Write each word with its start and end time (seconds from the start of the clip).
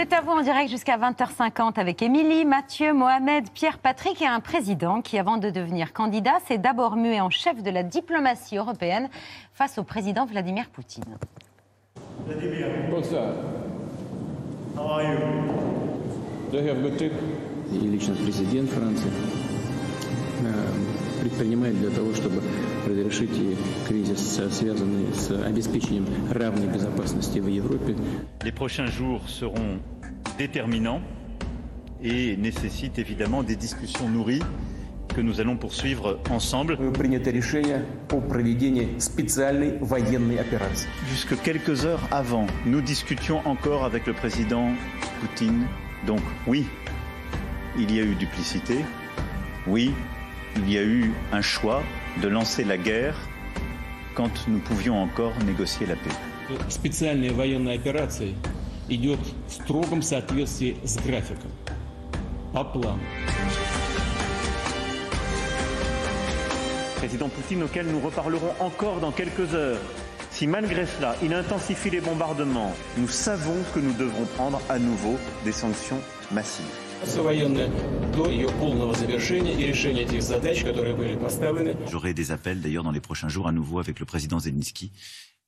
C'est 0.00 0.12
à 0.12 0.20
vous 0.20 0.30
en 0.30 0.42
direct 0.42 0.70
jusqu'à 0.70 0.98
20h50 0.98 1.80
avec 1.80 2.02
Émilie, 2.02 2.44
Mathieu, 2.44 2.92
Mohamed, 2.92 3.48
Pierre, 3.50 3.78
Patrick 3.78 4.20
et 4.20 4.26
un 4.26 4.40
président 4.40 5.00
qui, 5.00 5.18
avant 5.18 5.38
de 5.38 5.50
devenir 5.50 5.92
candidat, 5.92 6.38
s'est 6.46 6.58
d'abord 6.58 6.96
mué 6.96 7.20
en 7.20 7.30
chef 7.30 7.62
de 7.62 7.70
la 7.70 7.82
diplomatie 7.82 8.56
européenne 8.56 9.08
face 9.52 9.78
au 9.78 9.84
président 9.84 10.26
Vladimir 10.26 10.68
Poutine. 10.68 11.16
Vladimir. 12.26 12.66
Bonsoir. 12.90 13.34
How 14.76 14.98
are 14.98 15.02
you? 15.02 15.18
Do 16.52 16.58
you 16.58 16.68
have 16.68 16.82
good 16.82 16.96
trip? 16.98 17.12
И 17.72 17.78
лично 17.78 18.14
президент 18.14 18.70
Франции 18.70 19.10
э, 20.42 21.22
предпринимает 21.22 21.78
для 21.80 21.90
того, 21.90 22.14
чтобы 22.14 22.40
разрешить 22.86 23.30
кризис, 23.88 24.40
связанный 24.52 25.12
с 25.12 25.30
обеспечением 25.44 26.06
равной 26.30 26.68
безопасности 26.68 27.40
в 27.40 27.48
Европе. 27.48 27.96
Les 28.44 28.52
prochains 28.52 28.86
jours 28.86 29.28
seront 29.28 29.80
déterminant 30.37 31.01
et 32.03 32.35
nécessite 32.37 32.99
évidemment 32.99 33.43
des 33.43 33.55
discussions 33.55 34.09
nourries 34.09 34.41
que 35.13 35.21
nous 35.21 35.41
allons 35.41 35.57
poursuivre 35.57 36.19
ensemble. 36.29 36.77
Jusque 41.09 41.39
quelques 41.41 41.85
heures 41.85 42.07
avant, 42.11 42.47
nous 42.65 42.81
discutions 42.81 43.45
encore 43.45 43.83
avec 43.83 44.07
le 44.07 44.13
président 44.13 44.69
Poutine. 45.19 45.67
Donc 46.07 46.21
oui, 46.47 46.65
il 47.77 47.93
y 47.93 47.99
a 47.99 48.03
eu 48.03 48.15
duplicité. 48.15 48.77
Oui, 49.67 49.91
il 50.55 50.71
y 50.71 50.77
a 50.77 50.83
eu 50.83 51.11
un 51.31 51.41
choix 51.41 51.83
de 52.21 52.27
lancer 52.27 52.63
la 52.63 52.77
guerre 52.77 53.15
quand 54.15 54.47
nous 54.47 54.59
pouvions 54.59 55.01
encore 55.01 55.33
négocier 55.45 55.85
la 55.85 55.95
paix 55.95 56.09
Специальная 58.80 58.80
военная 58.80 58.80
операция 58.80 58.80
идет 58.88 59.18
в 59.48 59.52
строгом 59.52 60.02
соответствии 60.02 60.76
с 60.84 60.96
графиком, 60.96 61.50
по 62.52 62.64
плану. 62.64 63.00
Président 66.98 67.28
Poutine 67.28 67.62
auquel 67.64 67.86
nous 67.86 68.00
reparlerons 68.00 68.54
encore 68.58 69.00
dans 69.00 69.12
quelques 69.12 69.54
heures. 69.54 69.80
Si 70.30 70.46
malgré 70.46 70.86
cela, 70.86 71.14
il 71.22 71.32
intensifie 71.32 71.90
les 71.90 72.00
bombardements, 72.00 72.74
nous 72.96 73.08
savons 73.08 73.56
que 73.74 73.80
nous 73.80 73.92
devrons 73.94 74.24
prendre 74.36 74.60
à 74.68 74.78
nouveau 74.78 75.16
des 75.44 75.52
sanctions 75.52 76.00
massives. 76.32 76.64
J'aurai 81.90 82.14
des 82.14 82.30
appels 82.32 82.60
d'ailleurs 82.60 82.82
dans 82.82 82.90
les 82.90 83.00
prochains 83.00 83.28
jours 83.28 83.46
à 83.48 83.52
nouveau 83.52 83.78
avec 83.78 84.00
le 84.00 84.06
président 84.06 84.38
Zelensky 84.38 84.92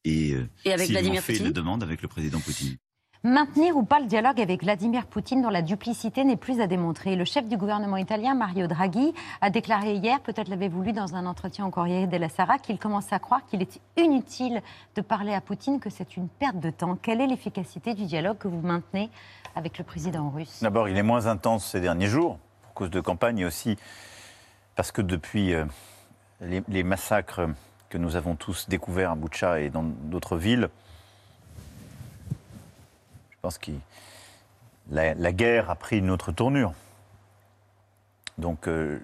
et, 0.04 0.32
euh, 0.32 0.48
Et 0.64 0.72
avec 0.72 0.86
s'ils 0.86 0.94
Vladimir 0.94 1.20
m'ont 1.20 1.22
fait 1.22 1.32
Poutine 1.32 1.46
une 1.46 1.52
demande 1.52 1.82
avec 1.82 2.02
le 2.02 2.08
président 2.08 2.40
Poutine. 2.40 2.76
Maintenir 3.25 3.77
ou 3.77 3.83
pas 3.83 4.01
le 4.01 4.05
dialogue 4.05 4.41
avec 4.41 4.63
Vladimir 4.63 5.05
Poutine 5.05 5.41
dont 5.41 5.49
la 5.49 5.61
duplicité 5.61 6.25
n'est 6.25 6.35
plus 6.35 6.59
à 6.59 6.67
démontrer. 6.67 7.15
Le 7.15 7.23
chef 7.23 7.47
du 7.47 7.55
gouvernement 7.55 7.95
italien, 7.95 8.35
Mario 8.35 8.67
Draghi, 8.67 9.13
a 9.39 9.49
déclaré 9.49 9.93
hier, 9.93 10.19
peut-être 10.19 10.49
l'avez-vous 10.49 10.81
lu 10.81 10.91
dans 10.91 11.15
un 11.15 11.25
entretien 11.25 11.65
au 11.65 11.69
Corriere 11.69 12.09
della 12.09 12.27
Sera, 12.27 12.57
qu'il 12.57 12.77
commence 12.77 13.13
à 13.13 13.19
croire 13.19 13.45
qu'il 13.45 13.61
est 13.61 13.79
inutile 13.95 14.61
de 14.95 15.01
parler 15.01 15.33
à 15.33 15.39
Poutine, 15.39 15.79
que 15.79 15.89
c'est 15.89 16.17
une 16.17 16.27
perte 16.27 16.59
de 16.59 16.69
temps. 16.69 16.97
Quelle 17.01 17.21
est 17.21 17.27
l'efficacité 17.27 17.93
du 17.93 18.03
dialogue 18.03 18.37
que 18.39 18.49
vous 18.49 18.59
maintenez 18.59 19.09
avec 19.55 19.77
le 19.77 19.85
président 19.85 20.29
russe? 20.29 20.59
D'abord, 20.61 20.89
il 20.89 20.97
est 20.97 21.01
moins 21.01 21.27
intense 21.27 21.65
ces 21.65 21.79
derniers 21.79 22.07
jours, 22.07 22.39
pour 22.61 22.73
cause 22.73 22.89
de 22.89 22.99
campagne, 22.99 23.39
et 23.39 23.45
aussi 23.45 23.77
parce 24.75 24.91
que 24.91 25.01
depuis 25.01 25.53
euh, 25.53 25.63
les, 26.41 26.83
massacres 26.83 27.47
que 27.87 27.97
nous 27.97 28.17
avons 28.17 28.35
tous 28.35 28.67
découverts 28.67 29.11
à 29.11 29.15
Boucha 29.15 29.61
et 29.61 29.69
dans 29.69 29.83
d'autres 29.83 30.35
villes, 30.35 30.67
pense 33.43 33.57
que 33.57 33.71
la, 34.89 35.33
guerre 35.33 35.69
a 35.69 35.75
pris 35.75 35.97
une 35.97 36.09
autre 36.09 36.31
tournure. 36.31 36.71
Donc, 38.37 38.69
euh, 38.69 38.99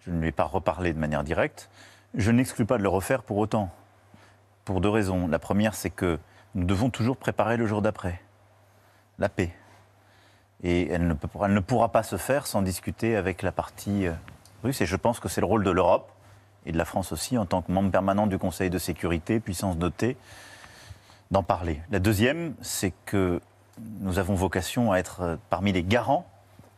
je 0.00 0.10
ne 0.10 0.18
lui 0.18 0.28
ai 0.28 0.32
pas 0.32 0.44
reparlé 0.44 0.94
de 0.94 0.98
manière 0.98 1.24
directe. 1.24 1.68
Je 2.14 2.30
n'exclus 2.30 2.64
pas 2.64 2.78
de 2.78 2.82
le 2.82 2.88
refaire 2.88 3.22
pour 3.22 3.36
autant, 3.36 3.70
pour 4.64 4.80
deux 4.80 4.88
raisons. 4.88 5.28
La 5.28 5.38
première, 5.38 5.74
c'est 5.74 5.90
que 5.90 6.18
nous 6.54 6.64
devons 6.64 6.88
toujours 6.88 7.18
préparer 7.18 7.58
le 7.58 7.66
jour 7.66 7.82
d'après, 7.82 8.22
la 9.18 9.28
paix. 9.28 9.52
Et 10.62 10.88
elle 10.88 11.06
ne, 11.06 11.14
elle 11.44 11.52
ne 11.52 11.60
pourra 11.60 11.92
pas 11.92 12.02
se 12.02 12.16
faire 12.16 12.46
sans 12.46 12.62
discuter 12.62 13.14
avec 13.14 13.42
la 13.42 13.52
partie 13.52 14.06
euh, 14.06 14.14
russe. 14.64 14.80
Et 14.80 14.86
je 14.86 14.96
pense 14.96 15.20
que 15.20 15.28
c'est 15.28 15.42
le 15.42 15.46
rôle 15.46 15.64
de 15.64 15.70
l'Europe 15.70 16.10
et 16.64 16.72
de 16.72 16.78
la 16.78 16.86
France 16.86 17.12
aussi, 17.12 17.36
en 17.36 17.44
tant 17.44 17.60
que 17.60 17.70
membre 17.70 17.90
permanent 17.90 18.26
du 18.26 18.38
Conseil 18.38 18.70
de 18.70 18.78
sécurité, 18.78 19.38
puissance 19.38 19.76
dotée, 19.76 20.16
d'en 21.30 21.42
parler. 21.42 21.82
La 21.90 21.98
deuxième, 21.98 22.54
c'est 22.62 22.94
que 23.04 23.42
nous 24.00 24.18
avons 24.18 24.34
vocation 24.34 24.92
à 24.92 24.98
être 24.98 25.20
euh, 25.20 25.36
parmi 25.50 25.72
les 25.72 25.82
garants, 25.82 26.26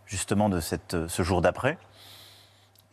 justement, 0.06 0.48
de 0.48 0.60
euh, 0.94 1.08
ce 1.08 1.22
jour 1.22 1.42
d'après. 1.42 1.78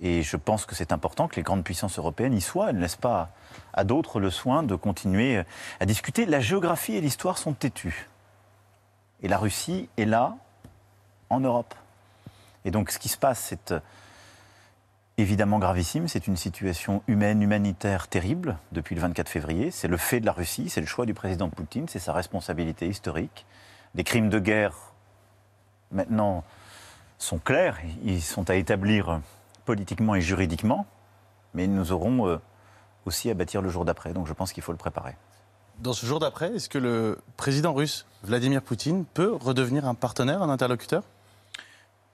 Et 0.02 0.24
je 0.24 0.38
pense 0.38 0.66
que 0.66 0.76
c'est 0.76 0.94
important 0.94 1.28
que 1.28 1.36
les 1.36 1.44
grandes 1.44 1.64
puissances 1.64 2.00
européennes 2.00 2.34
y 2.34 2.42
soient. 2.42 2.70
Elles 2.70 2.78
ne 2.78 2.82
laissent 2.82 2.96
pas 2.96 3.30
à 3.74 3.84
d'autres 3.84 4.20
le 4.20 4.30
soin 4.30 4.64
de 4.64 4.76
continuer 4.76 5.38
euh, 5.38 5.44
à 5.80 5.86
discuter. 5.86 6.26
La 6.26 6.40
géographie 6.40 6.96
et 6.96 7.02
l'histoire 7.02 7.38
sont 7.38 7.54
têtues. 7.54 8.10
Et 9.22 9.28
la 9.28 9.38
Russie 9.38 9.90
est 9.98 10.06
là, 10.06 10.38
en 11.30 11.40
Europe. 11.40 11.76
Et 12.66 12.72
donc 12.72 12.92
ce 12.92 13.00
qui 13.00 13.10
se 13.10 13.18
passe, 13.18 13.40
c'est 13.40 13.74
évidemment 15.18 15.60
gravissime. 15.60 16.08
C'est 16.08 16.28
une 16.28 16.38
situation 16.38 17.04
humaine, 17.08 17.42
humanitaire 17.42 18.08
terrible 18.08 18.58
depuis 18.72 18.96
le 18.96 19.02
24 19.02 19.28
février. 19.30 19.72
C'est 19.72 19.88
le 19.88 19.98
fait 19.98 20.20
de 20.20 20.26
la 20.26 20.32
Russie, 20.32 20.70
c'est 20.70 20.82
le 20.82 20.88
choix 20.88 21.06
du 21.06 21.14
président 21.14 21.50
Poutine, 21.50 21.88
c'est 21.88 22.00
sa 22.00 22.14
responsabilité 22.14 22.88
historique. 22.88 23.46
Les 23.96 24.04
crimes 24.04 24.30
de 24.30 24.40
guerre, 24.40 24.76
maintenant, 25.92 26.44
sont 27.18 27.40
clairs. 27.40 27.78
Ils 28.04 28.22
sont 28.22 28.50
à 28.50 28.56
établir 28.56 29.22
politiquement 29.66 30.16
et 30.16 30.22
juridiquement. 30.22 30.86
Mais 31.54 31.68
nous 31.68 31.92
aurons 31.92 32.28
euh, 32.28 32.38
aussi 33.06 33.30
à 33.30 33.34
bâtir 33.34 33.62
le 33.62 33.70
jour 33.70 33.86
d'après. 33.86 34.14
Donc 34.14 34.28
je 34.28 34.34
pense 34.34 34.54
qu'il 34.54 34.64
faut 34.64 34.72
le 34.72 34.78
préparer. 34.78 35.16
Dans 35.80 35.94
ce 35.94 36.06
jour 36.06 36.20
d'après, 36.20 36.56
est-ce 36.56 36.70
que 36.70 36.78
le 36.78 37.20
président 37.38 37.74
russe, 37.74 38.06
Vladimir 38.24 38.62
Poutine, 38.62 39.06
peut 39.06 39.34
redevenir 39.34 39.88
un 39.88 39.96
partenaire, 39.96 40.42
un 40.42 40.50
interlocuteur? 40.50 41.04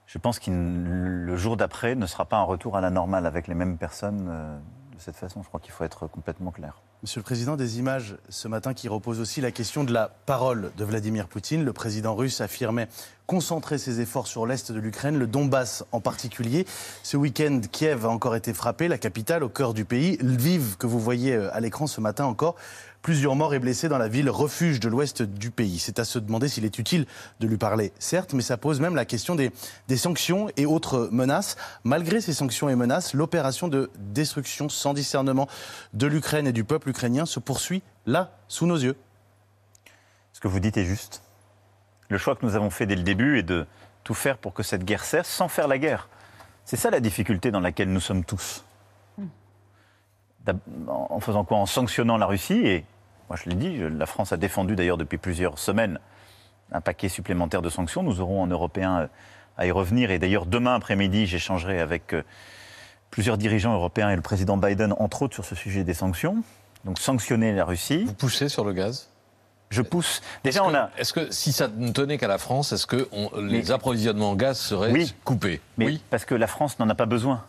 Je 0.06 0.18
pense 0.18 0.38
que 0.38 0.50
le 0.50 1.36
jour 1.36 1.56
d'après 1.56 1.96
ne 1.96 2.06
sera 2.06 2.24
pas 2.24 2.36
un 2.36 2.44
retour 2.44 2.76
à 2.76 2.80
la 2.80 2.90
normale 2.90 3.26
avec 3.26 3.48
les 3.48 3.54
mêmes 3.54 3.76
personnes 3.76 4.28
euh, 4.30 4.56
de 4.94 5.00
cette 5.00 5.16
façon. 5.16 5.42
Je 5.42 5.48
crois 5.48 5.60
qu'il 5.60 5.72
faut 5.72 5.84
être 5.84 6.06
complètement 6.06 6.52
clair. 6.52 6.80
Monsieur 7.02 7.20
le 7.20 7.24
Président, 7.24 7.56
des 7.56 7.78
images 7.78 8.16
ce 8.30 8.48
matin 8.48 8.72
qui 8.72 8.88
reposent 8.88 9.20
aussi 9.20 9.42
la 9.42 9.50
question 9.50 9.84
de 9.84 9.92
la 9.92 10.08
parole 10.08 10.72
de 10.78 10.84
Vladimir 10.84 11.28
Poutine. 11.28 11.62
Le 11.62 11.74
président 11.74 12.14
russe 12.14 12.40
affirmait 12.40 12.88
concentrer 13.26 13.78
ses 13.78 14.00
efforts 14.00 14.26
sur 14.26 14.46
l'Est 14.46 14.72
de 14.72 14.78
l'Ukraine, 14.78 15.18
le 15.18 15.26
Donbass 15.26 15.84
en 15.92 16.00
particulier. 16.00 16.66
Ce 17.02 17.16
week-end, 17.16 17.60
Kiev 17.70 18.06
a 18.06 18.08
encore 18.08 18.36
été 18.36 18.54
frappé, 18.54 18.88
la 18.88 18.98
capitale 18.98 19.42
au 19.42 19.48
cœur 19.48 19.74
du 19.74 19.84
pays. 19.84 20.16
Lviv, 20.18 20.76
que 20.76 20.86
vous 20.86 21.00
voyez 21.00 21.34
euh, 21.34 21.54
à 21.54 21.60
l'écran 21.60 21.86
ce 21.86 22.00
matin 22.00 22.24
encore. 22.24 22.54
Plusieurs 23.02 23.36
morts 23.36 23.54
et 23.54 23.58
blessés 23.58 23.88
dans 23.88 23.98
la 23.98 24.08
ville 24.08 24.28
refuge 24.28 24.80
de 24.80 24.88
l'ouest 24.88 25.22
du 25.22 25.50
pays. 25.50 25.78
C'est 25.78 26.00
à 26.00 26.04
se 26.04 26.18
demander 26.18 26.48
s'il 26.48 26.64
est 26.64 26.78
utile 26.78 27.06
de 27.38 27.46
lui 27.46 27.56
parler, 27.56 27.92
certes, 28.00 28.32
mais 28.32 28.42
ça 28.42 28.56
pose 28.56 28.80
même 28.80 28.96
la 28.96 29.04
question 29.04 29.36
des, 29.36 29.52
des 29.86 29.96
sanctions 29.96 30.48
et 30.56 30.66
autres 30.66 31.08
menaces. 31.12 31.56
Malgré 31.84 32.20
ces 32.20 32.32
sanctions 32.32 32.68
et 32.68 32.74
menaces, 32.74 33.14
l'opération 33.14 33.68
de 33.68 33.90
destruction 33.96 34.68
sans 34.68 34.92
discernement 34.92 35.46
de 35.94 36.06
l'Ukraine 36.08 36.48
et 36.48 36.52
du 36.52 36.64
peuple 36.64 36.88
ukrainien 36.88 37.26
se 37.26 37.38
poursuit 37.38 37.82
là, 38.06 38.32
sous 38.48 38.66
nos 38.66 38.76
yeux. 38.76 38.96
Ce 40.32 40.40
que 40.40 40.48
vous 40.48 40.60
dites 40.60 40.76
est 40.76 40.84
juste. 40.84 41.22
Le 42.08 42.18
choix 42.18 42.36
que 42.36 42.44
nous 42.46 42.56
avons 42.56 42.70
fait 42.70 42.86
dès 42.86 42.96
le 42.96 43.02
début 43.02 43.38
est 43.38 43.42
de 43.42 43.66
tout 44.04 44.14
faire 44.14 44.38
pour 44.38 44.54
que 44.54 44.62
cette 44.62 44.84
guerre 44.84 45.04
cesse 45.04 45.26
sans 45.26 45.48
faire 45.48 45.68
la 45.68 45.78
guerre. 45.78 46.08
C'est 46.64 46.76
ça 46.76 46.90
la 46.90 47.00
difficulté 47.00 47.50
dans 47.50 47.60
laquelle 47.60 47.92
nous 47.92 48.00
sommes 48.00 48.24
tous. 48.24 48.64
En 50.86 51.20
faisant 51.20 51.44
quoi? 51.44 51.58
En 51.58 51.66
sanctionnant 51.66 52.16
la 52.16 52.26
Russie 52.26 52.66
et 52.66 52.84
moi 53.28 53.36
je 53.42 53.50
l'ai 53.50 53.56
dit, 53.56 53.78
la 53.78 54.06
France 54.06 54.32
a 54.32 54.36
défendu 54.36 54.76
d'ailleurs 54.76 54.96
depuis 54.96 55.18
plusieurs 55.18 55.58
semaines 55.58 55.98
un 56.72 56.80
paquet 56.80 57.08
supplémentaire 57.08 57.62
de 57.62 57.68
sanctions. 57.68 58.02
Nous 58.02 58.20
aurons 58.20 58.42
en 58.42 58.46
Européens 58.46 59.00
euh, 59.00 59.06
à 59.56 59.66
y 59.66 59.70
revenir 59.70 60.10
et 60.10 60.18
d'ailleurs 60.18 60.46
demain 60.46 60.74
après-midi 60.74 61.26
j'échangerai 61.26 61.80
avec 61.80 62.12
euh, 62.12 62.22
plusieurs 63.10 63.38
dirigeants 63.38 63.74
européens 63.74 64.10
et 64.10 64.16
le 64.16 64.22
président 64.22 64.56
Biden 64.56 64.94
entre 64.98 65.22
autres 65.22 65.34
sur 65.34 65.44
ce 65.44 65.54
sujet 65.54 65.84
des 65.84 65.94
sanctions. 65.94 66.42
Donc 66.84 66.98
sanctionner 66.98 67.52
la 67.52 67.64
Russie. 67.64 68.04
Vous 68.04 68.14
poussez 68.14 68.48
sur 68.48 68.64
le 68.64 68.72
gaz? 68.72 69.08
Je 69.70 69.82
pousse. 69.82 70.20
Déjà 70.44 70.64
on 70.64 70.70
que- 70.70 70.76
a... 70.76 70.90
Est-ce 70.96 71.12
que 71.12 71.30
si 71.32 71.52
ça 71.52 71.68
ne 71.68 71.90
tenait 71.90 72.18
qu'à 72.18 72.28
la 72.28 72.38
France, 72.38 72.72
est-ce 72.72 72.86
que 72.86 73.08
on- 73.12 73.30
les 73.40 73.70
approvisionnements 73.72 74.30
en 74.30 74.34
gaz 74.36 74.58
seraient 74.58 74.92
Oui. 74.92 75.14
coupés? 75.24 75.60
Mais 75.76 75.86
Oui, 75.86 76.02
parce 76.10 76.24
que 76.24 76.34
la 76.34 76.46
France 76.46 76.78
n'en 76.78 76.88
a 76.88 76.94
pas 76.94 77.06
besoin. 77.06 77.44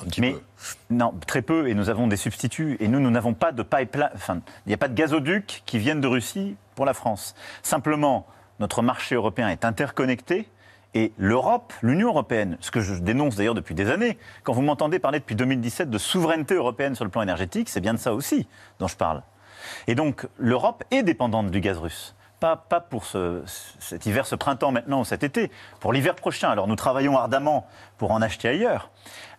un 0.00 0.06
petit 0.06 0.20
Mais 0.22 0.32
peu. 0.32 0.40
non, 0.90 1.14
très 1.26 1.40
peu, 1.40 1.68
et 1.68 1.74
nous 1.74 1.88
avons 1.88 2.08
des 2.08 2.16
substituts. 2.16 2.76
Et 2.80 2.88
nous, 2.88 2.98
nous 2.98 3.10
n'avons 3.10 3.32
pas 3.32 3.52
de 3.52 3.62
pipeline, 3.62 4.10
enfin, 4.14 4.40
il 4.66 4.68
n'y 4.70 4.74
a 4.74 4.76
pas 4.76 4.88
de 4.88 4.94
gazoduc 4.94 5.62
qui 5.66 5.78
viennent 5.78 6.00
de 6.00 6.08
Russie 6.08 6.56
pour 6.74 6.84
la 6.84 6.94
France. 6.94 7.34
Simplement, 7.62 8.26
notre 8.58 8.82
marché 8.82 9.14
européen 9.14 9.48
est 9.50 9.64
interconnecté. 9.64 10.48
Et 10.94 11.12
l'Europe, 11.16 11.72
l'Union 11.82 12.08
européenne, 12.08 12.56
ce 12.60 12.70
que 12.70 12.80
je 12.80 12.94
dénonce 12.94 13.36
d'ailleurs 13.36 13.54
depuis 13.54 13.74
des 13.74 13.88
années, 13.90 14.16
quand 14.42 14.52
vous 14.52 14.62
m'entendez 14.62 14.98
parler 15.00 15.18
depuis 15.20 15.34
2017 15.36 15.90
de 15.90 15.98
souveraineté 15.98 16.54
européenne 16.54 16.94
sur 16.94 17.04
le 17.04 17.10
plan 17.10 17.22
énergétique, 17.22 17.68
c'est 17.68 17.80
bien 17.80 17.94
de 17.94 17.98
ça 17.98 18.14
aussi 18.14 18.46
dont 18.80 18.86
je 18.88 18.96
parle. 18.96 19.22
Et 19.86 19.94
donc, 19.94 20.26
l'Europe 20.38 20.84
est 20.90 21.02
dépendante 21.02 21.50
du 21.50 21.60
gaz 21.60 21.78
russe. 21.78 22.14
Pas, 22.40 22.56
pour 22.56 23.06
ce- 23.06 23.42
cet 23.78 24.04
hiver, 24.04 24.26
ce 24.26 24.34
printemps 24.34 24.70
maintenant 24.70 25.00
ou 25.00 25.04
cet 25.06 25.22
été, 25.22 25.50
pour 25.80 25.94
l'hiver 25.94 26.14
prochain. 26.14 26.50
Alors 26.50 26.66
nous 26.66 26.76
travaillons 26.76 27.16
ardemment 27.16 27.66
pour 27.96 28.10
en 28.10 28.20
acheter 28.20 28.48
ailleurs. 28.48 28.90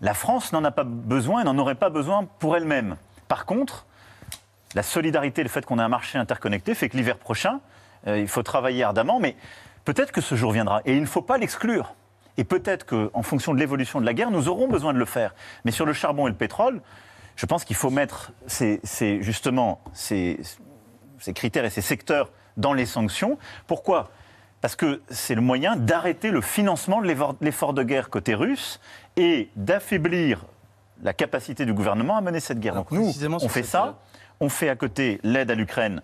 La 0.01 0.15
France 0.15 0.51
n'en 0.53 0.63
a 0.63 0.71
pas 0.71 0.85
besoin 0.85 1.41
et 1.41 1.43
n'en 1.43 1.55
aurait 1.59 1.75
pas 1.75 1.91
besoin 1.91 2.25
pour 2.39 2.57
elle-même. 2.57 2.95
Par 3.27 3.45
contre, 3.45 3.85
la 4.73 4.81
solidarité, 4.81 5.43
le 5.43 5.49
fait 5.49 5.63
qu'on 5.65 5.77
ait 5.77 5.83
un 5.83 5.87
marché 5.87 6.17
interconnecté 6.17 6.73
fait 6.73 6.89
que 6.89 6.97
l'hiver 6.97 7.19
prochain, 7.19 7.59
euh, 8.07 8.17
il 8.17 8.27
faut 8.27 8.41
travailler 8.41 8.83
ardemment, 8.83 9.19
mais 9.19 9.35
peut-être 9.83 10.11
que 10.11 10.21
ce 10.21 10.33
jour 10.33 10.51
viendra. 10.51 10.81
Et 10.85 10.95
il 10.95 11.01
ne 11.01 11.05
faut 11.07 11.21
pas 11.21 11.37
l'exclure. 11.37 11.93
Et 12.37 12.43
peut-être 12.43 12.87
qu'en 12.87 13.21
fonction 13.21 13.53
de 13.53 13.59
l'évolution 13.59 14.01
de 14.01 14.05
la 14.05 14.15
guerre, 14.15 14.31
nous 14.31 14.49
aurons 14.49 14.67
besoin 14.67 14.93
de 14.93 14.97
le 14.97 15.05
faire. 15.05 15.35
Mais 15.63 15.71
sur 15.71 15.85
le 15.85 15.93
charbon 15.93 16.25
et 16.25 16.31
le 16.31 16.35
pétrole, 16.35 16.81
je 17.35 17.45
pense 17.45 17.65
qu'il 17.65 17.75
faut 17.75 17.89
mettre 17.89 18.31
ces, 18.47 18.79
ces- 18.83 19.21
justement 19.21 19.81
ces, 19.93 20.39
ces 21.19 21.33
critères 21.33 21.65
et 21.65 21.69
ces 21.69 21.81
secteurs 21.81 22.31
dans 22.57 22.73
les 22.73 22.85
sanctions. 22.85 23.37
Pourquoi? 23.67 24.09
Parce 24.61 24.75
que 24.75 25.01
c'est 25.09 25.35
le 25.35 25.41
moyen 25.41 25.75
d'arrêter 25.75 26.31
le 26.31 26.41
financement 26.41 27.01
de 27.01 27.07
l'effort- 27.41 27.73
de 27.73 27.83
guerre 27.83 28.09
côté 28.09 28.33
russe 28.33 28.79
et 29.17 29.49
d'affaiblir 29.55 30.45
la 31.03 31.13
capacité 31.13 31.65
du 31.65 31.73
gouvernement 31.73 32.15
à 32.17 32.21
mener 32.21 32.39
cette 32.39 32.59
guerre. 32.59 32.73
Alors, 32.73 32.85
Donc 32.85 32.93
nous, 32.93 33.11
on 33.45 33.49
fait 33.49 33.63
ça. 33.63 33.99
On 34.39 34.49
fait 34.49 34.69
à 34.69 34.75
côté 34.75 35.19
l'aide 35.23 35.51
à 35.51 35.55
l'Ukraine, 35.55 36.01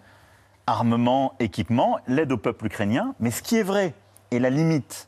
armement, 0.67 1.33
équipement, 1.39 1.99
l'aide 2.07 2.31
au 2.31 2.37
peuple 2.37 2.65
ukrainien. 2.67 3.13
Mais 3.19 3.31
ce 3.31 3.41
qui 3.41 3.57
est 3.57 3.63
vrai, 3.63 3.93
et 4.31 4.39
la 4.39 4.49
limite 4.49 5.07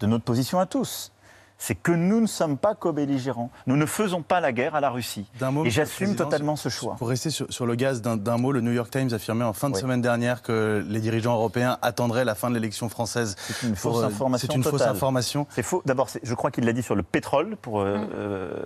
de 0.00 0.06
notre 0.06 0.24
position 0.24 0.58
à 0.58 0.66
tous, 0.66 1.12
c'est 1.58 1.74
que 1.74 1.92
nous 1.92 2.20
ne 2.20 2.26
sommes 2.26 2.58
pas 2.58 2.74
co-belligérants. 2.74 3.50
Nous 3.66 3.76
ne 3.76 3.86
faisons 3.86 4.22
pas 4.22 4.40
la 4.40 4.52
guerre 4.52 4.74
à 4.74 4.80
la 4.80 4.90
Russie. 4.90 5.26
Mot, 5.40 5.64
Et 5.64 5.70
j'assume 5.70 6.14
totalement 6.14 6.54
ce 6.56 6.68
choix. 6.68 6.96
Pour 6.96 7.08
rester 7.08 7.30
sur, 7.30 7.46
sur 7.52 7.64
le 7.66 7.74
gaz, 7.74 8.02
d'un 8.02 8.36
mot, 8.36 8.52
le 8.52 8.60
New 8.60 8.72
York 8.72 8.90
Times 8.90 9.08
affirmait 9.12 9.44
en 9.44 9.52
fin 9.54 9.70
de 9.70 9.74
Oui. 9.74 9.80
semaine 9.80 10.02
dernière 10.02 10.42
que 10.42 10.84
les 10.86 11.00
dirigeants 11.00 11.34
européens 11.34 11.78
attendraient 11.82 12.24
la 12.26 12.34
fin 12.34 12.50
de 12.50 12.54
l'élection 12.54 12.88
française. 12.88 13.36
C'est 13.38 13.66
une 13.66 13.72
Pour, 13.74 13.94
fausse 13.94 14.02
euh, 14.02 14.06
information 14.06 14.48
C'est 14.50 14.54
une 14.56 14.62
fausse 14.64 14.82
information. 14.82 15.46
C'est 15.50 15.62
faux. 15.62 15.82
D'abord, 15.86 16.08
je 16.22 16.34
crois 16.34 16.50
qu'il 16.50 16.64
l'a 16.64 16.72
dit 16.74 16.82
sur 16.82 16.94
le 16.94 17.02
pétrole. 17.02 17.56
Pour 17.56 17.80
euh, 17.80 17.96
Mm. 17.96 18.08
euh, 18.16 18.64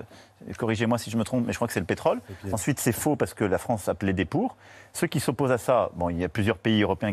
corrigez-moi 0.58 0.98
si 0.98 1.10
je 1.10 1.16
me 1.16 1.22
trompe, 1.24 1.44
mais 1.46 1.52
je 1.52 1.58
crois 1.58 1.68
que 1.68 1.74
c'est 1.74 1.80
le 1.80 1.86
pétrole. 1.86 2.20
puis- 2.42 2.52
Ensuite, 2.52 2.80
c'est 2.80 2.92
faux 2.92 3.14
parce 3.16 3.34
que 3.34 3.44
la 3.44 3.58
France 3.58 3.88
a 3.88 3.94
plaidé 3.94 4.24
pour. 4.24 4.56
Ceux 4.94 5.06
qui 5.06 5.20
s'opposent 5.20 5.52
à 5.52 5.58
ça, 5.58 5.90
bon, 5.94 6.08
il 6.10 6.18
y 6.18 6.24
a 6.24 6.28
plusieurs 6.28 6.58
pays 6.58 6.82
européens 6.82 7.12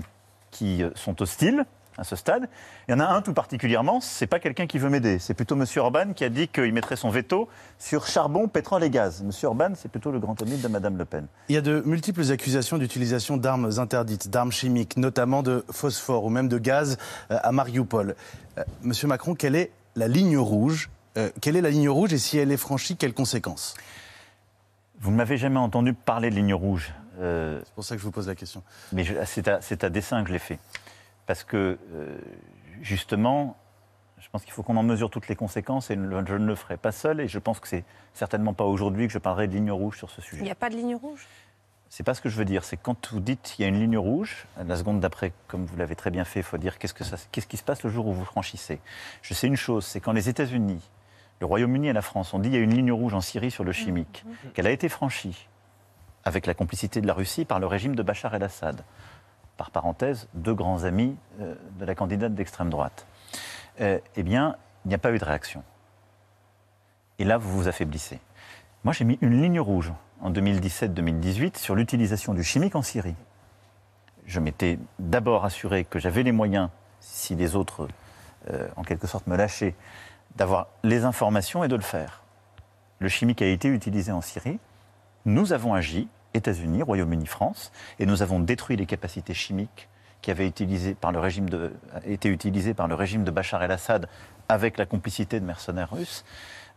qui 0.50 0.82
euh, 0.82 0.90
sont 0.96 1.22
hostiles 1.22 1.66
à 1.98 2.04
ce 2.04 2.16
stade. 2.16 2.48
Il 2.88 2.92
y 2.92 2.94
en 2.94 3.00
a 3.00 3.06
un 3.08 3.22
tout 3.22 3.34
particulièrement. 3.34 4.00
C'est 4.02 4.28
pas 4.28 4.40
quelqu'un 4.40 4.68
qui 4.68 4.78
veut 4.80 4.90
m'aider. 4.90 5.20
C'est 5.20 5.34
plutôt 5.34 5.56
M. 5.56 5.66
Orban 5.78 6.14
qui 6.14 6.24
a 6.24 6.30
dit 6.30 6.48
qu'il 6.48 6.72
mettrait 6.74 6.96
son 6.96 7.10
veto 7.10 7.48
sur 7.80 8.06
charbon, 8.08 8.48
pétrole 8.48 8.84
et 8.84 8.90
gaz. 8.90 9.22
M. 9.24 9.32
Orban, 9.44 9.72
c'est 9.76 9.90
plutôt 9.90 10.12
le 10.12 10.20
grand 10.20 10.42
ami 10.42 10.58
de 10.58 10.68
Mme 10.68 10.98
Le 10.98 11.06
Pen. 11.06 11.28
Il 11.50 11.56
y 11.56 11.58
a 11.58 11.62
de 11.62 11.82
multiples 11.86 12.32
accusations 12.32 12.78
d'utilisation 12.78 13.38
d'armes 13.38 13.72
interdites, 13.78 14.30
d'armes 14.30 14.52
chimiques, 14.52 14.98
notamment 14.98 15.44
de 15.44 15.66
phosphore 15.72 16.24
ou 16.26 16.30
même 16.30 16.48
de 16.48 16.58
gaz 16.58 16.98
euh, 17.32 17.38
à 17.42 17.52
Mariupol. 17.52 18.16
Euh, 18.58 18.64
Monsieur 18.84 19.08
Macron, 19.08 19.34
quelle 19.36 19.56
est 19.56 19.72
la 19.96 20.08
ligne 20.08 20.38
rouge 20.38 20.90
Euh, 21.18 21.32
Quelle 21.42 21.56
est 21.56 21.62
la 21.62 21.72
ligne 21.72 21.90
rouge 21.90 22.14
et 22.14 22.20
si 22.20 22.38
elle 22.38 22.52
est 22.52 22.58
franchie, 22.58 22.96
quelles 22.96 23.14
conséquences? 23.16 23.74
Vous 25.00 25.10
ne 25.12 25.16
m'avez 25.16 25.38
jamais 25.38 25.60
entendu 25.60 25.94
parler 25.94 26.30
de 26.30 26.36
ligne 26.36 26.54
rouge. 26.54 26.94
Euh, 27.20 27.60
C'est 27.66 27.74
pour 27.74 27.84
ça 27.84 27.96
que 27.96 28.02
je 28.02 28.06
vous 28.06 28.12
pose 28.12 28.28
la 28.28 28.36
question. 28.36 28.62
Mais 28.94 29.04
c'est 29.26 29.48
à, 29.48 29.60
c'est 29.62 29.84
à 29.84 29.90
dessein 29.90 30.22
que 30.22 30.28
je 30.30 30.34
l'ai 30.34 30.40
fait. 30.40 30.60
Parce 31.28 31.44
que, 31.44 31.78
euh, 31.94 32.18
justement, 32.82 33.56
je 34.20 34.28
pense 34.32 34.44
qu'il 34.44 34.54
faut 34.54 34.64
qu'on 34.64 34.78
en 34.78 34.84
mesure 34.84 35.10
toutes 35.12 35.28
les 35.28 35.36
conséquences 35.36 35.92
et 35.92 35.96
je 35.96 36.00
ne 36.00 36.46
le 36.48 36.56
ferai 36.56 36.78
pas 36.78 36.92
seul. 36.92 37.20
Et 37.22 37.28
je 37.28 37.38
pense 37.40 37.60
que 37.60 37.68
c'est 37.68 37.86
certainement 38.14 38.54
pas 38.54 38.64
aujourd'hui 38.64 39.06
que 39.08 39.14
je 39.14 39.20
parlerai 39.20 39.48
de 39.48 39.54
ligne 39.54 39.72
rouge 39.72 39.98
sur 39.98 40.10
ce 40.10 40.22
Il 40.22 40.24
sujet. 40.24 40.42
n'y 40.44 40.52
a 40.52 40.56
pas 40.56 40.70
de 40.70 40.76
ligne 40.76 40.96
rouge 40.96 41.28
C'est 41.90 42.04
pas 42.04 42.14
ce 42.14 42.22
que 42.22 42.30
je 42.30 42.36
veux 42.38 42.46
dire. 42.46 42.64
C'est 42.64 42.78
quand 42.78 43.12
vous 43.12 43.20
dites 43.20 43.42
qu'il 43.44 43.64
y 43.64 43.66
a 43.66 43.70
une 43.70 43.80
ligne 43.80 43.98
rouge, 43.98 44.48
la 44.66 44.76
seconde 44.76 45.00
d'après, 45.02 45.34
comme 45.48 45.66
vous 45.66 45.78
l'avez 45.78 45.96
très 45.96 46.10
bien 46.12 46.24
fait, 46.26 46.40
il 46.40 46.44
faut 46.44 46.58
dire 46.58 46.80
qu'est-ce, 46.80 46.94
que 46.94 47.04
ça- 47.04 47.18
qu'est-ce 47.32 47.48
qui 47.48 47.58
se 47.58 47.64
passe 47.64 47.84
le 47.84 47.90
jour 47.90 48.08
où 48.08 48.14
vous 48.14 48.26
franchissez? 48.26 48.80
Je 49.22 49.34
sais 49.34 49.48
une 49.48 49.56
chose, 49.56 49.86
c'est 49.86 50.00
quand 50.00 50.14
les 50.14 50.30
États-Unis, 50.30 50.82
le 51.40 51.46
Royaume-Uni 51.46 51.88
et 51.90 51.94
la 51.94 52.02
France 52.02 52.34
ont 52.34 52.40
dit 52.40 52.50
qu'il 52.50 52.58
y 52.58 52.62
a 52.62 52.64
une 52.64 52.74
ligne 52.74 52.92
rouge 52.92 53.14
en 53.14 53.22
Syrie 53.22 53.52
sur 53.52 53.64
le 53.64 53.72
chimique, 53.72 54.26
qu'elle 54.56 54.66
a 54.68 54.72
été 54.72 54.90
franchie 54.90 55.48
avec 56.24 56.46
la 56.48 56.54
complicité 56.56 57.00
de 57.00 57.08
la 57.08 57.14
Russie 57.14 57.46
par 57.46 57.60
le 57.60 57.68
régime 57.68 57.96
de 57.96 58.02
Bachar 58.04 58.34
el-Assad. 58.34 58.82
Par 59.58 59.72
parenthèse, 59.72 60.28
deux 60.34 60.54
grands 60.54 60.84
amis 60.84 61.16
euh, 61.42 61.56
de 61.80 61.86
la 61.86 61.96
candidate 61.96 62.34
d'extrême 62.36 62.70
droite. 62.70 63.08
Euh, 63.82 64.00
eh 64.16 64.24
bien, 64.24 64.56
il 64.86 64.90
n'y 64.90 64.96
a 64.96 65.00
pas 65.00 65.12
eu 65.12 65.18
de 65.18 65.26
réaction. 65.26 65.64
Et 67.20 67.24
là, 67.24 67.38
vous 67.38 67.52
vous 67.52 67.68
affaiblissez. 67.68 68.20
Moi, 68.84 68.94
j'ai 68.94 69.06
mis 69.06 69.18
une 69.22 69.42
ligne 69.42 69.60
rouge 69.60 69.92
en 70.22 70.32
2017-2018 70.32 71.58
sur 71.58 71.76
l'utilisation 71.76 72.34
du 72.34 72.44
chimique 72.44 72.76
en 72.76 72.82
Syrie. 72.82 73.16
Je 74.26 74.40
m'étais 74.40 74.78
d'abord 75.00 75.46
assuré 75.46 75.86
que 75.86 76.00
j'avais 76.00 76.24
les 76.24 76.32
moyens, 76.32 76.70
si 77.00 77.36
les 77.36 77.56
autres, 77.56 77.88
euh, 78.52 78.68
en 78.76 78.84
quelque 78.84 79.08
sorte, 79.08 79.28
me 79.28 79.36
lâchaient, 79.36 79.76
d'avoir 80.36 80.68
les 80.84 81.06
informations 81.06 81.64
et 81.64 81.68
de 81.68 81.76
le 81.76 81.82
faire. 81.82 82.24
Le 83.00 83.10
chimique 83.10 83.42
a 83.42 83.48
été 83.48 83.68
utilisé 83.68 84.12
en 84.12 84.22
Syrie. 84.22 84.60
Nous 85.26 85.54
avons 85.54 85.74
agi, 85.74 86.08
États-Unis, 86.34 86.84
Royaume-Uni, 86.84 87.26
France, 87.26 87.72
et 88.00 88.06
nous 88.06 88.22
avons 88.22 88.40
détruit 88.40 88.78
les 88.78 88.86
capacités 88.86 89.34
chimiques 89.34 89.90
qui 90.22 90.32
avaient 90.32 90.52
par 91.00 91.12
le 91.12 91.20
régime 91.20 91.50
de, 91.50 91.74
été 92.06 92.30
utilisées 92.30 92.74
par 92.74 92.88
le 92.88 92.96
régime 92.96 93.24
de 93.24 93.32
Bachar 93.32 93.64
el-Assad 93.64 94.10
avec 94.50 94.78
la 94.78 94.86
complicité 94.86 95.40
de 95.40 95.46
mercenaires 95.46 95.92
russes 95.92 96.26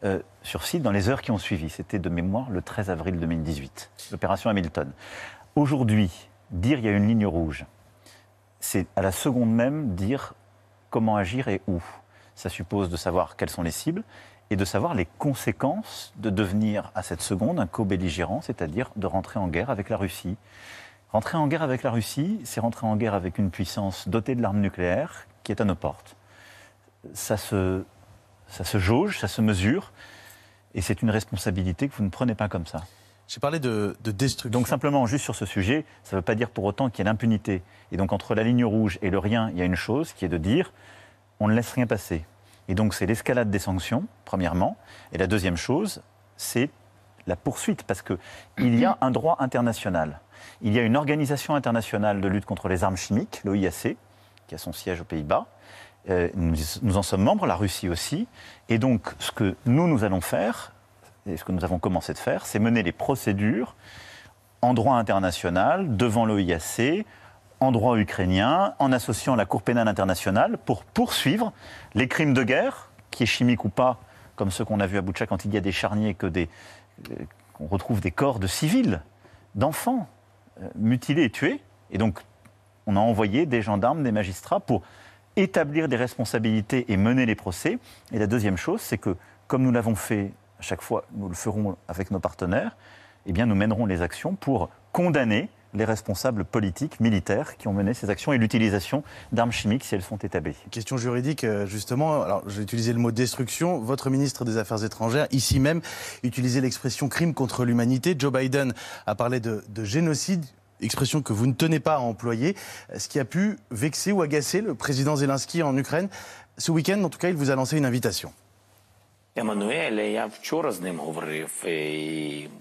euh, 0.04 0.20
sur 0.42 0.64
site 0.64 0.82
dans 0.82 0.92
les 0.92 1.08
heures 1.08 1.22
qui 1.22 1.30
ont 1.30 1.38
suivi. 1.38 1.70
C'était 1.70 1.98
de 1.98 2.08
mémoire 2.08 2.50
le 2.50 2.62
13 2.62 2.90
avril 2.90 3.18
2018, 3.18 3.90
l'opération 4.12 4.50
Hamilton. 4.50 4.90
Aujourd'hui, 5.56 6.10
dire 6.50 6.78
il 6.78 6.84
y 6.84 6.88
a 6.88 6.92
une 6.92 7.08
ligne 7.08 7.26
rouge, 7.26 7.66
c'est 8.60 8.86
à 8.96 9.02
la 9.02 9.12
seconde 9.12 9.52
même 9.52 9.94
dire 9.94 10.34
comment 10.90 11.16
agir 11.16 11.48
et 11.48 11.60
où. 11.66 11.82
Ça 12.34 12.48
suppose 12.48 12.88
de 12.88 12.96
savoir 12.96 13.36
quelles 13.36 13.50
sont 13.50 13.62
les 13.62 13.70
cibles 13.70 14.02
et 14.50 14.56
de 14.56 14.64
savoir 14.64 14.94
les 14.94 15.06
conséquences 15.18 16.12
de 16.16 16.28
devenir 16.28 16.90
à 16.94 17.02
cette 17.02 17.22
seconde 17.22 17.60
un 17.60 17.66
co-belligérant, 17.66 18.40
c'est-à-dire 18.42 18.90
de 18.96 19.06
rentrer 19.06 19.38
en 19.38 19.46
guerre 19.46 19.70
avec 19.70 19.88
la 19.88 19.96
Russie. 19.96 20.36
Rentrer 21.12 21.38
en 21.38 21.46
guerre 21.46 21.62
avec 21.62 21.82
la 21.82 21.90
Russie, 21.90 22.40
c'est 22.44 22.60
rentrer 22.60 22.86
en 22.86 22.96
guerre 22.96 23.14
avec 23.14 23.38
une 23.38 23.50
puissance 23.50 24.08
dotée 24.08 24.34
de 24.34 24.42
l'arme 24.42 24.60
nucléaire 24.60 25.26
qui 25.44 25.52
est 25.52 25.60
à 25.60 25.64
nos 25.64 25.74
portes. 25.76 26.16
Ça 27.14 27.36
se, 27.36 27.84
ça 28.48 28.64
se 28.64 28.78
jauge, 28.78 29.18
ça 29.18 29.28
se 29.28 29.40
mesure, 29.40 29.92
et 30.74 30.82
c'est 30.82 31.02
une 31.02 31.10
responsabilité 31.10 31.88
que 31.88 31.94
vous 31.96 32.04
ne 32.04 32.10
prenez 32.10 32.34
pas 32.34 32.48
comme 32.48 32.66
ça. 32.66 32.84
J'ai 33.28 33.40
parlé 33.40 33.60
de, 33.60 33.96
de 34.02 34.10
destruction. 34.10 34.50
Donc 34.50 34.66
simplement, 34.66 35.06
juste 35.06 35.22
sur 35.22 35.36
ce 35.36 35.46
sujet, 35.46 35.84
ça 36.02 36.16
ne 36.16 36.18
veut 36.18 36.24
pas 36.24 36.34
dire 36.34 36.50
pour 36.50 36.64
autant 36.64 36.90
qu'il 36.90 37.04
y 37.04 37.08
a 37.08 37.10
l'impunité. 37.10 37.62
Et 37.92 37.96
donc 37.96 38.12
entre 38.12 38.34
la 38.34 38.42
ligne 38.42 38.64
rouge 38.64 38.98
et 39.02 39.10
le 39.10 39.18
rien, 39.18 39.50
il 39.50 39.58
y 39.58 39.62
a 39.62 39.64
une 39.64 39.76
chose 39.76 40.12
qui 40.12 40.24
est 40.24 40.28
de 40.28 40.36
dire, 40.36 40.72
on 41.38 41.46
ne 41.46 41.54
laisse 41.54 41.72
rien 41.72 41.86
passer. 41.86 42.24
Et 42.70 42.76
donc 42.76 42.94
c'est 42.94 43.04
l'escalade 43.04 43.50
des 43.50 43.58
sanctions, 43.58 44.04
premièrement. 44.24 44.76
Et 45.12 45.18
la 45.18 45.26
deuxième 45.26 45.56
chose, 45.56 46.02
c'est 46.36 46.70
la 47.26 47.34
poursuite, 47.34 47.82
parce 47.82 48.00
qu'il 48.00 48.78
y 48.78 48.84
a 48.84 48.96
un 49.00 49.10
droit 49.10 49.36
international. 49.40 50.20
Il 50.62 50.72
y 50.72 50.78
a 50.78 50.82
une 50.82 50.96
organisation 50.96 51.56
internationale 51.56 52.20
de 52.20 52.28
lutte 52.28 52.44
contre 52.44 52.68
les 52.68 52.84
armes 52.84 52.96
chimiques, 52.96 53.40
l'OIAC, 53.42 53.96
qui 54.46 54.54
a 54.54 54.58
son 54.58 54.72
siège 54.72 55.00
aux 55.00 55.04
Pays-Bas. 55.04 55.46
Euh, 56.10 56.28
nous, 56.34 56.54
nous 56.82 56.96
en 56.96 57.02
sommes 57.02 57.24
membres, 57.24 57.44
la 57.44 57.56
Russie 57.56 57.88
aussi. 57.88 58.28
Et 58.68 58.78
donc 58.78 59.14
ce 59.18 59.32
que 59.32 59.56
nous, 59.66 59.88
nous 59.88 60.04
allons 60.04 60.20
faire, 60.20 60.72
et 61.26 61.36
ce 61.36 61.42
que 61.42 61.50
nous 61.50 61.64
avons 61.64 61.80
commencé 61.80 62.12
de 62.12 62.18
faire, 62.18 62.46
c'est 62.46 62.60
mener 62.60 62.84
les 62.84 62.92
procédures 62.92 63.74
en 64.62 64.74
droit 64.74 64.94
international, 64.94 65.96
devant 65.96 66.24
l'OIAC, 66.24 67.04
en 67.60 67.72
droit 67.72 67.96
ukrainien, 67.98 68.74
en 68.78 68.92
associant 68.92 69.36
la 69.36 69.44
Cour 69.44 69.62
pénale 69.62 69.88
internationale 69.88 70.58
pour 70.58 70.84
poursuivre 70.84 71.52
les 71.94 72.08
crimes 72.08 72.34
de 72.34 72.42
guerre, 72.42 72.90
qui 73.10 73.22
est 73.24 73.26
chimique 73.26 73.64
ou 73.64 73.68
pas, 73.68 73.98
comme 74.36 74.50
ceux 74.50 74.64
qu'on 74.64 74.80
a 74.80 74.86
vus 74.86 74.98
à 74.98 75.02
Boutcha 75.02 75.26
quand 75.26 75.44
il 75.44 75.52
y 75.52 75.56
a 75.56 75.60
des 75.60 75.72
charniers, 75.72 76.14
que 76.14 76.26
des, 76.26 76.48
euh, 77.10 77.14
qu'on 77.52 77.66
retrouve 77.66 78.00
des 78.00 78.10
corps 78.10 78.38
de 78.38 78.46
civils, 78.46 79.02
d'enfants, 79.54 80.08
euh, 80.62 80.68
mutilés 80.74 81.24
et 81.24 81.30
tués. 81.30 81.60
Et 81.90 81.98
donc, 81.98 82.20
on 82.86 82.96
a 82.96 83.00
envoyé 83.00 83.44
des 83.44 83.60
gendarmes, 83.60 84.02
des 84.02 84.12
magistrats 84.12 84.60
pour 84.60 84.82
établir 85.36 85.88
des 85.88 85.96
responsabilités 85.96 86.90
et 86.90 86.96
mener 86.96 87.26
les 87.26 87.34
procès. 87.34 87.78
Et 88.12 88.18
la 88.18 88.26
deuxième 88.26 88.56
chose, 88.56 88.80
c'est 88.80 88.98
que, 88.98 89.16
comme 89.46 89.62
nous 89.62 89.72
l'avons 89.72 89.94
fait 89.94 90.32
à 90.58 90.62
chaque 90.62 90.82
fois, 90.82 91.04
nous 91.14 91.28
le 91.28 91.34
ferons 91.34 91.76
avec 91.88 92.10
nos 92.10 92.20
partenaires, 92.20 92.76
eh 93.26 93.32
nous 93.32 93.54
mènerons 93.54 93.86
les 93.86 94.02
actions 94.02 94.34
pour 94.34 94.70
condamner 94.92 95.48
les 95.74 95.84
responsables 95.84 96.44
politiques, 96.44 97.00
militaires 97.00 97.56
qui 97.56 97.68
ont 97.68 97.72
mené 97.72 97.94
ces 97.94 98.10
actions 98.10 98.32
et 98.32 98.38
l'utilisation 98.38 99.02
d'armes 99.32 99.52
chimiques 99.52 99.84
si 99.84 99.94
elles 99.94 100.02
sont 100.02 100.16
établies. 100.18 100.56
Question 100.70 100.96
juridique, 100.96 101.44
euh, 101.44 101.66
justement. 101.66 102.22
Alors, 102.22 102.42
j'ai 102.48 102.62
utilisé 102.62 102.92
le 102.92 102.98
mot 102.98 103.10
destruction. 103.10 103.78
Votre 103.78 104.10
ministre 104.10 104.44
des 104.44 104.56
Affaires 104.56 104.84
étrangères, 104.84 105.26
ici 105.30 105.60
même, 105.60 105.80
utilisait 106.22 106.60
l'expression 106.60 107.08
crime 107.08 107.34
contre 107.34 107.64
l'humanité. 107.64 108.14
Joe 108.18 108.32
Biden 108.32 108.74
a 109.06 109.14
parlé 109.14 109.40
de, 109.40 109.64
de 109.68 109.84
génocide, 109.84 110.44
expression 110.80 111.22
que 111.22 111.32
vous 111.32 111.46
ne 111.46 111.52
tenez 111.52 111.80
pas 111.80 111.96
à 111.96 111.98
employer, 111.98 112.56
ce 112.96 113.08
qui 113.08 113.20
a 113.20 113.24
pu 113.24 113.58
vexer 113.70 114.12
ou 114.12 114.22
agacer 114.22 114.60
le 114.60 114.74
président 114.74 115.16
Zelensky 115.16 115.62
en 115.62 115.76
Ukraine. 115.76 116.08
Ce 116.58 116.72
week-end, 116.72 117.02
en 117.04 117.08
tout 117.08 117.18
cas, 117.18 117.28
il 117.28 117.36
vous 117.36 117.50
a 117.50 117.54
lancé 117.54 117.76
une 117.76 117.84
invitation. 117.84 118.32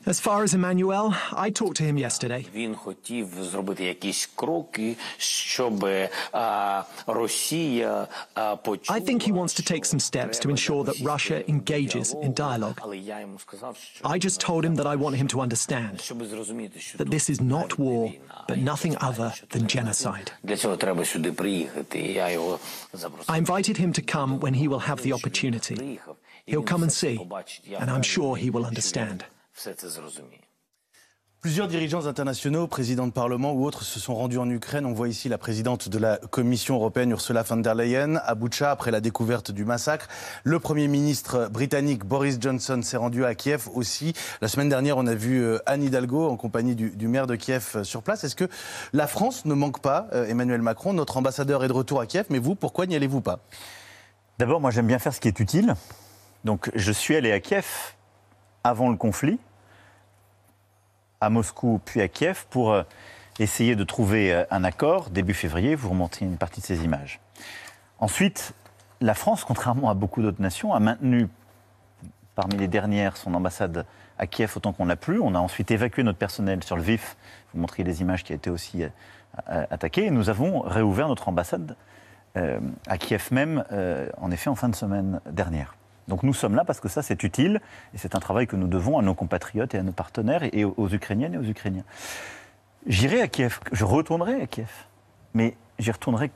As 0.06 0.18
far 0.20 0.42
as 0.42 0.54
Emmanuel, 0.54 1.14
I 1.32 1.50
talked 1.50 1.76
to 1.76 1.84
him 1.84 1.96
yesterday. 1.98 2.46
він 2.54 2.74
хотів 2.74 3.28
зробити 3.40 3.84
якісь 3.84 4.30
кроки, 4.34 4.96
щоб 5.18 5.86
а, 6.32 6.82
Росія 7.06 8.06
а, 8.34 8.56
почула, 8.56 8.98
I 8.98 9.02
think 9.02 9.28
he 9.28 9.32
wants 9.32 9.54
to 9.60 9.72
take 9.72 9.84
some 9.84 10.00
що 10.00 10.18
steps 10.18 10.30
to 10.30 10.40
треба 10.40 10.54
ensure 10.54 10.84
that 10.84 10.86
російського 10.86 11.16
Russia 11.16 11.44
engages 11.50 12.14
in 12.24 12.32
діалогу. 12.34 12.64
dialogue. 12.66 12.74
Але 12.80 12.98
я 12.98 13.20
йому 13.20 13.38
сказав, 13.38 13.76
що 13.76 14.04
I 14.04 14.24
just 14.26 14.48
told 14.50 14.64
him 14.64 14.76
that 14.76 14.86
I 14.86 14.96
want 14.98 15.22
him 15.22 15.28
to 15.34 15.48
understand 15.48 16.02
щоб 16.02 16.24
зрозуміти, 16.26 16.80
що 16.80 16.98
that 16.98 17.04
тут 17.04 17.14
this 17.14 17.30
is 17.30 17.40
not 17.40 17.50
навіть 17.50 17.78
не 17.78 17.84
war, 17.84 18.04
війна, 18.04 18.44
but 18.48 18.52
а 18.68 18.72
nothing 18.72 18.92
я 18.92 18.98
знаю, 18.98 19.14
other 19.14 19.34
що 19.34 19.46
than 19.46 19.66
треба. 19.66 19.90
genocide. 19.90 20.32
Для 20.42 20.56
цього 20.56 20.76
треба 20.76 21.04
сюди 21.04 21.32
приїхати. 21.32 21.98
І 22.00 22.12
я 22.12 22.30
його 22.30 22.58
запросив. 22.92 23.34
I 23.34 23.40
invited 23.44 23.80
him 23.80 23.92
to 23.98 24.14
come 24.16 24.38
when 24.40 24.54
he 24.62 24.68
will 24.68 24.88
have 24.90 25.00
the 25.06 25.12
opportunity. 25.12 25.98
He'll 26.49 26.63
come 26.63 26.83
and 26.83 26.89
see, 26.89 27.19
and 27.79 27.91
I'm 27.91 28.01
sure 28.01 28.35
he 28.35 28.49
will 28.49 28.65
understand. 28.65 29.23
Plusieurs 31.41 31.67
dirigeants 31.67 32.07
internationaux, 32.07 32.65
présidents 32.65 33.05
de 33.05 33.11
Parlement 33.11 33.53
ou 33.53 33.65
autres, 33.65 33.83
se 33.83 33.99
sont 33.99 34.15
rendus 34.15 34.39
en 34.39 34.49
Ukraine. 34.49 34.85
On 34.87 34.91
voit 34.91 35.09
ici 35.09 35.29
la 35.29 35.37
présidente 35.37 35.89
de 35.89 35.99
la 35.99 36.17
Commission 36.17 36.75
européenne, 36.75 37.11
Ursula 37.11 37.43
von 37.43 37.57
der 37.57 37.75
Leyen, 37.75 38.15
à 38.25 38.33
Boucha 38.33 38.71
après 38.71 38.89
la 38.89 38.99
découverte 38.99 39.51
du 39.51 39.63
massacre. 39.63 40.07
Le 40.43 40.59
Premier 40.59 40.87
ministre 40.87 41.47
britannique, 41.49 42.03
Boris 42.03 42.37
Johnson, 42.41 42.81
s'est 42.81 42.97
rendu 42.97 43.25
à 43.25 43.35
Kiev 43.35 43.69
aussi. 43.75 44.13
La 44.41 44.47
semaine 44.47 44.69
dernière, 44.69 44.97
on 44.97 45.05
a 45.05 45.13
vu 45.15 45.41
euh, 45.41 45.59
Anne 45.67 45.83
Hidalgo 45.83 46.27
en 46.27 46.35
compagnie 46.35 46.75
du 46.75 47.07
maire 47.07 47.27
de 47.27 47.35
Kiev 47.35 47.73
euh, 47.75 47.83
sur 47.83 48.01
place. 48.01 48.23
Est-ce 48.23 48.35
que 48.35 48.49
la 48.91 49.05
France 49.05 49.45
ne 49.45 49.53
manque 49.53 49.81
pas, 49.81 50.07
euh, 50.13 50.25
Emmanuel 50.25 50.63
Macron? 50.63 50.93
Notre 50.93 51.17
ambassadeur 51.17 51.63
est 51.63 51.67
de 51.67 51.73
retour 51.73 52.01
à 52.01 52.07
Kiev, 52.07 52.25
mais 52.31 52.39
vous, 52.39 52.55
pourquoi 52.55 52.87
n'y 52.87 52.95
allez-vous 52.95 53.21
pas? 53.21 53.39
D'abord, 54.39 54.59
moi 54.59 54.71
j'aime 54.71 54.87
bien 54.87 54.99
faire 54.99 55.13
ce 55.13 55.19
qui 55.19 55.27
est 55.27 55.39
utile. 55.39 55.75
Donc 56.45 56.71
je 56.75 56.91
suis 56.91 57.15
allé 57.15 57.31
à 57.31 57.39
Kiev 57.39 57.93
avant 58.63 58.89
le 58.89 58.95
conflit, 58.95 59.39
à 61.21 61.29
Moscou 61.29 61.81
puis 61.83 62.01
à 62.01 62.07
Kiev, 62.07 62.45
pour 62.49 62.71
euh, 62.71 62.83
essayer 63.39 63.75
de 63.75 63.83
trouver 63.83 64.33
euh, 64.33 64.45
un 64.51 64.63
accord. 64.63 65.09
Début 65.09 65.33
février, 65.33 65.75
vous 65.75 65.89
remontez 65.89 66.25
une 66.25 66.37
partie 66.37 66.61
de 66.61 66.65
ces 66.65 66.83
images. 66.83 67.19
Ensuite, 67.99 68.53
la 69.01 69.13
France, 69.13 69.43
contrairement 69.43 69.89
à 69.89 69.93
beaucoup 69.93 70.21
d'autres 70.21 70.41
nations, 70.41 70.73
a 70.73 70.79
maintenu 70.79 71.27
parmi 72.35 72.55
les 72.55 72.69
dernières 72.69 73.17
son 73.17 73.33
ambassade 73.33 73.85
à 74.17 74.27
Kiev 74.27 74.53
autant 74.55 74.71
qu'on 74.71 74.85
l'a 74.85 74.95
pu. 74.95 75.19
On 75.19 75.35
a 75.35 75.39
ensuite 75.39 75.71
évacué 75.71 76.03
notre 76.03 76.17
personnel 76.17 76.63
sur 76.63 76.77
le 76.77 76.81
vif. 76.81 77.17
Vous 77.53 77.59
montrez 77.59 77.83
les 77.83 77.99
images 77.99 78.23
qui 78.23 78.31
a 78.31 78.35
été 78.35 78.49
aussi 78.49 78.83
euh, 78.83 79.65
attaquées. 79.69 80.05
Et 80.05 80.11
nous 80.11 80.29
avons 80.29 80.61
réouvert 80.61 81.09
notre 81.09 81.27
ambassade 81.27 81.75
à 82.87 82.97
Kiev 82.97 83.29
même, 83.31 83.65
en 84.21 84.31
effet, 84.31 84.49
en 84.49 84.55
fin 84.55 84.69
de 84.69 84.75
semaine 84.75 85.19
dernière. 85.29 85.78
Donc 86.09 86.23
nous 86.23 86.33
sommes 86.33 86.55
là 86.55 86.65
parce 86.65 86.81
que 86.81 86.89
ça, 86.89 87.01
c'est 87.01 87.23
utile 87.23 87.61
et 87.93 87.97
c'est 87.97 88.15
un 88.15 88.19
travail 88.19 88.47
que 88.47 88.55
nous 88.55 88.67
devons 88.67 88.97
à 88.97 89.01
nos 89.01 89.13
compatriotes 89.13 89.73
et 89.75 89.77
à 89.77 89.83
nos 89.83 89.93
partenaires 89.93 90.43
et 90.51 90.65
aux 90.65 90.89
Ukrainiennes 90.89 91.35
et 91.35 91.37
aux 91.37 91.43
Ukrainiens. 91.43 91.85
J'irai 92.87 93.21
à 93.21 93.27
Kiev, 93.27 93.59
je 93.71 93.85
retournerai 93.85 94.41
à 94.41 94.47
Kiev, 94.47 94.69
mais 95.33 95.55
j'y 95.77 95.91
retournerai 95.91 96.31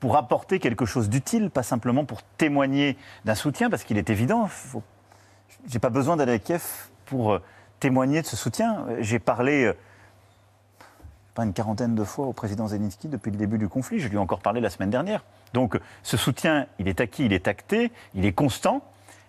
pour 0.00 0.16
apporter 0.16 0.60
quelque 0.60 0.86
chose 0.86 1.08
d'utile, 1.08 1.50
pas 1.50 1.64
simplement 1.64 2.04
pour 2.04 2.22
témoigner 2.22 2.96
d'un 3.24 3.34
soutien, 3.34 3.68
parce 3.68 3.82
qu'il 3.82 3.98
est 3.98 4.10
évident, 4.10 4.46
faut... 4.46 4.82
j'ai 5.66 5.80
pas 5.80 5.90
besoin 5.90 6.16
d'aller 6.16 6.32
à 6.32 6.38
Kiev 6.38 6.62
pour 7.06 7.32
euh, 7.32 7.42
témoigner 7.80 8.22
de 8.22 8.26
ce 8.26 8.36
soutien. 8.36 8.86
J'ai 9.00 9.18
parlé 9.18 9.64
euh, 9.64 9.76
une 11.44 11.52
quarantaine 11.52 11.94
de 11.94 12.04
fois 12.04 12.26
au 12.26 12.32
président 12.32 12.66
Zelensky 12.66 13.08
depuis 13.08 13.30
le 13.30 13.36
début 13.36 13.58
du 13.58 13.68
conflit. 13.68 13.98
Je 13.98 14.08
lui 14.08 14.16
ai 14.16 14.18
encore 14.18 14.40
parlé 14.40 14.60
la 14.60 14.70
semaine 14.70 14.90
dernière. 14.90 15.24
Donc 15.54 15.78
ce 16.02 16.16
soutien, 16.16 16.66
il 16.78 16.88
est 16.88 17.00
acquis, 17.00 17.24
il 17.24 17.32
est 17.32 17.48
acté, 17.48 17.92
il 18.14 18.24
est 18.24 18.32
constant. 18.32 18.82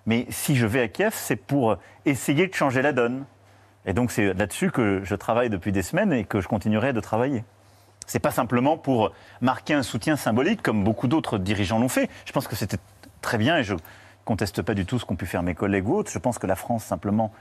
Mais 0.05 0.25
si 0.29 0.55
je 0.55 0.65
vais 0.65 0.81
à 0.81 0.87
Kiev, 0.87 1.13
c'est 1.15 1.35
pour 1.35 1.77
essayer 2.05 2.47
de 2.47 2.53
changer 2.53 2.81
la 2.81 2.93
donne. 2.93 3.25
Et 3.85 3.93
donc 3.93 4.11
c'est 4.11 4.33
là-dessus 4.33 4.71
que 4.71 5.01
je 5.03 5.15
travaille 5.15 5.49
depuis 5.49 5.71
des 5.71 5.83
semaines 5.83 6.13
et 6.13 6.23
que 6.23 6.41
je 6.41 6.47
continuerai 6.47 6.93
de 6.93 6.99
travailler. 6.99 7.43
C'est 8.07 8.19
pas 8.19 8.31
simplement 8.31 8.77
pour 8.77 9.11
marquer 9.39 9.75
un 9.75 9.83
soutien 9.83 10.15
symbolique 10.15 10.63
comme 10.63 10.83
beaucoup 10.83 11.07
d'autres 11.07 11.37
dirigeants 11.37 11.79
l'ont 11.79 11.89
fait. 11.89 12.09
Je 12.25 12.31
pense 12.31 12.47
que 12.47 12.55
c'était 12.55 12.79
très 13.21 13.37
bien 13.37 13.57
et 13.57 13.63
je 13.63 13.75
conteste 14.25 14.61
pas 14.61 14.73
du 14.73 14.85
tout 14.85 14.97
ce 14.99 15.05
qu'ont 15.05 15.15
pu 15.15 15.25
faire 15.25 15.43
mes 15.43 15.53
collègues 15.53 15.87
ou 15.87 15.95
autres. 15.95 16.11
Je 16.11 16.19
pense 16.19 16.39
que 16.39 16.47
la 16.47 16.55
France 16.55 16.83
simplement 16.83 17.31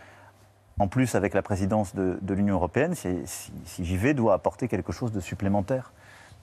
en 0.79 0.89
plus 0.89 1.15
avec 1.15 1.35
la 1.35 1.43
présidence 1.43 1.95
de, 1.95 2.19
de 2.23 2.35
l'Union 2.35 2.55
européenne, 2.55 2.95
si, 2.95 3.09
si- 3.27 3.53
si 3.65 3.85
j'y 3.85 3.97
vais, 3.97 4.15
doit 4.15 4.35
apporter 4.35 4.69
quelque 4.69 4.93
chose 4.93 5.13
de 5.13 5.21
supplémentaire 5.21 5.93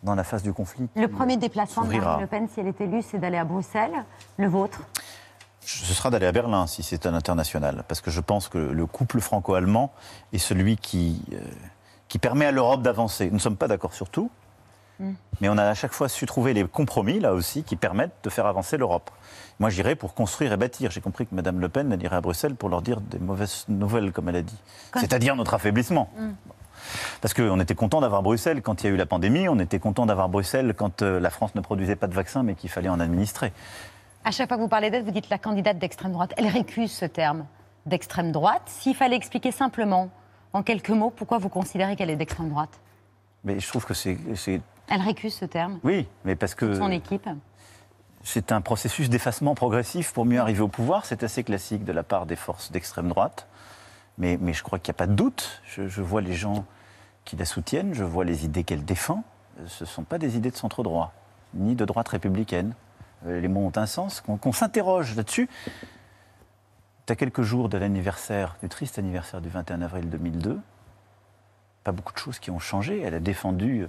dans 0.03 0.15
la 0.15 0.23
phase 0.23 0.43
du 0.43 0.53
conflit. 0.53 0.87
Le 0.95 1.07
premier 1.07 1.37
déplacement 1.37 1.83
de. 1.83 1.93
Marine 1.95 2.21
Le 2.21 2.27
Pen, 2.27 2.47
si 2.47 2.59
elle 2.59 2.67
est 2.67 2.79
élue, 2.81 3.01
c'est 3.01 3.17
d'aller 3.17 3.37
à 3.37 3.45
Bruxelles. 3.45 4.03
Le 4.37 4.47
vôtre? 4.47 4.81
Ce 5.61 5.93
sera 5.93 6.11
d'aller 6.11 6.27
à 6.27 6.31
Berlin 6.31 6.67
si 6.67 6.83
c'est 6.83 7.07
un 7.07 7.13
international, 7.15 7.83
parce 7.87 8.01
que 8.01 8.11
je 8.11 8.21
pense 8.21 8.49
que 8.49 8.59
le 8.59 8.85
couple 8.85 9.19
franco-allemand 9.19 9.91
est 10.31 10.37
celui 10.37 10.77
qui, 10.77 11.23
euh, 11.33 11.37
qui 12.07 12.19
permet 12.19 12.45
à 12.45 12.51
l'Europe 12.51 12.83
d'avancer. 12.83 13.27
Nous 13.27 13.35
ne 13.35 13.39
sommes 13.39 13.57
pas 13.57 13.67
d'accord 13.67 13.93
sur 13.95 14.09
tout, 14.09 14.29
mais 15.41 15.49
on 15.49 15.57
a 15.57 15.63
à 15.63 15.73
chaque 15.73 15.91
fois 15.91 16.07
su 16.07 16.25
trouver 16.27 16.53
les 16.53 16.65
compromis, 16.67 17.19
là 17.19 17.33
aussi, 17.33 17.63
qui 17.63 17.75
permettent 17.75 18.15
de 18.23 18.29
faire 18.29 18.45
avancer 18.45 18.77
l'Europe. 18.77 19.09
Moi, 19.59 19.69
j'irai 19.69 19.95
pour 19.95 20.13
construire 20.13 20.51
et 20.51 20.57
bâtir. 20.57 20.91
J'ai 20.91 21.01
compris 21.01 21.25
que 21.25 21.33
Mme 21.33 21.59
Le 21.61 21.69
Pen, 21.69 21.91
elle 21.91 22.03
irait 22.03 22.17
à 22.17 22.21
Bruxelles 22.21 22.55
pour 22.55 22.69
leur 22.69 22.81
dire 22.81 22.99
des 22.99 23.19
mauvaises 23.19 23.65
nouvelles, 23.69 24.11
comme 24.11 24.27
elle 24.29 24.35
a 24.37 24.41
dit. 24.41 24.57
C'est-à-dire 24.95 25.35
notre 25.35 25.53
affaiblissement. 25.53 26.09
Parce 27.21 27.33
qu'on 27.33 27.59
était 27.59 27.73
content 27.75 28.01
d'avoir 28.01 28.21
Bruxelles 28.21 28.61
quand 28.61 28.83
il 28.83 28.87
y 28.87 28.89
a 28.89 28.93
eu 28.93 28.97
la 28.97 29.05
pandémie, 29.05 29.47
on 29.47 29.57
était 29.59 29.79
content 29.79 30.05
d'avoir 30.05 30.29
Bruxelles 30.29 30.73
quand 30.77 31.01
euh, 31.01 31.19
la 31.19 31.29
France 31.29 31.55
ne 31.55 31.61
produisait 31.61 31.95
pas 31.95 32.07
de 32.07 32.13
vaccins, 32.13 32.43
mais 32.43 32.53
qu'il 32.53 32.69
fallait 32.69 32.89
en 32.89 32.99
administrer. 32.99 33.53
À 34.23 34.31
chaque 34.31 34.47
fois 34.49 34.57
que 34.57 34.61
vous 34.61 34.67
parlez 34.67 34.89
d'elle, 34.91 35.03
vous 35.03 35.11
dites 35.11 35.29
la 35.29 35.37
candidate 35.37 35.79
d'extrême 35.79 36.11
droite. 36.11 36.33
Elle 36.37 36.47
récuse 36.47 36.91
ce 36.91 37.05
terme 37.05 37.45
d'extrême 37.85 38.31
droite. 38.31 38.63
S'il 38.65 38.95
fallait 38.95 39.15
expliquer 39.15 39.51
simplement, 39.51 40.09
en 40.53 40.63
quelques 40.63 40.89
mots, 40.89 41.11
pourquoi 41.15 41.37
vous 41.37 41.49
considérez 41.49 41.95
qu'elle 41.95 42.09
est 42.09 42.15
d'extrême 42.15 42.49
droite? 42.49 42.79
Mais 43.43 43.59
je 43.59 43.67
trouve 43.67 43.85
que 43.85 43.93
c'est- 43.93 44.17
Elle 44.89 45.01
récuse 45.01 45.33
ce 45.33 45.45
terme, 45.45 45.79
Oui, 45.83 46.07
mais 46.23 46.35
parce 46.35 46.53
que... 46.55 46.75
son 46.75 46.91
équipe. 46.91 47.27
C'est 48.27 48.51
un 48.51 48.59
processus 48.59 49.07
d'effacement 49.07 49.53
progressif 49.53 50.11
pour 50.11 50.25
mieux 50.25 50.39
arriver 50.39 50.61
au 50.61 50.67
pouvoir. 50.67 51.05
C'est 51.05 51.21
assez 51.21 51.43
classique 51.43 51.85
de 51.85 51.91
la 51.91 52.01
part 52.01 52.25
des 52.25 52.35
forces 52.35 52.71
d'extrême 52.71 53.07
droite. 53.07 53.47
Mais, 54.17 54.39
je 54.51 54.63
crois 54.63 54.79
qu'il 54.79 54.91
n'y 54.91 54.95
a 54.95 54.97
pas 54.97 55.05
de 55.05 55.13
doute. 55.13 55.61
Je, 55.67 56.01
vois 56.01 56.21
les 56.21 56.33
gens 56.33 56.65
qui 57.23 57.35
la 57.35 57.45
soutiennent, 57.45 57.93
je 57.93 58.03
vois 58.03 58.25
les 58.25 58.43
idées 58.43 58.63
qu'elle 58.63 58.83
défend. 58.83 59.23
Ce 59.67 59.83
ne 59.83 59.87
sont 59.87 60.03
pas 60.03 60.17
des 60.17 60.37
idées 60.37 60.49
de 60.49 60.55
centre 60.55 60.81
droit, 60.81 61.13
ni 61.53 61.75
de 61.75 61.85
droite 61.85 62.07
républicaine. 62.07 62.73
Euh, 63.27 63.39
Les 63.39 63.47
mots 63.47 63.67
ont 63.67 63.77
un 63.77 63.85
sens. 63.85 64.21
Qu'on 64.21 64.37
qu'on 64.37 64.51
s'interroge 64.51 65.15
là-dessus. 65.15 65.47
À 67.07 67.15
quelques 67.15 67.43
jours 67.43 67.69
de 67.69 67.77
l'anniversaire, 67.77 68.57
du 68.63 68.69
triste 68.69 68.97
anniversaire 68.97 69.39
du 69.39 69.49
21 69.49 69.83
avril 69.83 70.09
2002, 70.09 70.59
pas 71.83 71.91
beaucoup 71.91 72.13
de 72.13 72.17
choses 72.17 72.39
qui 72.39 72.49
ont 72.49 72.59
changé. 72.59 73.01
Elle 73.03 73.13
a 73.13 73.19
défendu. 73.19 73.85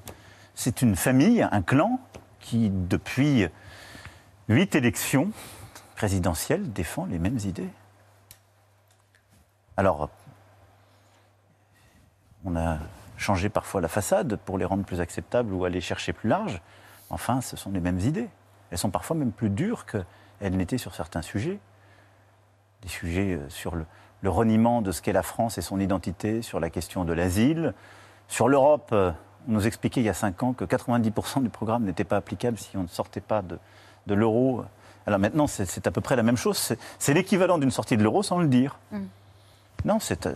C'est 0.54 0.82
une 0.82 0.94
famille, 0.94 1.40
un 1.50 1.62
clan 1.62 1.98
qui, 2.38 2.68
depuis 2.70 3.48
huit 4.48 4.74
élections 4.74 5.30
présidentielles, 5.96 6.72
défend 6.72 7.06
les 7.06 7.18
mêmes 7.18 7.38
idées. 7.44 7.68
Alors, 9.76 10.10
on 12.44 12.56
a 12.56 12.78
changé 13.16 13.48
parfois 13.48 13.80
la 13.80 13.88
façade 13.88 14.36
pour 14.44 14.58
les 14.58 14.64
rendre 14.64 14.84
plus 14.84 15.00
acceptables 15.00 15.52
ou 15.52 15.64
aller 15.64 15.80
chercher 15.80 16.12
plus 16.12 16.28
large. 16.28 16.60
Enfin, 17.10 17.40
ce 17.40 17.56
sont 17.56 17.70
les 17.70 17.80
mêmes 17.80 18.00
idées. 18.00 18.28
Elles 18.70 18.78
sont 18.78 18.90
parfois 18.90 19.16
même 19.16 19.32
plus 19.32 19.50
dures 19.50 19.86
qu'elles 19.86 20.56
n'étaient 20.56 20.78
sur 20.78 20.94
certains 20.94 21.22
sujets. 21.22 21.58
Des 22.82 22.88
sujets 22.88 23.34
euh, 23.34 23.48
sur 23.48 23.74
le, 23.74 23.86
le 24.22 24.30
reniement 24.30 24.82
de 24.82 24.92
ce 24.92 25.02
qu'est 25.02 25.12
la 25.12 25.22
France 25.22 25.58
et 25.58 25.62
son 25.62 25.80
identité, 25.80 26.42
sur 26.42 26.60
la 26.60 26.70
question 26.70 27.04
de 27.04 27.12
l'asile, 27.12 27.74
sur 28.28 28.48
l'Europe. 28.48 28.90
euh, 28.92 29.12
On 29.48 29.52
nous 29.52 29.66
expliquait 29.66 30.00
il 30.00 30.04
y 30.04 30.08
a 30.08 30.14
cinq 30.14 30.42
ans 30.42 30.52
que 30.52 30.64
90% 30.64 31.42
du 31.42 31.48
programme 31.48 31.84
n'était 31.84 32.04
pas 32.04 32.16
applicable 32.16 32.58
si 32.58 32.76
on 32.76 32.82
ne 32.82 32.88
sortait 32.88 33.20
pas 33.20 33.42
de, 33.42 33.58
de 34.06 34.14
l'euro. 34.14 34.64
Alors 35.06 35.18
maintenant, 35.18 35.46
c'est 35.46 35.86
à 35.86 35.90
peu 35.90 36.00
près 36.00 36.16
la 36.16 36.22
même 36.22 36.36
chose. 36.36 36.74
C'est- 36.98 37.14
l'équivalent 37.14 37.58
d'une 37.58 37.70
sortie 37.70 37.96
de 37.96 38.02
l'euro 38.02 38.22
sans 38.22 38.38
le 38.38 38.48
dire. 38.48 38.78
Non, 39.84 39.98
c'est 40.00 40.26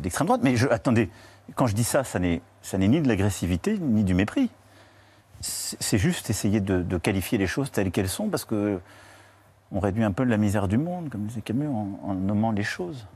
d'extrême 0.00 0.26
droite. 0.26 0.40
Mais 0.42 0.56
je, 0.56 0.66
attendez, 0.68 1.10
quand 1.54 1.66
je 1.66 1.74
dis 1.74 1.84
ça, 1.84 2.02
ça 2.04 2.18
n'est 2.18 2.40
ni 2.74 3.00
de 3.00 3.08
l'agressivité 3.08 3.78
ni 3.78 4.02
du 4.04 4.14
mépris. 4.14 4.50
C'est 5.40 5.80
c'est 5.82 5.98
juste 5.98 6.28
essayer 6.28 6.60
de, 6.60 6.82
de 6.82 6.98
qualifier 6.98 7.38
les 7.38 7.46
choses 7.46 7.70
telles 7.70 7.90
qu'elles 7.90 8.08
sont 8.10 8.28
parce 8.28 8.44
que 8.44 8.78
on 9.72 9.78
réduit 9.80 10.02
un 10.04 10.10
peu 10.12 10.24
la 10.24 10.36
misère 10.36 10.66
du 10.68 10.76
monde, 10.78 11.08
comme 11.10 11.26
disait 11.26 11.40
Camus, 11.42 11.68
en, 11.68 11.98
en 12.02 12.14
nommant 12.14 12.50
les 12.50 12.64
choses. 12.64 13.06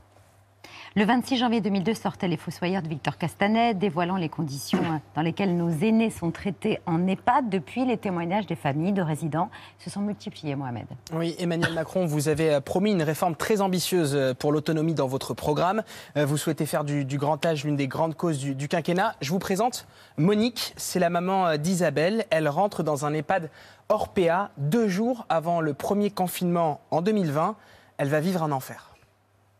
Le 0.97 1.03
26 1.03 1.37
janvier 1.37 1.59
2002 1.59 1.93
sortaient 1.93 2.29
Les 2.29 2.37
Fossoyeurs 2.37 2.81
de 2.81 2.87
Victor 2.87 3.17
Castanet, 3.17 3.73
dévoilant 3.73 4.15
les 4.15 4.29
conditions 4.29 4.79
dans 5.13 5.21
lesquelles 5.21 5.55
nos 5.55 5.69
aînés 5.69 6.09
sont 6.09 6.31
traités 6.31 6.79
en 6.85 7.05
EHPAD. 7.05 7.49
Depuis, 7.49 7.85
les 7.85 7.97
témoignages 7.97 8.45
des 8.45 8.55
familles 8.55 8.93
de 8.93 9.01
résidents 9.01 9.49
se 9.77 9.89
sont 9.89 9.99
multipliés, 9.99 10.55
Mohamed. 10.55 10.85
Oui, 11.11 11.35
Emmanuel 11.37 11.73
Macron, 11.73 12.05
vous 12.05 12.29
avez 12.29 12.53
euh, 12.53 12.61
promis 12.61 12.91
une 12.91 13.03
réforme 13.03 13.35
très 13.35 13.59
ambitieuse 13.59 14.15
euh, 14.15 14.33
pour 14.33 14.53
l'autonomie 14.53 14.93
dans 14.93 15.07
votre 15.07 15.33
programme. 15.33 15.83
Euh, 16.15 16.25
Vous 16.25 16.37
souhaitez 16.37 16.65
faire 16.65 16.85
du, 16.85 17.05
grand 17.17 17.45
âge 17.45 17.65
l'une 17.65 17.75
des 17.75 17.89
grandes 17.89 18.15
causes 18.15 18.39
du, 18.39 18.67
quinquennat. 18.69 19.15
Je 19.19 19.31
vous 19.31 19.39
présente 19.39 19.87
Monique, 20.17 20.73
c'est 20.77 20.99
la 20.99 21.09
maman 21.09 21.57
d'Isabelle. 21.57 22.25
Elle 22.29 22.47
rentre 22.47 22.83
dans 22.83 23.05
un 23.05 23.13
EHPAD 23.13 23.49
hors 23.89 24.09
PA 24.13 24.51
deux 24.57 24.87
jours 24.87 25.25
avant 25.27 25.59
le 25.59 25.73
premier 25.73 26.09
confinement 26.09 26.79
en 26.89 27.01
2020. 27.01 27.55
elle 27.97 28.07
va 28.07 28.21
vivre 28.21 28.43
un 28.43 28.51
enfer. 28.51 28.94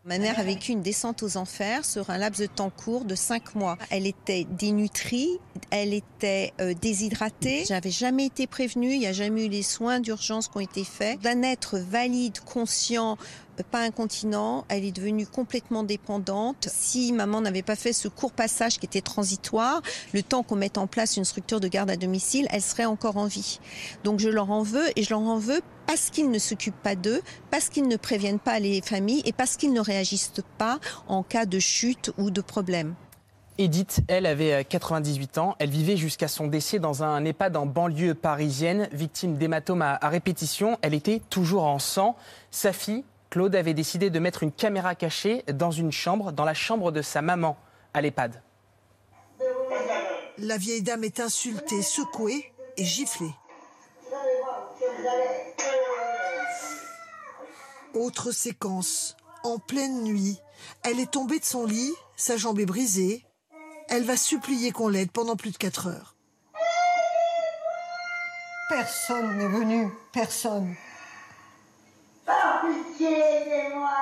Ma 0.07 0.19
mère 0.19 0.37
a 0.37 0.43
vécu 0.43 0.71
une 0.71 0.83
descente 0.83 1.23
aux 1.23 1.35
enfers 1.35 1.83
sur 1.83 2.11
un 2.11 2.19
laps 2.19 2.39
de 2.39 2.45
temps 2.45 2.69
court 2.69 3.05
de 3.05 3.15
cinq 3.15 3.55
mois. 3.55 3.75
Elle 3.89 4.05
était 4.05 4.45
dénutrie, 4.51 5.39
elle 5.71 5.95
était 5.95 6.53
euh, 6.61 6.75
déshydratée. 6.79 7.63
J'avais 7.67 7.89
jamais 7.89 8.27
été 8.27 8.45
prévenue, 8.45 8.93
il 8.93 8.99
n'y 8.99 9.07
a 9.07 9.13
jamais 9.13 9.47
eu 9.47 9.49
les 9.49 9.63
soins 9.63 9.99
d'urgence 9.99 10.47
qui 10.47 10.57
ont 10.57 10.59
été 10.61 10.83
faits. 10.83 11.19
D'un 11.21 11.41
être 11.41 11.79
valide, 11.79 12.39
conscient, 12.41 13.17
euh, 13.59 13.63
pas 13.71 13.79
incontinent, 13.79 14.63
elle 14.69 14.85
est 14.85 14.91
devenue 14.91 15.25
complètement 15.25 15.81
dépendante. 15.81 16.69
Si 16.71 17.11
maman 17.11 17.41
n'avait 17.41 17.63
pas 17.63 17.75
fait 17.75 17.91
ce 17.91 18.07
court 18.07 18.31
passage 18.31 18.77
qui 18.77 18.85
était 18.85 19.01
transitoire, 19.01 19.81
le 20.13 20.21
temps 20.21 20.43
qu'on 20.43 20.55
mette 20.55 20.77
en 20.77 20.85
place 20.85 21.17
une 21.17 21.25
structure 21.25 21.59
de 21.59 21.67
garde 21.67 21.89
à 21.89 21.97
domicile, 21.97 22.47
elle 22.51 22.61
serait 22.61 22.85
encore 22.85 23.17
en 23.17 23.25
vie. 23.25 23.59
Donc 24.03 24.19
je 24.19 24.29
leur 24.29 24.51
en 24.51 24.61
veux 24.61 24.87
et 24.95 25.01
je 25.01 25.09
leur 25.09 25.21
en 25.21 25.39
veux 25.39 25.61
parce 25.87 26.09
qu'ils 26.09 26.31
ne 26.31 26.39
s'occupent 26.39 26.81
pas 26.81 26.95
d'eux, 26.95 27.21
parce 27.51 27.69
qu'ils 27.69 27.87
ne 27.87 27.97
préviennent 27.97 28.39
pas 28.39 28.59
les 28.59 28.81
familles 28.81 29.21
et 29.25 29.33
parce 29.33 29.57
qu'ils 29.57 29.73
ne 29.73 29.81
réagissent 29.81 30.33
pas 30.57 30.79
en 31.07 31.23
cas 31.23 31.45
de 31.45 31.59
chute 31.59 32.11
ou 32.17 32.31
de 32.31 32.41
problème. 32.41 32.95
Edith, 33.57 34.01
elle 34.09 34.25
avait 34.25 34.65
98 34.65 35.37
ans. 35.37 35.55
Elle 35.59 35.69
vivait 35.69 35.95
jusqu'à 35.95 36.27
son 36.27 36.47
décès 36.47 36.79
dans 36.79 37.03
un 37.03 37.23
EHPAD 37.23 37.55
en 37.55 37.65
banlieue 37.65 38.13
parisienne, 38.13 38.89
victime 38.91 39.37
d'hématomes 39.37 39.81
à, 39.81 39.97
à 40.01 40.09
répétition. 40.09 40.77
Elle 40.81 40.93
était 40.93 41.21
toujours 41.29 41.63
en 41.63 41.79
sang. 41.79 42.17
Sa 42.51 42.73
fille, 42.73 43.05
Claude, 43.29 43.55
avait 43.55 43.73
décidé 43.73 44.09
de 44.09 44.19
mettre 44.19 44.43
une 44.43 44.51
caméra 44.51 44.93
cachée 44.93 45.43
dans 45.53 45.71
une 45.71 45.91
chambre, 45.91 46.33
dans 46.33 46.43
la 46.43 46.53
chambre 46.53 46.91
de 46.91 47.01
sa 47.01 47.21
maman, 47.21 47.55
à 47.93 48.01
l'EHPAD. 48.01 48.41
La 50.37 50.57
vieille 50.57 50.81
dame 50.81 51.05
est 51.05 51.21
insultée, 51.21 51.81
secouée 51.81 52.51
et 52.75 52.83
giflée. 52.83 53.31
Autre 57.95 58.31
séquence. 58.31 59.15
En 59.43 59.57
pleine 59.57 60.03
nuit, 60.03 60.37
elle 60.83 60.99
est 60.99 61.11
tombée 61.11 61.39
de 61.39 61.45
son 61.45 61.65
lit, 61.65 61.93
sa 62.17 62.35
jambe 62.35 62.59
est 62.59 62.65
brisée. 62.65 63.25
Elle 63.87 64.03
va 64.03 64.17
supplier 64.17 64.73
qu'on 64.73 64.89
l'aide 64.89 65.11
pendant 65.11 65.37
plus 65.37 65.51
de 65.51 65.57
4 65.57 65.87
heures. 65.87 66.15
Personne 68.67 69.37
n'est 69.37 69.47
venu, 69.47 69.89
personne. 70.11 70.75
Par 72.25 72.63
pitié, 72.65 73.07
aidez-moi 73.07 73.95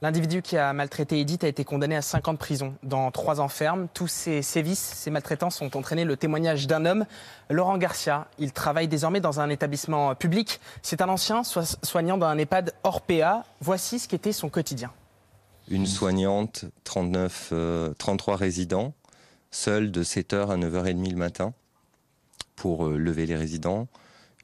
L'individu 0.00 0.42
qui 0.42 0.56
a 0.56 0.72
maltraité 0.72 1.18
Edith 1.18 1.42
a 1.42 1.48
été 1.48 1.64
condamné 1.64 1.96
à 1.96 2.02
5 2.02 2.28
ans 2.28 2.32
de 2.32 2.38
prison 2.38 2.74
dans 2.84 3.10
trois 3.10 3.40
ans 3.40 3.48
ferme. 3.48 3.88
Tous 3.92 4.06
ces 4.06 4.42
sévices, 4.42 4.78
ces 4.94 5.10
maltraitances 5.10 5.60
ont 5.60 5.70
entraîné 5.74 6.04
le 6.04 6.16
témoignage 6.16 6.68
d'un 6.68 6.86
homme, 6.86 7.04
Laurent 7.50 7.78
Garcia. 7.78 8.28
Il 8.38 8.52
travaille 8.52 8.86
désormais 8.86 9.20
dans 9.20 9.40
un 9.40 9.48
établissement 9.50 10.14
public. 10.14 10.60
C'est 10.82 11.00
un 11.02 11.08
ancien 11.08 11.42
so- 11.42 11.62
soignant 11.82 12.16
d'un 12.16 12.38
EHPAD 12.38 12.74
hors 12.84 13.00
PA. 13.00 13.44
Voici 13.60 13.98
ce 13.98 14.06
qu'était 14.06 14.32
son 14.32 14.48
quotidien. 14.48 14.92
Une 15.68 15.86
soignante, 15.86 16.64
39, 16.84 17.48
euh, 17.52 17.92
33 17.98 18.36
résidents, 18.36 18.94
seule 19.50 19.90
de 19.90 20.04
7h 20.04 20.50
à 20.52 20.56
9h30 20.56 21.10
le 21.10 21.16
matin 21.16 21.52
pour 22.54 22.86
euh, 22.86 22.96
lever 22.96 23.26
les 23.26 23.36
résidents, 23.36 23.88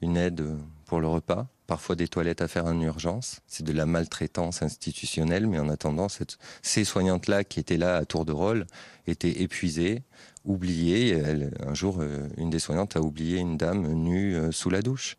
une 0.01 0.17
aide 0.17 0.41
euh, 0.41 0.57
pour 0.85 0.99
le 0.99 1.07
repas, 1.07 1.47
parfois 1.67 1.95
des 1.95 2.07
toilettes 2.07 2.41
à 2.41 2.47
faire 2.47 2.65
en 2.65 2.79
urgence. 2.81 3.39
C'est 3.47 3.63
de 3.63 3.71
la 3.73 3.85
maltraitance 3.85 4.61
institutionnelle, 4.61 5.47
mais 5.47 5.59
en 5.59 5.69
attendant, 5.69 6.09
cette- 6.09 6.37
ces 6.61 6.83
soignantes-là 6.83 7.43
qui 7.43 7.59
étaient 7.59 7.77
là 7.77 7.97
à 7.97 8.05
tour 8.05 8.25
de 8.25 8.31
rôle 8.31 8.65
étaient 9.07 9.41
épuisées, 9.41 10.03
oubliées. 10.45 11.21
Un 11.65 11.73
jour, 11.73 11.97
euh, 11.99 12.27
une 12.37 12.49
des 12.49 12.59
soignantes 12.59 12.95
a 12.95 13.01
oublié 13.01 13.39
une 13.39 13.57
dame 13.57 13.87
nue 13.93 14.35
euh, 14.35 14.51
sous 14.51 14.69
la 14.69 14.81
douche. 14.81 15.17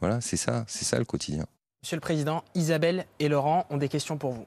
Voilà, 0.00 0.20
c'est 0.20 0.36
ça, 0.36 0.64
c'est 0.68 0.84
ça 0.84 0.98
le 0.98 1.04
quotidien. 1.04 1.46
Monsieur 1.82 1.96
le 1.96 2.00
Président, 2.00 2.42
Isabelle 2.54 3.06
et 3.18 3.28
Laurent 3.28 3.66
ont 3.70 3.76
des 3.76 3.88
questions 3.88 4.16
pour 4.18 4.32
vous. 4.32 4.46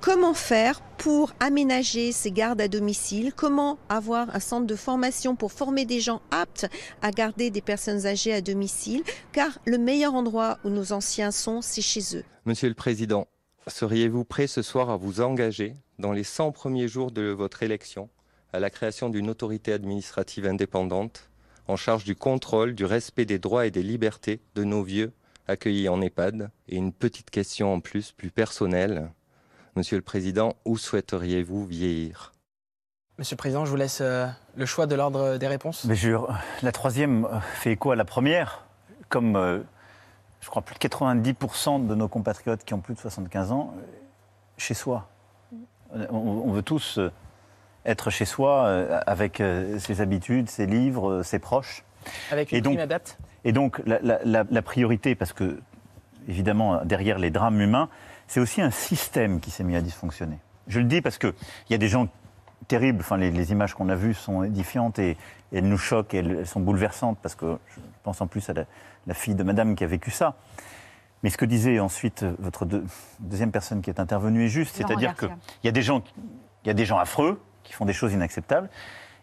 Comment 0.00 0.32
faire 0.32 0.80
pour 0.96 1.34
aménager 1.40 2.10
ces 2.12 2.32
gardes 2.32 2.62
à 2.62 2.68
domicile? 2.68 3.34
Comment 3.34 3.78
avoir 3.90 4.34
un 4.34 4.40
centre 4.40 4.66
de 4.66 4.74
formation 4.74 5.36
pour 5.36 5.52
former 5.52 5.84
des 5.84 6.00
gens 6.00 6.22
aptes 6.30 6.66
à 7.02 7.10
garder 7.10 7.50
des 7.50 7.60
personnes 7.60 8.06
âgées 8.06 8.32
à 8.32 8.40
domicile? 8.40 9.02
Car 9.32 9.58
le 9.66 9.76
meilleur 9.76 10.14
endroit 10.14 10.58
où 10.64 10.70
nos 10.70 10.92
anciens 10.92 11.30
sont, 11.30 11.60
c'est 11.60 11.82
chez 11.82 12.16
eux. 12.16 12.24
Monsieur 12.46 12.70
le 12.70 12.74
Président, 12.74 13.28
seriez-vous 13.66 14.24
prêt 14.24 14.46
ce 14.46 14.62
soir 14.62 14.88
à 14.88 14.96
vous 14.96 15.20
engager 15.20 15.76
dans 15.98 16.12
les 16.12 16.24
100 16.24 16.52
premiers 16.52 16.88
jours 16.88 17.10
de 17.10 17.28
votre 17.28 17.62
élection 17.62 18.08
à 18.54 18.58
la 18.58 18.70
création 18.70 19.10
d'une 19.10 19.28
autorité 19.28 19.74
administrative 19.74 20.46
indépendante 20.46 21.28
en 21.68 21.76
charge 21.76 22.04
du 22.04 22.16
contrôle, 22.16 22.74
du 22.74 22.86
respect 22.86 23.26
des 23.26 23.38
droits 23.38 23.66
et 23.66 23.70
des 23.70 23.82
libertés 23.82 24.40
de 24.54 24.64
nos 24.64 24.82
vieux 24.82 25.12
accueillis 25.46 25.90
en 25.90 26.00
EHPAD? 26.00 26.50
Et 26.68 26.76
une 26.76 26.94
petite 26.94 27.28
question 27.28 27.74
en 27.74 27.80
plus, 27.80 28.12
plus 28.12 28.30
personnelle. 28.30 29.10
Monsieur 29.76 29.96
le 29.96 30.02
Président, 30.02 30.54
où 30.64 30.76
souhaiteriez-vous 30.76 31.64
vieillir? 31.66 32.32
Monsieur 33.18 33.34
le 33.34 33.38
Président, 33.38 33.64
je 33.64 33.70
vous 33.70 33.76
laisse 33.76 34.00
euh, 34.00 34.26
le 34.56 34.66
choix 34.66 34.86
de 34.86 34.94
l'ordre 34.94 35.36
des 35.36 35.46
réponses. 35.46 35.84
Mais 35.84 35.94
je- 35.94 36.16
la 36.62 36.72
troisième 36.72 37.26
euh, 37.26 37.40
fait 37.54 37.72
écho 37.72 37.90
à 37.90 37.96
la 37.96 38.04
première. 38.04 38.64
Comme 39.08 39.36
euh, 39.36 39.60
je 40.40 40.48
crois 40.48 40.62
plus 40.62 40.74
de 40.74 40.78
90% 40.80 41.86
de 41.86 41.94
nos 41.94 42.08
compatriotes 42.08 42.64
qui 42.64 42.74
ont 42.74 42.80
plus 42.80 42.94
de 42.94 42.98
75 43.00 43.52
ans, 43.52 43.74
euh, 43.76 43.82
chez 44.56 44.74
soi. 44.74 45.08
Euh, 45.96 46.06
On, 46.10 46.16
on 46.16 46.52
veut 46.52 46.62
tous 46.62 46.98
euh, 46.98 47.10
être 47.84 48.10
chez 48.10 48.24
soi 48.24 48.64
euh, 48.66 49.00
avec 49.06 49.40
euh, 49.40 49.78
ses 49.78 50.00
habitudes, 50.00 50.48
ses 50.48 50.66
livres, 50.66 51.10
euh, 51.10 51.22
ses 51.22 51.38
proches. 51.38 51.84
Avec 52.30 52.50
une 52.52 52.58
Et 52.58 52.60
donc- 52.60 52.72
prime 52.74 52.84
adapte 52.84 53.18
Et 53.44 53.52
donc, 53.52 53.80
la, 53.86 53.98
la- 54.00 54.20
la- 54.24 54.44
la 54.50 54.62
priorité, 54.62 55.14
parce 55.14 55.32
que, 55.34 55.60
évidemment, 56.28 56.84
derrière 56.84 57.18
les 57.18 57.30
drames 57.30 57.60
humains, 57.60 57.88
c'est 58.30 58.38
aussi 58.38 58.62
un 58.62 58.70
système 58.70 59.40
qui 59.40 59.50
s'est 59.50 59.64
mis 59.64 59.74
à 59.74 59.80
dysfonctionner. 59.80 60.38
Je 60.68 60.78
le 60.78 60.84
dis 60.84 61.00
parce 61.02 61.18
qu'il 61.18 61.34
y 61.68 61.74
a 61.74 61.78
des 61.78 61.88
gens 61.88 62.06
terribles, 62.68 63.00
enfin, 63.00 63.16
les, 63.16 63.32
les 63.32 63.50
images 63.50 63.74
qu'on 63.74 63.88
a 63.88 63.96
vues 63.96 64.14
sont 64.14 64.44
édifiantes 64.44 65.00
et, 65.00 65.10
et 65.10 65.58
elles 65.58 65.68
nous 65.68 65.76
choquent 65.76 66.14
et 66.14 66.18
elles, 66.18 66.36
elles 66.38 66.46
sont 66.46 66.60
bouleversantes, 66.60 67.18
parce 67.20 67.34
que 67.34 67.58
je 67.74 67.80
pense 68.04 68.20
en 68.20 68.28
plus 68.28 68.48
à 68.48 68.52
la, 68.52 68.66
la 69.08 69.14
fille 69.14 69.34
de 69.34 69.42
madame 69.42 69.74
qui 69.74 69.82
a 69.82 69.88
vécu 69.88 70.12
ça. 70.12 70.36
Mais 71.24 71.30
ce 71.30 71.36
que 71.36 71.44
disait 71.44 71.80
ensuite 71.80 72.22
euh, 72.22 72.32
votre 72.38 72.66
deux- 72.66 72.84
deuxième 73.18 73.50
personne 73.50 73.82
qui 73.82 73.90
est 73.90 73.98
intervenue 73.98 74.44
est 74.44 74.48
juste, 74.48 74.76
c'est-à-dire 74.76 75.16
qu'il 75.16 75.34
y 75.64 75.68
a 75.68 75.72
des 75.72 75.82
gens, 75.82 76.04
il 76.64 76.68
y 76.68 76.70
a 76.70 76.74
des 76.74 76.84
gens 76.84 76.98
affreux 76.98 77.42
qui 77.64 77.72
font 77.72 77.84
des 77.84 77.92
choses 77.92 78.12
inacceptables, 78.12 78.70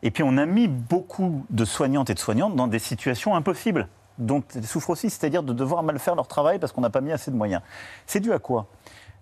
et 0.03 0.11
puis 0.11 0.23
on 0.23 0.35
a 0.35 0.45
mis 0.45 0.67
beaucoup 0.67 1.45
de 1.49 1.63
soignantes 1.63 2.09
et 2.09 2.13
de 2.13 2.19
soignantes 2.19 2.57
dans 2.57 2.67
des 2.67 2.79
situations 2.79 3.37
impossibles, 3.37 3.87
dont 4.17 4.43
elles 4.55 4.65
souffrent 4.65 4.89
aussi, 4.91 5.09
c'est-à-dire 5.09 5.43
de 5.43 5.53
devoir 5.53 5.83
mal 5.83 5.99
faire 5.99 6.15
leur 6.15 6.27
travail 6.27 6.59
parce 6.59 6.71
qu'on 6.71 6.81
n'a 6.81 6.89
pas 6.89 7.01
mis 7.01 7.11
assez 7.11 7.31
de 7.31 7.35
moyens. 7.35 7.61
C'est 8.05 8.19
dû 8.19 8.33
à 8.33 8.39
quoi? 8.39 8.67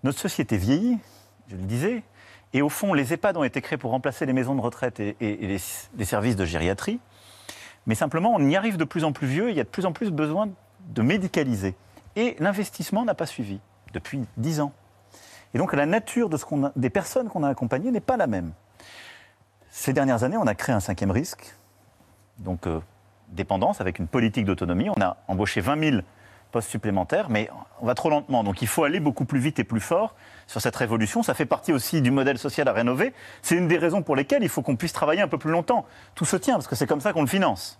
Notre 0.02 0.18
société 0.18 0.56
vieillit, 0.56 0.98
je 1.48 1.56
le 1.56 1.62
disais, 1.62 2.02
et 2.52 2.62
au 2.62 2.68
fond, 2.68 2.94
les 2.94 3.12
EHPAD 3.12 3.36
ont 3.36 3.44
été 3.44 3.60
créés 3.60 3.78
pour 3.78 3.90
remplacer 3.90 4.24
les 4.26 4.32
maisons 4.32 4.54
de 4.54 4.60
retraite 4.60 5.00
et, 5.00 5.16
les, 5.20 6.04
services 6.04 6.36
de 6.36 6.44
gériatrie, 6.44 7.00
mais 7.86 7.94
simplement 7.94 8.32
on 8.34 8.48
y 8.48 8.56
arrive 8.56 8.76
de 8.76 8.84
plus 8.84 9.04
en 9.04 9.12
plus 9.12 9.26
vieux, 9.26 9.50
il 9.50 9.56
y 9.56 9.60
a 9.60 9.64
de 9.64 9.68
plus 9.68 9.86
en 9.86 9.92
plus 9.92 10.10
besoin 10.10 10.48
de 10.88 11.02
médicaliser. 11.02 11.74
Et 12.14 12.36
l'investissement 12.38 13.04
n'a 13.04 13.14
pas 13.14 13.26
suivi 13.26 13.60
depuis 13.92 14.24
dix 14.36 14.60
ans. 14.60 14.72
Et 15.54 15.58
donc 15.58 15.72
la 15.74 15.86
nature 15.86 16.28
de 16.28 16.36
ce 16.36 16.44
a- 16.44 16.72
des 16.76 16.90
personnes 16.90 17.28
qu'on 17.28 17.42
a 17.42 17.48
accompagnées 17.48 17.90
n'est 17.90 18.00
pas 18.00 18.16
la 18.16 18.26
même. 18.26 18.52
Ces 19.70 19.92
dernières 19.92 20.24
années, 20.24 20.38
on 20.38 20.46
a 20.46 20.54
créé 20.54 20.74
un 20.74 20.80
cinquième 20.80 21.10
risque, 21.10 21.54
donc 22.38 22.66
euh, 22.66 22.80
dépendance, 23.28 23.80
avec 23.80 23.98
une 23.98 24.06
politique 24.06 24.44
d'autonomie. 24.44 24.88
On 24.90 25.00
a 25.00 25.16
embauché 25.28 25.60
20 25.60 25.90
000 25.90 26.02
postes 26.52 26.70
supplémentaires, 26.70 27.28
mais 27.28 27.50
on 27.80 27.86
va 27.86 27.94
trop 27.94 28.08
lentement. 28.10 28.44
Donc 28.44 28.62
il 28.62 28.68
faut 28.68 28.84
aller 28.84 29.00
beaucoup 29.00 29.24
plus 29.24 29.40
vite 29.40 29.58
et 29.58 29.64
plus 29.64 29.80
fort 29.80 30.14
sur 30.46 30.60
cette 30.60 30.76
révolution. 30.76 31.22
Ça 31.22 31.34
fait 31.34 31.46
partie 31.46 31.72
aussi 31.72 32.02
du 32.02 32.10
modèle 32.10 32.38
social 32.38 32.68
à 32.68 32.72
rénover. 32.72 33.12
C'est 33.42 33.56
une 33.56 33.68
des 33.68 33.78
raisons 33.78 34.02
pour 34.02 34.16
lesquelles 34.16 34.42
il 34.42 34.48
faut 34.48 34.62
qu'on 34.62 34.76
puisse 34.76 34.92
travailler 34.92 35.20
un 35.20 35.28
peu 35.28 35.38
plus 35.38 35.50
longtemps. 35.50 35.84
Tout 36.14 36.24
se 36.24 36.36
tient, 36.36 36.54
parce 36.54 36.68
que 36.68 36.76
c'est 36.76 36.86
comme 36.86 37.00
ça 37.00 37.12
qu'on 37.12 37.22
le 37.22 37.26
finance. 37.26 37.78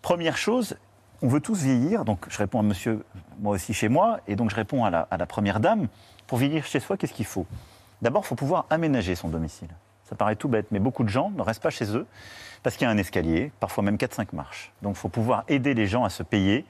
Première 0.00 0.36
chose, 0.36 0.76
on 1.20 1.28
veut 1.28 1.40
tous 1.40 1.62
vieillir. 1.62 2.04
Donc 2.04 2.26
je 2.28 2.38
réponds 2.38 2.60
à 2.60 2.62
monsieur, 2.62 3.04
moi 3.38 3.54
aussi 3.54 3.74
chez 3.74 3.88
moi, 3.88 4.20
et 4.26 4.36
donc 4.36 4.50
je 4.50 4.56
réponds 4.56 4.84
à 4.84 4.90
la, 4.90 5.06
à 5.10 5.16
la 5.16 5.26
première 5.26 5.60
dame. 5.60 5.88
Pour 6.26 6.38
vieillir 6.38 6.64
chez 6.64 6.80
soi, 6.80 6.96
qu'est-ce 6.96 7.12
qu'il 7.12 7.26
faut? 7.26 7.46
D'abord, 8.00 8.22
il 8.24 8.28
faut 8.28 8.34
pouvoir 8.34 8.66
aménager 8.70 9.14
son 9.14 9.28
domicile. 9.28 9.68
Ça 10.08 10.16
paraît 10.16 10.36
tout 10.36 10.48
bête, 10.48 10.66
mais 10.70 10.78
beaucoup 10.78 11.04
de 11.04 11.08
gens 11.08 11.30
ne 11.30 11.42
restent 11.42 11.62
pas 11.62 11.70
chez 11.70 11.96
eux 11.96 12.06
parce 12.62 12.76
qu'il 12.76 12.86
y 12.86 12.88
a 12.88 12.92
un 12.92 12.98
escalier, 12.98 13.52
parfois 13.60 13.84
même 13.84 13.96
4-5 13.96 14.28
marches. 14.32 14.72
Donc 14.82 14.96
il 14.96 14.98
faut 14.98 15.08
pouvoir 15.08 15.44
aider 15.48 15.74
les 15.74 15.86
gens 15.86 16.04
à 16.04 16.10
se 16.10 16.22
payer 16.22 16.64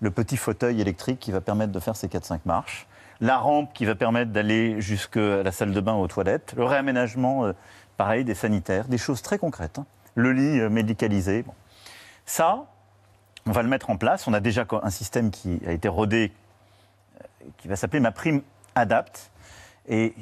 le 0.00 0.10
petit 0.10 0.36
fauteuil 0.36 0.80
électrique 0.80 1.18
qui 1.20 1.30
va 1.30 1.40
permettre 1.40 1.72
de 1.72 1.80
faire 1.80 1.96
ces 1.96 2.08
4-5 2.08 2.40
marches, 2.46 2.86
la 3.20 3.36
rampe 3.36 3.72
qui 3.74 3.84
va 3.84 3.94
permettre 3.94 4.32
d'aller 4.32 4.80
jusqu'à 4.80 5.42
la 5.42 5.52
salle 5.52 5.72
de 5.72 5.80
bain 5.80 5.94
ou 5.94 6.00
aux 6.00 6.08
toilettes, 6.08 6.54
le 6.56 6.64
réaménagement, 6.64 7.44
euh, 7.44 7.52
pareil, 7.96 8.24
des 8.24 8.34
sanitaires, 8.34 8.86
des 8.88 8.98
choses 8.98 9.22
très 9.22 9.38
concrètes. 9.38 9.78
hein. 9.78 9.86
Le 10.14 10.32
lit 10.32 10.58
euh, 10.58 10.70
médicalisé. 10.70 11.42
bon. 11.42 11.52
Ça, 12.24 12.64
on 13.46 13.52
va 13.52 13.62
le 13.62 13.68
mettre 13.68 13.90
en 13.90 13.96
place. 13.96 14.26
On 14.26 14.32
a 14.32 14.40
déjà 14.40 14.64
un 14.82 14.90
système 14.90 15.30
qui 15.30 15.60
a 15.66 15.72
été 15.72 15.88
rodé, 15.88 16.32
euh, 17.20 17.46
qui 17.58 17.68
va 17.68 17.76
s'appeler 17.76 18.00
Ma 18.00 18.12
Prime 18.12 18.42
Adapt, 18.74 19.30
et 19.88 20.14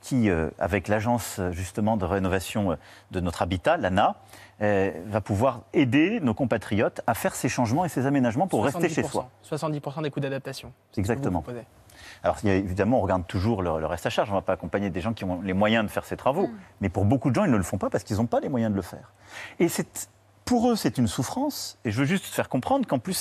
qui, 0.00 0.28
avec 0.58 0.88
l'agence 0.88 1.40
justement 1.52 1.96
de 1.96 2.04
rénovation 2.04 2.76
de 3.10 3.20
notre 3.20 3.40
habitat, 3.42 3.76
l'ANA, 3.78 4.16
euh, 4.62 4.90
va 5.06 5.20
pouvoir 5.20 5.62
aider 5.72 6.20
nos 6.20 6.34
compatriotes 6.34 7.00
à 7.06 7.14
faire 7.14 7.34
ces 7.34 7.48
changements 7.48 7.84
et 7.84 7.88
ces 7.88 8.06
aménagements 8.06 8.46
pour 8.46 8.64
rester 8.64 8.88
chez 8.88 9.02
70%, 9.02 9.10
soi. 9.10 9.28
70% 9.50 10.02
des 10.02 10.10
coûts 10.10 10.20
d'adaptation. 10.20 10.72
c'est 10.92 11.00
ce 11.02 11.06
que 11.06 11.06
vous 11.06 11.12
Exactement. 11.12 11.44
Alors 12.22 12.36
évidemment, 12.44 12.98
on 12.98 13.02
regarde 13.02 13.26
toujours 13.26 13.62
le, 13.62 13.80
le 13.80 13.86
reste 13.86 14.06
à 14.06 14.10
charge. 14.10 14.30
On 14.30 14.34
ne 14.34 14.38
va 14.38 14.42
pas 14.42 14.52
accompagner 14.54 14.90
des 14.90 15.00
gens 15.00 15.12
qui 15.12 15.24
ont 15.24 15.40
les 15.42 15.52
moyens 15.52 15.84
de 15.84 15.90
faire 15.90 16.04
ces 16.04 16.16
travaux. 16.16 16.48
Mais 16.80 16.88
pour 16.88 17.04
beaucoup 17.04 17.30
de 17.30 17.34
gens, 17.34 17.44
ils 17.44 17.50
ne 17.50 17.56
le 17.56 17.62
font 17.62 17.78
pas 17.78 17.90
parce 17.90 18.04
qu'ils 18.04 18.16
n'ont 18.16 18.26
pas 18.26 18.40
les 18.40 18.48
moyens 18.48 18.70
de 18.72 18.76
le 18.76 18.82
faire. 18.82 19.12
Et 19.60 19.68
pour 20.44 20.70
eux, 20.70 20.76
c'est 20.76 20.98
une 20.98 21.06
souffrance. 21.08 21.78
Et 21.84 21.90
je 21.90 21.98
veux 22.00 22.06
juste 22.06 22.26
faire 22.26 22.48
comprendre 22.48 22.86
qu'en 22.86 22.98
plus, 22.98 23.12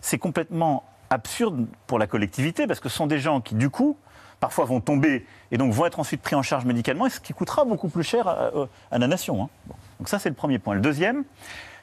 c'est- 0.00 0.18
complètement 0.18 0.82
absurde 1.10 1.66
pour 1.86 1.98
la 1.98 2.06
collectivité 2.06 2.66
parce 2.66 2.80
que 2.80 2.88
ce 2.88 2.96
sont 2.96 3.06
des 3.06 3.18
gens 3.18 3.40
qui, 3.40 3.54
du 3.54 3.70
coup, 3.70 3.96
parfois 4.40 4.64
vont 4.64 4.80
tomber 4.80 5.24
et 5.52 5.58
donc 5.58 5.72
vont 5.72 5.86
être 5.86 6.00
ensuite 6.00 6.22
pris 6.22 6.34
en 6.34 6.42
charge 6.42 6.64
médicalement, 6.64 7.06
et 7.06 7.10
ce 7.10 7.20
qui 7.20 7.32
coûtera 7.32 7.64
beaucoup 7.64 7.88
plus 7.88 8.02
cher 8.02 8.26
à, 8.26 8.50
à 8.90 8.98
la 8.98 9.06
nation. 9.06 9.44
hein. 9.44 9.48
Bon. 9.66 9.74
Donc 10.02 10.08
ça, 10.08 10.18
c'est 10.18 10.30
le 10.30 10.34
premier 10.34 10.58
point. 10.58 10.74
Le 10.74 10.80
deuxième, 10.80 11.22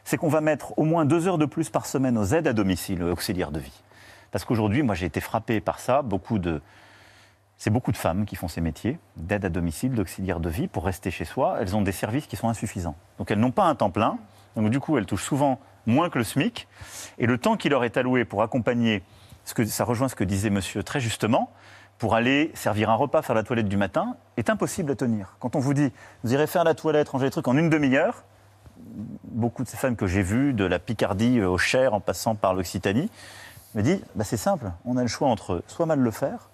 c'est 0.04 0.18
qu'on 0.18 0.28
va 0.28 0.42
mettre 0.42 0.78
au 0.78 0.84
moins 0.84 1.06
deux 1.06 1.30
heures 1.30 1.38
de 1.38 1.46
plus 1.46 1.70
par 1.70 1.86
semaine 1.86 2.18
aux 2.18 2.26
aides 2.26 2.48
à 2.48 2.52
domicile 2.52 3.02
auxiliaires 3.02 3.52
de 3.52 3.62
vie. 3.62 3.82
Parce 4.32 4.44
qu'aujourd'hui, 4.44 4.84
moi, 4.84 4.94
j'ai 4.94 5.06
été 5.06 5.22
frappé 5.22 5.62
par 5.62 5.80
ça. 5.80 6.02
Beaucoup 6.02 6.38
de, 6.38 6.62
c'est 7.58 7.70
beaucoup 7.70 7.94
de 7.94 7.98
femmes 7.98 8.26
qui 8.26 8.36
font 8.36 8.50
ces 8.50 8.60
métiers 8.60 9.00
d'aide 9.16 9.46
à 9.46 9.50
domicile, 9.50 9.94
d'auxiliaire 9.94 10.42
de 10.42 10.50
vie 10.50 10.68
pour 10.68 10.84
rester 10.84 11.12
chez 11.12 11.24
soi. 11.24 11.60
Elles 11.62 11.78
ont 11.78 11.82
des 11.82 11.94
services 11.94 12.28
qui 12.28 12.36
sont 12.36 12.50
insuffisants. 12.50 12.98
Donc 13.20 13.32
elles 13.32 13.40
n'ont 13.40 13.52
pas 13.52 13.64
un 13.64 13.76
temps 13.76 13.90
plein. 13.90 14.18
Donc 14.58 14.70
du 14.70 14.82
coup, 14.82 14.98
elles 14.98 15.06
touchent 15.06 15.24
souvent 15.24 15.58
moins 15.86 16.10
que 16.10 16.18
le 16.18 16.26
SMIC. 16.26 16.68
Et 17.20 17.26
le 17.26 17.38
temps 17.38 17.56
qui 17.56 17.70
leur 17.70 17.86
est 17.86 17.96
alloué 17.96 18.26
pour 18.26 18.44
accompagner, 18.44 19.02
ce 19.46 19.54
que, 19.54 19.64
ça 19.64 19.86
rejoint 19.86 20.10
ce 20.10 20.16
que 20.16 20.26
disait 20.26 20.50
monsieur 20.50 20.84
très 20.84 21.00
justement, 21.00 21.54
pour 22.00 22.16
aller 22.16 22.52
servir 22.56 22.90
un 22.90 22.96
repas, 22.96 23.22
faire 23.22 23.36
la 23.36 23.44
toilette 23.44 23.68
du 23.68 23.78
matin, 23.78 24.16
est 24.38 24.50
impossible 24.50 24.92
à 24.92 24.96
tenir. 24.96 25.36
Quand 25.40 25.56
on 25.56 25.60
vous 25.60 25.74
dit, 25.74 25.92
vous 26.24 26.34
irez 26.34 26.48
faire 26.48 26.64
la 26.64 26.74
toilette, 26.74 27.10
ranger 27.10 27.26
les 27.26 27.32
trucs 27.32 27.48
en 27.48 27.58
une 27.58 27.70
demi-heure, 27.70 28.24
beaucoup 29.26 29.64
de 29.64 29.68
ces 29.68 29.78
femmes 29.78 29.98
que 29.98 30.08
j'ai 30.08 30.24
vues, 30.24 30.54
de 30.54 30.64
la 30.64 30.80
Picardie 30.80 31.42
au 31.42 31.58
Cher 31.58 31.94
en 31.94 32.00
passant 32.00 32.36
par 32.36 32.54
l'Occitanie, 32.54 33.12
me 33.76 33.82
disent, 33.82 34.02
bah, 34.16 34.24
c'est 34.24 34.38
simple, 34.38 34.72
on 34.86 34.96
a 34.96 35.02
le 35.02 35.08
choix 35.08 35.28
entre 35.28 35.62
soit 35.68 35.86
mal 35.86 36.00
le 36.00 36.12
faire, 36.12 36.50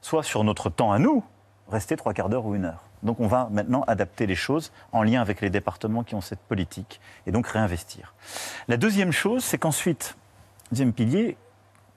soit 0.00 0.22
sur 0.22 0.44
notre 0.44 0.70
temps 0.70 0.92
à 0.92 1.00
nous, 1.00 1.24
rester 1.68 1.96
trois 1.96 2.14
quarts 2.14 2.28
d'heure 2.28 2.46
ou 2.46 2.54
une 2.54 2.64
heure. 2.64 2.84
Donc 3.02 3.18
on 3.18 3.26
va 3.26 3.48
maintenant 3.50 3.82
adapter 3.88 4.26
les 4.26 4.36
choses 4.36 4.72
en 4.92 5.02
lien 5.02 5.20
avec 5.20 5.40
les 5.40 5.50
départements 5.50 6.04
qui 6.04 6.14
ont 6.14 6.20
cette 6.20 6.40
politique 6.40 7.00
et 7.26 7.32
donc 7.32 7.48
réinvestir. 7.48 8.14
La 8.68 8.76
deuxième 8.76 9.12
chose, 9.12 9.44
c'est 9.44 9.58
qu'ensuite, 9.58 10.16
deuxième 10.70 10.92
pilier, 10.92 11.36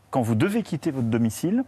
quand 0.10 0.22
vous 0.22 0.36
devez 0.36 0.64
quitter 0.64 0.90
votre 0.90 1.08
domicile, 1.08 1.64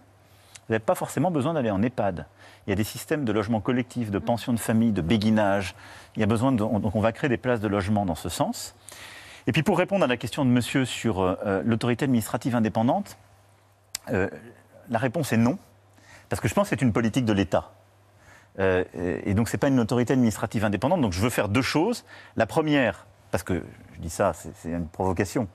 vous 0.72 0.76
n'avez 0.76 0.86
pas 0.86 0.96
forcément 0.96 1.32
besoin 1.32 1.54
d'aller 1.54 1.70
en 1.70 1.82
EHPAD. 1.84 2.26
Il 2.66 2.70
y 2.70 2.74
a 2.74 2.78
des 2.78 2.86
systèmes 2.86 3.26
de 3.26 3.34
logement 3.34 3.60
collectif, 3.60 4.10
de 4.10 4.20
pension 4.20 4.54
de 4.54 4.58
famille, 4.58 4.94
de 4.94 5.02
béguinage. 5.02 5.76
Il 6.16 6.22
y 6.22 6.24
a 6.24 6.28
besoin 6.28 6.54
de, 6.54 6.60
donc 6.60 6.96
on 6.96 7.02
va 7.02 7.12
créer 7.12 7.30
des 7.30 7.36
places 7.36 7.60
de 7.60 7.68
logement 7.68 8.06
dans 8.06 8.16
ce 8.16 8.30
sens. 8.30 8.74
Et 9.48 9.52
puis 9.52 9.64
pour 9.64 9.78
répondre 9.78 10.06
à 10.06 10.08
la 10.08 10.16
question 10.16 10.46
de 10.46 10.50
monsieur 10.50 10.86
sur 10.86 11.20
euh, 11.20 11.62
l'autorité 11.66 12.06
administrative 12.06 12.56
indépendante, 12.56 13.18
euh, 14.14 14.30
la 14.90 14.98
réponse 14.98 15.34
est 15.34 15.38
non, 15.38 15.58
parce 16.30 16.40
que 16.42 16.48
je 16.48 16.54
pense 16.54 16.70
que 16.70 16.78
c'est 16.78 16.82
une 16.82 16.94
politique 16.94 17.26
de 17.26 17.34
l'État. 17.34 17.72
Euh, 18.60 18.86
et 18.96 19.34
donc, 19.34 19.50
ce 19.50 19.58
n'est 19.58 19.60
pas 19.60 19.68
une 19.68 19.80
autorité 19.82 20.14
administrative 20.14 20.64
indépendante. 20.64 21.02
Donc, 21.02 21.12
je 21.12 21.20
veux 21.20 21.30
faire 21.30 21.50
deux 21.50 21.62
choses. 21.62 22.06
La 22.38 22.46
première, 22.46 23.08
parce 23.30 23.44
que 23.44 23.62
je 23.96 24.00
dis 24.00 24.10
ça, 24.10 24.32
c'est 24.34 24.70
une 24.70 24.88
provocation, 24.88 25.50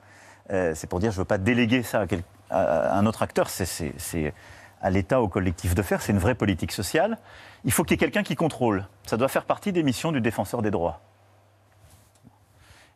euh, 0.51 0.73
c'est 0.75 0.85
pour 0.87 0.99
dire 0.99 1.09
je 1.09 1.15
ne 1.17 1.21
veux 1.21 1.25
pas 1.25 1.39
déléguer 1.39 1.81
ça 1.81 2.01
à, 2.01 2.07
quel- 2.07 2.21
à- 2.51 2.91
à 2.93 2.97
un 2.99 3.05
autre 3.07 3.23
acteur. 3.23 3.49
C'est 3.49 4.33
à 4.81 4.89
l'État, 4.89 5.21
au 5.21 5.27
collectif 5.27 5.75
de 5.75 5.81
faire. 5.81 6.01
C'est 6.01 6.11
une 6.11 6.19
vraie 6.19 6.35
politique 6.35 6.71
sociale. 6.71 7.17
Il 7.65 7.71
faut 7.71 7.83
qu'il 7.83 7.91
y 7.91 7.95
ait 7.95 7.97
quelqu'un 7.97 8.23
qui 8.23 8.35
contrôle. 8.35 8.87
Ça 9.05 9.17
doit 9.17 9.27
faire 9.27 9.45
partie 9.45 9.71
des 9.71 9.83
missions 9.83 10.11
du 10.11 10.21
défenseur 10.21 10.61
des 10.61 10.71
droits. 10.71 11.01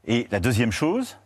Et 0.05 0.27
la 0.31 0.39
deuxième 0.39 0.71
chose, 0.71 1.17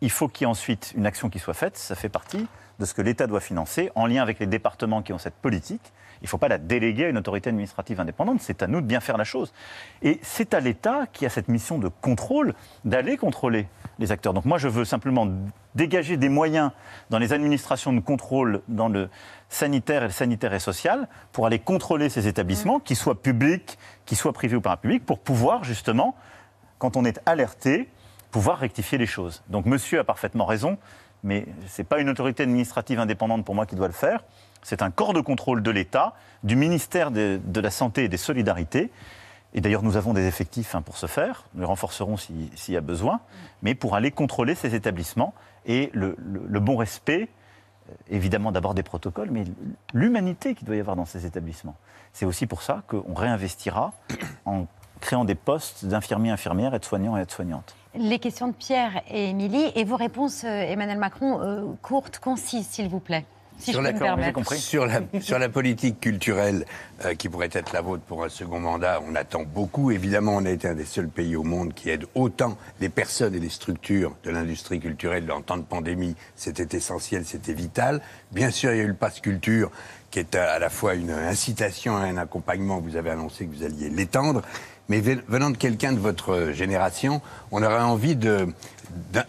il 0.00 0.10
faut 0.10 0.28
qu'il 0.28 0.44
y 0.44 0.48
ait 0.48 0.50
ensuite 0.50 0.92
une 0.96 1.06
action 1.06 1.30
qui 1.30 1.38
soit 1.38 1.54
faite. 1.54 1.76
Ça 1.76 1.94
fait 1.94 2.08
partie 2.08 2.46
de 2.78 2.84
ce 2.84 2.94
que 2.94 3.02
l'État 3.02 3.26
doit 3.26 3.40
financer 3.40 3.90
en 3.94 4.06
lien 4.06 4.22
avec 4.22 4.38
les 4.38 4.46
départements 4.46 5.02
qui 5.02 5.12
ont 5.12 5.18
cette 5.18 5.36
politique. 5.36 5.92
Il 6.22 6.26
ne 6.26 6.28
faut 6.28 6.38
pas 6.38 6.48
la 6.48 6.58
déléguer 6.58 7.06
à 7.06 7.08
une 7.08 7.18
autorité 7.18 7.50
administrative 7.50 8.00
indépendante. 8.00 8.40
C'est 8.40 8.62
à 8.62 8.68
nous 8.68 8.80
de 8.80 8.86
bien 8.86 9.00
faire 9.00 9.16
la 9.16 9.24
chose. 9.24 9.52
Et 10.02 10.20
c'est 10.22 10.54
à 10.54 10.60
l'État 10.60 11.06
qui 11.12 11.26
a 11.26 11.28
cette 11.28 11.48
mission 11.48 11.78
de 11.78 11.88
contrôle 11.88 12.54
d'aller 12.84 13.16
contrôler 13.16 13.66
les 13.98 14.12
acteurs. 14.12 14.32
Donc 14.32 14.44
moi, 14.44 14.56
je 14.56 14.68
veux 14.68 14.84
simplement 14.84 15.28
dégager 15.74 16.16
des 16.16 16.28
moyens 16.28 16.70
dans 17.10 17.18
les 17.18 17.32
administrations 17.32 17.92
de 17.92 17.98
contrôle, 18.00 18.62
dans 18.68 18.88
le 18.88 19.10
sanitaire 19.48 20.04
et 20.04 20.06
le 20.06 20.12
sanitaire 20.12 20.54
et 20.54 20.60
social, 20.60 21.08
pour 21.32 21.46
aller 21.46 21.58
contrôler 21.58 22.08
ces 22.08 22.28
établissements, 22.28 22.78
qu'ils 22.78 22.96
soient 22.96 23.20
publics, 23.20 23.76
qu'ils 24.06 24.16
soient 24.16 24.32
privés 24.32 24.56
ou 24.56 24.60
parapublics, 24.60 25.04
pour 25.04 25.18
pouvoir 25.18 25.64
justement 25.64 26.14
quand 26.78 26.96
on 26.96 27.04
est 27.04 27.20
alerté, 27.26 27.88
pouvoir 28.30 28.58
rectifier 28.58 28.98
les 28.98 29.06
choses. 29.06 29.42
Donc 29.48 29.66
monsieur 29.66 29.98
a 29.98 30.04
parfaitement 30.04 30.46
raison, 30.46 30.78
mais 31.22 31.46
ce 31.66 31.82
n'est 31.82 31.86
pas 31.86 32.00
une 32.00 32.08
autorité 32.08 32.42
administrative 32.42 32.98
indépendante 32.98 33.44
pour 33.44 33.54
moi 33.54 33.66
qui 33.66 33.76
doit 33.76 33.86
le 33.86 33.92
faire. 33.92 34.24
C'est 34.62 34.82
un 34.82 34.90
corps 34.90 35.12
de 35.12 35.20
contrôle 35.20 35.62
de 35.62 35.70
l'État, 35.70 36.14
du 36.44 36.56
ministère 36.56 37.10
de, 37.10 37.40
la 37.54 37.70
Santé 37.70 38.04
et 38.04 38.08
des 38.08 38.16
Solidarités. 38.16 38.90
Et 39.54 39.60
d'ailleurs, 39.60 39.82
nous 39.82 39.96
avons 39.96 40.14
des 40.14 40.26
effectifs 40.26 40.74
hein, 40.74 40.82
pour 40.82 40.96
ce 40.96 41.06
faire. 41.06 41.44
Nous 41.54 41.60
les 41.60 41.66
renforcerons 41.66 42.16
si- 42.16 42.50
s'il 42.54 42.74
y 42.74 42.76
a 42.76 42.80
besoin, 42.80 43.20
mais 43.62 43.74
pour 43.74 43.94
aller 43.94 44.10
contrôler 44.10 44.54
ces 44.54 44.74
établissements 44.74 45.34
et 45.66 45.90
le 45.92 46.14
bon 46.60 46.76
respect, 46.76 47.28
euh, 47.88 47.94
évidemment 48.08 48.50
d'abord 48.52 48.74
des 48.74 48.82
protocoles, 48.82 49.30
mais 49.30 49.44
l'humanité 49.92 50.54
qu'il 50.54 50.66
doit 50.66 50.76
y 50.76 50.80
avoir 50.80 50.96
dans 50.96 51.04
ces 51.04 51.26
établissements. 51.26 51.76
C'est 52.12 52.24
aussi 52.26 52.46
pour 52.46 52.62
ça 52.62 52.82
qu'on 52.86 53.14
réinvestira 53.14 53.92
en 54.46 54.66
créant 55.00 55.24
des 55.24 55.34
postes 55.34 55.84
d'infirmiers, 55.84 56.30
infirmières, 56.30 56.74
aides-soignants 56.74 57.16
et 57.16 57.22
aides-soignantes. 57.22 57.74
Les 57.94 58.18
questions 58.20 58.48
de 58.48 58.52
Pierre 58.52 59.02
et 59.10 59.30
Émilie 59.30 59.70
et 59.74 59.84
vos 59.84 59.96
réponses, 59.96 60.44
euh, 60.44 60.48
Emmanuel 60.62 60.98
Macron, 60.98 61.40
euh, 61.42 61.64
courtes, 61.82 62.18
concises, 62.20 62.68
s'il 62.68 62.88
vous 62.88 63.00
plaît. 63.00 63.26
Si 63.64 63.72
je 63.72 63.76
peux 63.78 63.82
me 63.94 63.98
permettre. 64.16 64.32
sur, 64.60 64.86
la, 64.86 65.00
sur 65.20 65.38
la 65.38 65.48
politique 65.48 66.00
culturelle 66.00 66.64
euh, 67.04 67.14
qui 67.14 67.28
pourrait 67.28 67.48
être 67.52 67.72
la 67.72 67.80
vôtre 67.80 68.02
pour 68.04 68.24
un 68.24 68.28
second 68.28 68.60
mandat, 68.60 69.00
on 69.08 69.14
attend 69.14 69.42
beaucoup. 69.44 69.90
Évidemment, 69.90 70.36
on 70.36 70.44
a 70.44 70.50
été 70.50 70.68
un 70.68 70.74
des 70.74 70.84
seuls 70.84 71.08
pays 71.08 71.36
au 71.36 71.42
monde 71.42 71.72
qui 71.74 71.90
aide 71.90 72.04
autant 72.14 72.56
les 72.80 72.88
personnes 72.88 73.34
et 73.34 73.40
les 73.40 73.48
structures 73.48 74.14
de 74.24 74.30
l'industrie 74.30 74.80
culturelle 74.80 75.30
en 75.30 75.40
temps 75.42 75.56
de 75.56 75.62
pandémie. 75.62 76.16
C'était 76.36 76.76
essentiel, 76.76 77.24
c'était 77.24 77.52
vital. 77.54 78.00
Bien 78.32 78.50
sûr, 78.50 78.72
il 78.72 78.78
y 78.78 78.80
a 78.80 78.84
eu 78.84 78.88
le 78.88 78.94
pass 78.94 79.20
culture 79.20 79.70
qui 80.10 80.18
est 80.18 80.34
à 80.34 80.58
la 80.58 80.68
fois 80.68 80.94
une 80.94 81.10
incitation 81.10 82.04
et 82.04 82.08
un 82.10 82.18
accompagnement. 82.18 82.80
Vous 82.80 82.96
avez 82.96 83.10
annoncé 83.10 83.46
que 83.46 83.54
vous 83.54 83.62
alliez 83.64 83.88
l'étendre. 83.88 84.42
Mais 84.88 85.00
ve- 85.00 85.22
venant 85.28 85.48
de 85.50 85.56
quelqu'un 85.56 85.92
de 85.92 85.98
votre 86.00 86.50
génération, 86.52 87.22
on 87.52 87.62
aurait 87.62 87.80
envie 87.80 88.16
de 88.16 88.48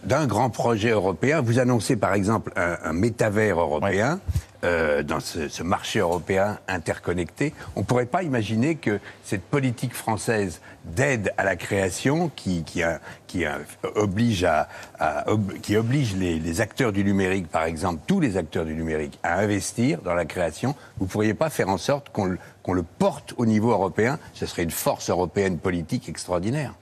d'un- 0.04 0.26
grand 0.26 0.50
projet 0.50 0.90
européen. 0.90 1.40
Vous 1.40 1.58
annoncez 1.58 1.96
par 1.96 2.14
exemple 2.14 2.52
un, 2.56 2.76
un 2.84 2.92
métavers 2.92 3.60
européen 3.60 4.20
euh, 4.64 5.02
dans 5.02 5.20
ce, 5.20 5.48
ce 5.48 5.62
marché 5.62 5.98
européen 5.98 6.58
interconnecté. 6.68 7.52
On 7.76 7.80
ne 7.80 7.84
pourrait 7.84 8.06
pas 8.06 8.22
imaginer 8.22 8.76
que 8.76 8.98
cette 9.24 9.42
politique 9.42 9.94
française 9.94 10.60
d'aide 10.84 11.32
à 11.36 11.44
la 11.44 11.56
création, 11.56 12.30
qui, 12.34 12.62
qui, 12.64 12.82
a- 12.82 13.00
qui 13.26 13.44
a- 13.44 13.58
oblige, 13.94 14.44
à, 14.44 14.68
à- 14.98 15.30
ob- 15.30 15.58
qui 15.60 15.76
oblige 15.76 16.14
les, 16.16 16.38
les 16.38 16.60
acteurs 16.60 16.92
du 16.92 17.04
numérique, 17.04 17.48
par 17.48 17.64
exemple, 17.64 18.00
tous 18.06 18.20
les 18.20 18.36
acteurs 18.38 18.64
du 18.64 18.74
numérique, 18.74 19.18
à 19.22 19.38
investir 19.40 20.00
dans 20.02 20.14
la 20.14 20.24
création, 20.24 20.74
vous 20.98 21.04
ne 21.06 21.10
pourriez 21.10 21.34
pas 21.34 21.50
faire 21.50 21.68
en 21.68 21.78
sorte 21.78 22.10
qu'on 22.10 22.24
le 22.26 22.82
porte 22.98 23.34
au 23.36 23.44
niveau 23.46 23.70
européen? 23.70 24.18
Ce 24.32 24.46
serait 24.46 24.62
une 24.62 24.70
force 24.70 25.10
européenne 25.10 25.58
politique 25.58 26.08
extraordinaire. 26.08 26.74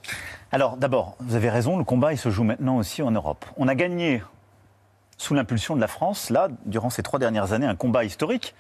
Alors 0.52 0.76
d'abord, 0.76 1.16
vous 1.20 1.34
avez 1.34 1.48
raison, 1.48 1.78
le 1.78 1.84
combat 1.84 2.12
il 2.12 2.18
se 2.18 2.30
joue 2.30 2.44
maintenant 2.44 2.76
aussi 2.76 3.02
en 3.02 3.10
Europe. 3.10 3.46
On 3.56 3.68
a 3.68 3.74
gagné, 3.74 4.22
sous 5.16 5.32
l'impulsion 5.32 5.74
de 5.74 5.80
la 5.80 5.88
France, 5.88 6.28
là, 6.28 6.48
durant 6.66 6.90
ces 6.90 7.02
trois 7.02 7.18
dernières 7.18 7.54
années, 7.54 7.66
un 7.66 7.74
combat 7.74 8.04
historique 8.04 8.54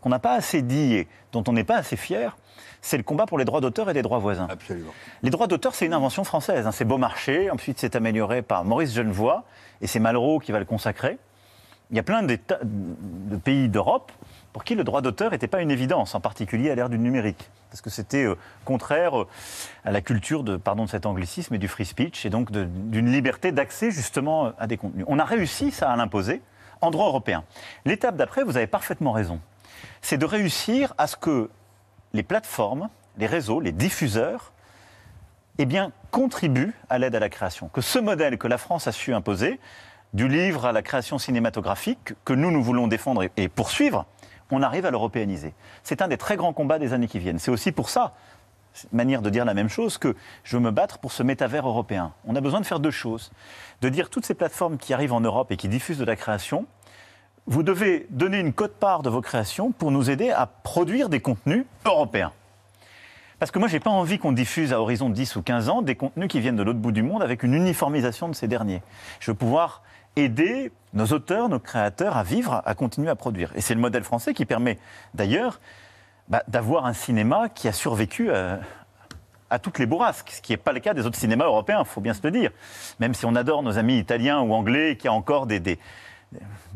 qu'on 0.00 0.10
n'a 0.10 0.20
pas 0.20 0.34
assez 0.34 0.62
dit 0.62 0.94
et 0.94 1.08
dont 1.32 1.42
on 1.48 1.52
n'est 1.52 1.64
pas 1.64 1.76
assez 1.76 1.96
fier. 1.96 2.36
C'est 2.82 2.98
le 2.98 3.02
combat 3.02 3.26
pour 3.26 3.38
les 3.38 3.44
droits 3.44 3.60
d'auteur 3.60 3.90
et 3.90 3.94
les 3.94 4.02
droits 4.02 4.18
voisins. 4.18 4.46
Absolument. 4.48 4.92
Les 5.22 5.30
droits 5.30 5.46
d'auteur, 5.46 5.74
c'est 5.74 5.86
une 5.86 5.94
invention 5.94 6.22
française. 6.22 6.66
hein. 6.66 6.72
C'est 6.72 6.84
Beaumarchais, 6.84 7.50
ensuite 7.50 7.78
c'est 7.80 7.96
amélioré 7.96 8.42
par 8.42 8.64
Maurice 8.64 8.94
Genevoix, 8.94 9.44
et 9.80 9.86
c'est 9.86 9.98
Malraux 9.98 10.38
qui 10.38 10.52
va 10.52 10.58
le 10.60 10.66
consacrer. 10.66 11.18
Il 11.90 11.96
y 11.96 12.00
a 12.00 12.02
plein 12.02 12.22
de 12.22 12.36
pays 13.42 13.68
d'Europe 13.68 14.12
pour 14.54 14.62
qui 14.62 14.76
le 14.76 14.84
droit 14.84 15.02
d'auteur 15.02 15.32
n'était 15.32 15.48
pas 15.48 15.60
une 15.62 15.72
évidence, 15.72 16.14
en 16.14 16.20
particulier 16.20 16.70
à 16.70 16.76
l'ère 16.76 16.88
du 16.88 16.96
numérique, 16.96 17.50
parce 17.70 17.80
que 17.80 17.90
c'était 17.90 18.24
euh, 18.24 18.36
contraire 18.64 19.22
euh, 19.22 19.28
à 19.84 19.90
la 19.90 20.00
culture 20.00 20.44
de, 20.44 20.56
pardon 20.56 20.84
de 20.84 20.90
cet 20.90 21.06
anglicisme, 21.06 21.56
et 21.56 21.58
du 21.58 21.66
free 21.66 21.84
speech, 21.84 22.24
et 22.24 22.30
donc 22.30 22.52
d'une 22.52 23.10
liberté 23.10 23.50
d'accès 23.50 23.90
justement 23.90 24.46
euh, 24.46 24.50
à 24.56 24.68
des 24.68 24.76
contenus. 24.76 25.04
On 25.08 25.18
a 25.18 25.24
réussi 25.24 25.72
ça 25.72 25.90
à 25.90 25.96
l'imposer 25.96 26.40
en 26.82 26.92
droit 26.92 27.08
européen. 27.08 27.42
L'étape 27.84 28.14
d'après, 28.14 28.44
vous 28.44 28.56
avez 28.56 28.68
parfaitement 28.68 29.10
raison, 29.10 29.40
c'est 30.02 30.18
de 30.18 30.24
réussir 30.24 30.94
à 30.98 31.08
ce 31.08 31.16
que 31.16 31.50
les 32.12 32.22
plateformes, 32.22 32.90
les 33.18 33.26
réseaux, 33.26 33.58
les 33.58 33.72
diffuseurs, 33.72 34.52
eh 35.58 35.66
bien, 35.66 35.90
contribuent 36.12 36.74
à 36.88 37.00
l'aide 37.00 37.16
à 37.16 37.20
la 37.20 37.28
création. 37.28 37.66
Que 37.70 37.80
ce 37.80 37.98
modèle 37.98 38.38
que 38.38 38.46
la 38.46 38.58
France 38.58 38.86
a 38.86 38.92
su 38.92 39.14
imposer, 39.14 39.58
du 40.12 40.28
livre 40.28 40.64
à 40.64 40.70
la 40.70 40.82
création 40.82 41.18
cinématographique, 41.18 42.12
que 42.24 42.32
nous, 42.32 42.52
nous 42.52 42.62
voulons 42.62 42.86
défendre 42.86 43.24
et 43.36 43.48
poursuivre, 43.48 44.06
on 44.50 44.62
arrive 44.62 44.86
à 44.86 44.90
l'européaniser. 44.90 45.54
C'est 45.82 46.02
un 46.02 46.08
des 46.08 46.16
très 46.16 46.36
grands 46.36 46.52
combats 46.52 46.78
des 46.78 46.92
années 46.92 47.08
qui 47.08 47.18
viennent. 47.18 47.38
C'est 47.38 47.50
aussi 47.50 47.72
pour 47.72 47.88
ça, 47.88 48.14
manière 48.92 49.22
de 49.22 49.30
dire 49.30 49.44
la 49.44 49.54
même 49.54 49.68
chose, 49.68 49.98
que 49.98 50.16
je 50.42 50.56
veux 50.56 50.62
me 50.62 50.70
battre 50.70 50.98
pour 50.98 51.12
ce 51.12 51.22
métavers 51.22 51.66
européen. 51.66 52.12
On 52.26 52.36
a 52.36 52.40
besoin 52.40 52.60
de 52.60 52.66
faire 52.66 52.80
deux 52.80 52.90
choses. 52.90 53.30
De 53.80 53.88
dire 53.88 54.10
toutes 54.10 54.26
ces 54.26 54.34
plateformes 54.34 54.78
qui 54.78 54.94
arrivent 54.94 55.12
en 55.12 55.20
Europe 55.20 55.50
et 55.52 55.56
qui 55.56 55.68
diffusent 55.68 55.98
de 55.98 56.04
la 56.04 56.16
création, 56.16 56.66
vous 57.46 57.62
devez 57.62 58.06
donner 58.10 58.38
une 58.38 58.52
cote-part 58.52 59.02
de 59.02 59.10
vos 59.10 59.20
créations 59.20 59.70
pour 59.70 59.90
nous 59.90 60.10
aider 60.10 60.30
à 60.30 60.46
produire 60.46 61.08
des 61.08 61.20
contenus 61.20 61.66
européens. 61.84 62.32
Parce 63.38 63.50
que 63.50 63.58
moi, 63.58 63.68
je 63.68 63.74
n'ai 63.74 63.80
pas 63.80 63.90
envie 63.90 64.18
qu'on 64.18 64.32
diffuse 64.32 64.72
à 64.72 64.80
horizon 64.80 65.10
de 65.10 65.14
10 65.14 65.36
ou 65.36 65.42
15 65.42 65.68
ans 65.68 65.82
des 65.82 65.96
contenus 65.96 66.28
qui 66.28 66.40
viennent 66.40 66.56
de 66.56 66.62
l'autre 66.62 66.78
bout 66.78 66.92
du 66.92 67.02
monde 67.02 67.22
avec 67.22 67.42
une 67.42 67.52
uniformisation 67.52 68.28
de 68.28 68.34
ces 68.34 68.48
derniers. 68.48 68.82
Je 69.20 69.30
veux 69.30 69.36
pouvoir 69.36 69.82
aider 70.16 70.72
nos 70.92 71.06
auteurs, 71.06 71.48
nos 71.48 71.58
créateurs 71.58 72.16
à 72.16 72.22
vivre, 72.22 72.62
à 72.64 72.74
continuer 72.74 73.10
à 73.10 73.16
produire. 73.16 73.50
Et 73.56 73.60
c'est 73.60 73.74
le 73.74 73.80
modèle 73.80 74.04
français 74.04 74.32
qui 74.34 74.44
permet 74.44 74.78
d'ailleurs 75.12 75.60
bah, 76.28 76.42
d'avoir 76.48 76.86
un 76.86 76.92
cinéma 76.92 77.48
qui 77.48 77.66
a 77.68 77.72
survécu 77.72 78.30
à, 78.32 78.60
à 79.50 79.58
toutes 79.58 79.78
les 79.78 79.86
bourrasques, 79.86 80.30
ce 80.30 80.40
qui 80.40 80.52
n'est 80.52 80.56
pas 80.56 80.72
le 80.72 80.80
cas 80.80 80.94
des 80.94 81.04
autres 81.04 81.18
cinémas 81.18 81.44
européens, 81.46 81.80
il 81.80 81.86
faut 81.86 82.00
bien 82.00 82.14
se 82.14 82.20
le 82.22 82.30
dire. 82.30 82.50
Même 83.00 83.14
si 83.14 83.26
on 83.26 83.34
adore 83.34 83.62
nos 83.62 83.76
amis 83.76 83.98
italiens 83.98 84.40
ou 84.40 84.54
anglais, 84.54 84.96
qui 84.96 85.08
a 85.08 85.12
encore 85.12 85.46
de 85.46 85.76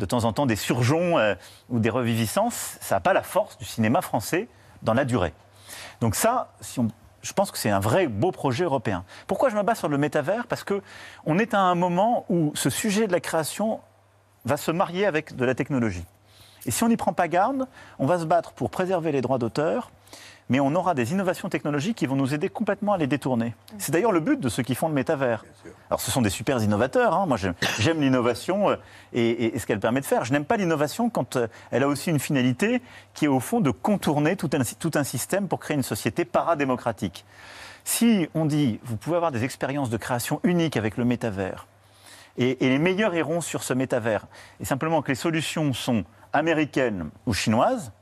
temps 0.06 0.24
en 0.24 0.32
temps 0.32 0.46
des 0.46 0.56
surgeons 0.56 1.18
euh, 1.18 1.34
ou 1.68 1.78
des 1.78 1.90
reviviscences, 1.90 2.76
ça 2.80 2.96
n'a 2.96 3.00
pas 3.00 3.12
la 3.12 3.22
force 3.22 3.56
du 3.58 3.64
cinéma 3.64 4.02
français 4.02 4.48
dans 4.82 4.94
la 4.94 5.04
durée. 5.04 5.32
Donc 6.00 6.14
ça, 6.14 6.52
si 6.60 6.78
on- 6.80 6.88
je 7.22 7.32
pense 7.32 7.50
que 7.50 7.58
c'est 7.58 7.70
un 7.70 7.80
vrai 7.80 8.06
beau 8.06 8.30
projet 8.30 8.64
européen. 8.64 9.04
Pourquoi 9.26 9.48
je 9.48 9.56
me 9.56 9.62
base 9.62 9.78
sur 9.78 9.88
le 9.88 9.98
métavers? 9.98 10.46
Parce 10.46 10.64
que 10.64 10.82
on 11.26 11.38
est 11.38 11.54
à 11.54 11.60
un 11.60 11.74
moment 11.74 12.24
où 12.28 12.52
ce 12.54 12.70
sujet 12.70 13.06
de 13.06 13.12
la 13.12 13.20
création 13.20 13.80
va 14.44 14.56
se 14.56 14.70
marier 14.70 15.06
avec 15.06 15.36
de 15.36 15.44
la 15.44 15.54
technologie. 15.54 16.04
Et 16.66 16.70
si 16.70 16.84
on 16.84 16.88
n'y 16.88 16.96
prend 16.96 17.12
pas 17.12 17.28
garde, 17.28 17.66
on 17.98 18.06
va 18.06 18.18
se 18.18 18.24
battre 18.24 18.52
pour 18.52 18.70
préserver 18.70 19.12
les 19.12 19.20
droits 19.20 19.38
d'auteur, 19.38 19.90
mais 20.48 20.60
on 20.60 20.74
aura 20.74 20.94
des 20.94 21.12
innovations 21.12 21.48
technologiques 21.48 21.96
qui 21.96 22.06
vont 22.06 22.16
nous 22.16 22.32
aider 22.34 22.48
complètement 22.48 22.94
à 22.94 22.98
les 22.98 23.06
détourner. 23.06 23.54
C'est 23.78 23.92
d'ailleurs 23.92 24.12
le 24.12 24.20
but 24.20 24.40
de 24.40 24.48
ceux 24.48 24.62
qui 24.62 24.74
font 24.74 24.88
le 24.88 24.94
métavers. 24.94 25.44
Alors 25.90 26.00
ce 26.00 26.10
sont 26.10 26.22
des 26.22 26.30
super 26.30 26.62
innovateurs, 26.62 27.14
hein. 27.14 27.26
moi 27.26 27.36
j'aime- 27.36 28.00
l'innovation 28.00 28.70
euh, 28.70 28.76
et, 29.12 29.28
et- 29.28 29.56
et 29.56 29.58
ce 29.58 29.66
qu'elle 29.66 29.80
permet 29.80 30.00
de 30.00 30.06
faire. 30.06 30.24
Je 30.24 30.32
n'aime 30.32 30.44
pas 30.44 30.56
l'innovation 30.56 31.10
quand 31.10 31.36
euh, 31.36 31.48
elle 31.70 31.82
a 31.82 31.88
aussi 31.88 32.10
une 32.10 32.18
finalité 32.18 32.80
qui 33.14 33.26
est 33.26 33.28
au 33.28 33.40
fond 33.40 33.60
de 33.60 33.70
contourner 33.70 34.36
tout 34.36 34.50
un, 34.54 34.60
tout 34.78 34.90
un 34.94 35.04
système 35.04 35.48
pour 35.48 35.60
créer 35.60 35.76
une 35.76 35.82
société 35.82 36.24
paradémocratique. 36.24 37.24
Si 37.84 38.28
on 38.34 38.44
dit, 38.44 38.80
vous 38.84 38.96
pouvez 38.96 39.16
avoir 39.16 39.32
des 39.32 39.44
expériences 39.44 39.90
de 39.90 39.96
création 39.96 40.40
uniques 40.44 40.76
avec 40.76 40.96
le 40.98 41.04
métavers, 41.04 41.66
et, 42.36 42.64
et 42.64 42.68
les 42.68 42.78
meilleurs 42.78 43.14
iront 43.14 43.40
sur 43.40 43.62
ce 43.62 43.72
métavers, 43.74 44.26
et 44.60 44.64
simplement 44.64 45.00
que 45.02 45.08
les 45.08 45.14
solutions 45.14 45.72
sont 45.72 46.04
américaines 46.32 47.10
ou 47.26 47.32
chinoises, 47.32 47.92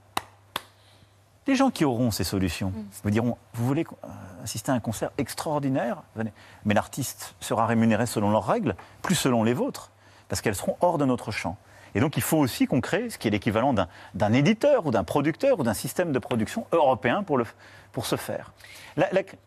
les 1.47 1.55
gens 1.55 1.71
qui 1.71 1.85
auront 1.85 2.11
ces 2.11 2.25
solutions 2.25 2.73
vous 3.05 3.11
diront, 3.11 3.37
vous 3.55 3.67
voulez 3.67 3.85
euh, 4.05 4.09
assister 4.45 4.71
à 4.73 4.75
un 4.75 4.81
concert 4.81 5.11
extraordinaire? 5.19 6.03
Venez. 6.15 6.33
Mais 6.65 6.75
l'artiste 6.75 7.35
sera 7.41 7.67
rémunéré 7.67 8.07
selon 8.07 8.31
leurs 8.31 8.47
règles, 8.47 8.75
plus 9.03 9.15
selon 9.15 9.45
les 9.45 9.55
vôtres, 9.55 9.91
parce 10.29 10.41
qu'elles 10.41 10.55
seront 10.57 10.77
hors 10.81 10.99
de 10.99 11.05
notre 11.05 11.31
champ. 11.31 11.57
Et 11.95 12.01
donc 12.01 12.17
il 12.17 12.23
faut 12.23 12.37
aussi 12.39 12.67
qu'on 12.67 12.81
crée 12.81 13.09
ce 13.11 13.17
qui 13.19 13.29
est 13.29 13.31
l'équivalent 13.31 13.73
d'un- 14.15 14.33
éditeur 14.33 14.85
ou 14.87 14.91
d'un 14.91 15.05
producteur 15.05 15.59
ou 15.61 15.63
d'un 15.63 15.73
système 15.75 16.13
de 16.13 16.19
production 16.19 16.67
européen 16.73 17.23
pour, 17.23 17.39
le, 17.39 17.47
pour 17.93 18.07
ce 18.07 18.17
faire. 18.17 18.53
La- 18.97 19.09
la- 19.13 19.23
de 19.23 19.29
toute 19.29 19.39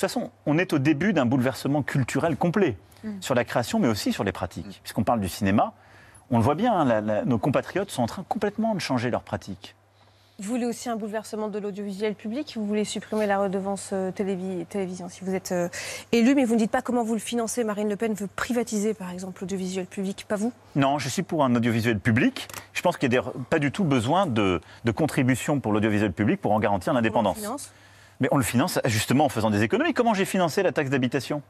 façon, 0.00 0.30
on 0.44 0.58
est 0.58 0.72
au 0.72 0.78
début 0.78 1.12
d'un 1.12 1.24
bouleversement 1.24 1.82
culturel 1.82 2.36
complet 2.36 2.76
Mm. 3.04 3.20
sur 3.20 3.34
la 3.34 3.44
création, 3.44 3.78
mais 3.78 3.86
aussi 3.88 4.12
sur 4.12 4.24
les 4.24 4.32
pratiques. 4.32 4.80
Puisqu'on 4.82 5.04
parle 5.04 5.20
du 5.20 5.28
cinéma, 5.28 5.72
on 6.30 6.38
le 6.38 6.42
voit 6.42 6.54
bien, 6.54 6.72
hein, 6.74 7.00
la- 7.02 7.24
nos 7.24 7.38
compatriotes 7.38 7.90
sont 7.90 8.02
en 8.02 8.06
train 8.06 8.24
complètement 8.28 8.74
de 8.74 8.80
changer 8.80 9.10
leurs 9.10 9.22
pratiques. 9.22 9.76
Vous 10.40 10.50
voulez 10.50 10.66
aussi 10.66 10.88
un 10.88 10.96
bouleversement 10.96 11.46
de 11.46 11.60
l'audiovisuel 11.60 12.16
public 12.16 12.54
Vous 12.56 12.66
voulez 12.66 12.84
supprimer 12.84 13.24
la 13.26 13.38
redevance 13.38 13.90
euh, 13.92 14.10
télévi- 14.10 14.66
télévision 14.66 15.08
si 15.08 15.22
vous 15.24 15.32
êtes 15.32 15.52
euh, 15.52 15.68
élu, 16.10 16.34
mais 16.34 16.44
vous 16.44 16.54
ne 16.54 16.58
dites 16.58 16.72
pas 16.72 16.82
comment 16.82 17.04
vous 17.04 17.14
le 17.14 17.20
financez. 17.20 17.62
Marine 17.62 17.88
Le 17.88 17.94
Pen 17.94 18.14
veut 18.14 18.26
privatiser, 18.26 18.94
par 18.94 19.12
exemple, 19.12 19.42
l'audiovisuel 19.42 19.86
public, 19.86 20.24
pas 20.28 20.34
vous? 20.34 20.52
Non, 20.74 20.98
je 20.98 21.08
suis 21.08 21.22
pour 21.22 21.44
un 21.44 21.54
audiovisuel 21.54 22.00
public. 22.00 22.48
Je 22.72 22.82
pense 22.82 22.96
qu'il 22.96 23.10
n'y 23.10 23.16
a 23.16 23.22
des- 23.22 23.28
pas 23.48 23.60
du 23.60 23.70
tout 23.70 23.84
besoin 23.84 24.26
de, 24.26 24.60
de 24.84 24.90
contribution 24.90 25.60
pour 25.60 25.72
l'audiovisuel 25.72 26.12
public 26.12 26.40
pour 26.40 26.50
en 26.50 26.58
garantir 26.58 26.92
l'indépendance. 26.94 27.38
Mais 28.18 28.28
on 28.32 28.36
le 28.36 28.42
finance 28.42 28.80
justement 28.86 29.26
en 29.26 29.28
faisant 29.28 29.50
des 29.50 29.62
économies. 29.62 29.94
Comment 29.94 30.14
j'ai 30.14 30.24
financé 30.24 30.64
la 30.64 30.72
taxe 30.72 30.90
d'habitation? 30.90 31.42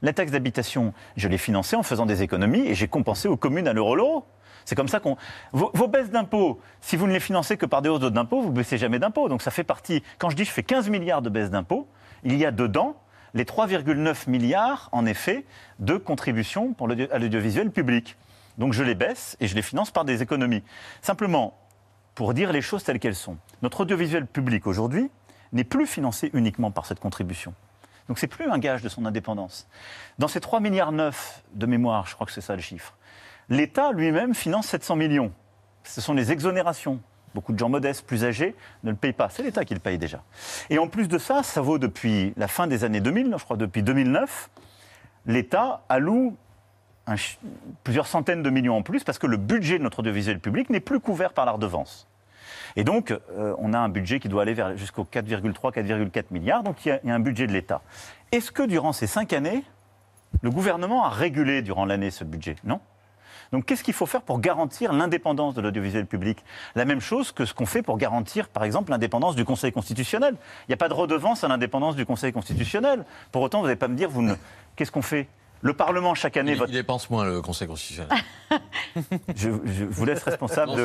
La 0.00 0.12
taxe 0.12 0.32
d'habitation, 0.32 0.92
je 1.16 1.28
l'ai 1.28 1.38
financée 1.38 1.76
en 1.76 1.84
faisant 1.84 2.06
des 2.06 2.24
économies 2.24 2.66
et 2.66 2.74
j'ai 2.74 2.88
compensé 2.88 3.28
aux 3.28 3.36
communes 3.36 3.68
à 3.68 3.72
l'euro 3.72 3.94
l'euro. 3.94 4.24
C'est 4.64 4.74
comme 4.74 4.88
ça 4.88 5.00
qu'on. 5.00 5.16
Vos, 5.52 5.88
baisses 5.88 6.10
d'impôts, 6.10 6.60
si 6.80 6.96
vous 6.96 7.06
ne 7.06 7.12
les 7.12 7.20
financez 7.20 7.56
que 7.56 7.66
par 7.66 7.82
des 7.82 7.88
hausses 7.88 8.00
d'impôts, 8.00 8.40
vous 8.40 8.50
ne 8.50 8.56
baissez 8.56 8.78
jamais 8.78 8.98
d'impôts. 8.98 9.28
Donc 9.28 9.42
ça 9.42 9.50
fait 9.50 9.64
partie. 9.64 10.02
Quand 10.18 10.30
je 10.30 10.36
dis 10.36 10.44
je 10.44 10.50
fais 10.50 10.62
15 10.62 10.88
milliards 10.88 11.22
de 11.22 11.30
baisses 11.30 11.50
d'impôts, 11.50 11.88
il 12.24 12.36
y 12.36 12.44
a 12.44 12.50
dedans 12.50 12.96
les 13.34 13.44
3,9 13.44 14.28
milliards, 14.28 14.88
en 14.92 15.06
effet, 15.06 15.44
de 15.78 15.96
contributions 15.96 16.74
pour 16.74 16.88
à 16.90 17.18
l'audiovisuel 17.18 17.70
public. 17.70 18.16
Donc 18.58 18.72
je 18.74 18.82
les 18.82 18.94
baisse 18.94 19.36
et 19.40 19.48
je 19.48 19.54
les 19.54 19.62
finance 19.62 19.90
par 19.90 20.04
des 20.04 20.22
économies. 20.22 20.62
Simplement, 21.00 21.56
pour 22.14 22.34
dire 22.34 22.52
les 22.52 22.60
choses 22.60 22.84
telles 22.84 22.98
qu'elles 22.98 23.14
sont, 23.14 23.38
notre 23.62 23.80
audiovisuel 23.80 24.26
public 24.26 24.66
aujourd'hui 24.66 25.10
n'est 25.52 25.64
plus 25.64 25.86
financé 25.86 26.30
uniquement 26.34 26.70
par 26.70 26.86
cette 26.86 27.00
contribution. 27.00 27.54
Donc 28.08 28.18
c'est 28.18 28.26
plus 28.26 28.50
un 28.50 28.58
gage 28.58 28.82
de 28.82 28.88
son 28.88 29.06
indépendance. 29.06 29.66
Dans 30.18 30.28
ces 30.28 30.40
3 30.40 30.60
milliards 30.60 30.92
9 30.92 31.44
de 31.54 31.66
mémoire, 31.66 32.06
je 32.06 32.14
crois 32.14 32.26
que 32.26 32.32
c'est 32.32 32.40
ça 32.40 32.56
le 32.56 32.62
chiffre, 32.62 32.94
l'État 33.48 33.92
lui-même 33.92 34.34
finance 34.34 34.68
700 34.68 34.96
millions. 34.96 35.32
Ce 35.84 36.00
sont 36.00 36.14
les 36.14 36.32
exonérations. 36.32 37.00
Beaucoup 37.34 37.52
de 37.52 37.58
gens 37.58 37.68
modestes, 37.68 38.06
plus 38.06 38.24
âgés, 38.24 38.54
ne 38.84 38.90
le 38.90 38.96
payent 38.96 39.14
pas. 39.14 39.28
C'est 39.30 39.42
l'État 39.42 39.64
qui 39.64 39.74
le 39.74 39.80
paye 39.80 39.98
déjà. 39.98 40.22
Et 40.68 40.78
en 40.78 40.86
plus 40.86 41.08
de 41.08 41.18
ça, 41.18 41.42
ça 41.42 41.60
vaut 41.60 41.78
depuis 41.78 42.34
la 42.36 42.46
fin 42.46 42.66
des 42.66 42.84
années 42.84 43.00
2000, 43.00 43.34
je 43.38 43.44
crois 43.44 43.56
depuis 43.56 43.82
2009, 43.82 44.50
l'État 45.26 45.82
alloue 45.88 46.36
plusieurs 47.82 48.06
centaines 48.06 48.42
de 48.42 48.50
millions 48.50 48.76
en 48.76 48.82
plus 48.82 49.02
parce 49.02 49.18
que 49.18 49.26
le 49.26 49.36
budget 49.36 49.78
de 49.78 49.82
notre 49.82 50.00
audiovisuel 50.00 50.38
public 50.38 50.70
n'est 50.70 50.80
plus 50.80 51.00
couvert 51.00 51.32
par 51.32 51.46
la 51.46 51.52
redevance. 51.52 52.06
Et 52.76 52.84
donc, 52.84 53.10
euh, 53.10 53.54
on 53.58 53.72
a 53.72 53.78
un 53.78 53.88
budget 53.88 54.20
qui 54.20 54.28
doit 54.28 54.42
aller 54.42 54.56
jusqu'aux 54.76 55.04
4,3, 55.04 55.72
4,4 55.72 56.24
milliards. 56.30 56.62
Donc, 56.62 56.86
il 56.86 57.00
y 57.04 57.10
a 57.10 57.14
un 57.14 57.20
budget 57.20 57.46
de 57.46 57.52
l'État. 57.52 57.82
Est-ce 58.30 58.50
que 58.50 58.62
durant 58.62 58.92
ces 58.92 59.06
cinq 59.06 59.32
années, 59.32 59.64
le 60.40 60.50
gouvernement 60.50 61.04
a 61.04 61.10
régulé 61.10 61.62
durant 61.62 61.84
l'année 61.84 62.10
ce 62.10 62.24
budget? 62.24 62.56
Non. 62.64 62.80
Donc, 63.52 63.66
qu'est-ce 63.66 63.84
qu'il 63.84 63.94
faut 63.94 64.06
faire 64.06 64.22
pour 64.22 64.40
garantir 64.40 64.92
l'indépendance 64.92 65.54
de 65.54 65.60
l'audiovisuel 65.60 66.06
public? 66.06 66.42
La 66.74 66.84
même 66.84 67.00
chose 67.00 67.32
que 67.32 67.44
ce 67.44 67.52
qu'on 67.52 67.66
fait 67.66 67.82
pour 67.82 67.98
garantir, 67.98 68.48
par 68.48 68.64
exemple, 68.64 68.90
l'indépendance 68.90 69.36
du 69.36 69.44
Conseil 69.44 69.72
constitutionnel. 69.72 70.36
Il 70.66 70.70
n'y 70.70 70.74
a 70.74 70.78
pas 70.78 70.88
de 70.88 70.94
redevance 70.94 71.44
à 71.44 71.48
l'indépendance 71.48 71.94
du 71.94 72.06
Conseil 72.06 72.32
constitutionnel. 72.32 73.04
Pour 73.30 73.42
autant, 73.42 73.60
vous 73.60 73.66
n'allez 73.66 73.76
pas 73.76 73.88
me 73.88 73.96
dire, 73.96 74.08
vous 74.08 74.22
ne... 74.22 74.34
qu'est-ce 74.74 74.90
qu'on 74.90 75.02
fait? 75.02 75.28
Le 75.64 75.74
Parlement, 75.74 76.14
chaque 76.16 76.36
année, 76.36 76.52
Il, 76.52 76.58
vote. 76.58 76.68
il 76.68 76.74
dépense 76.74 77.08
moins 77.08 77.24
le 77.24 77.40
Conseil 77.40 77.68
constitutionnel. 77.68 78.10
Je, 79.34 79.48
je 79.64 79.84
vous 79.84 80.04
laisse 80.04 80.22
responsable 80.24 80.72
Non, 80.72 80.76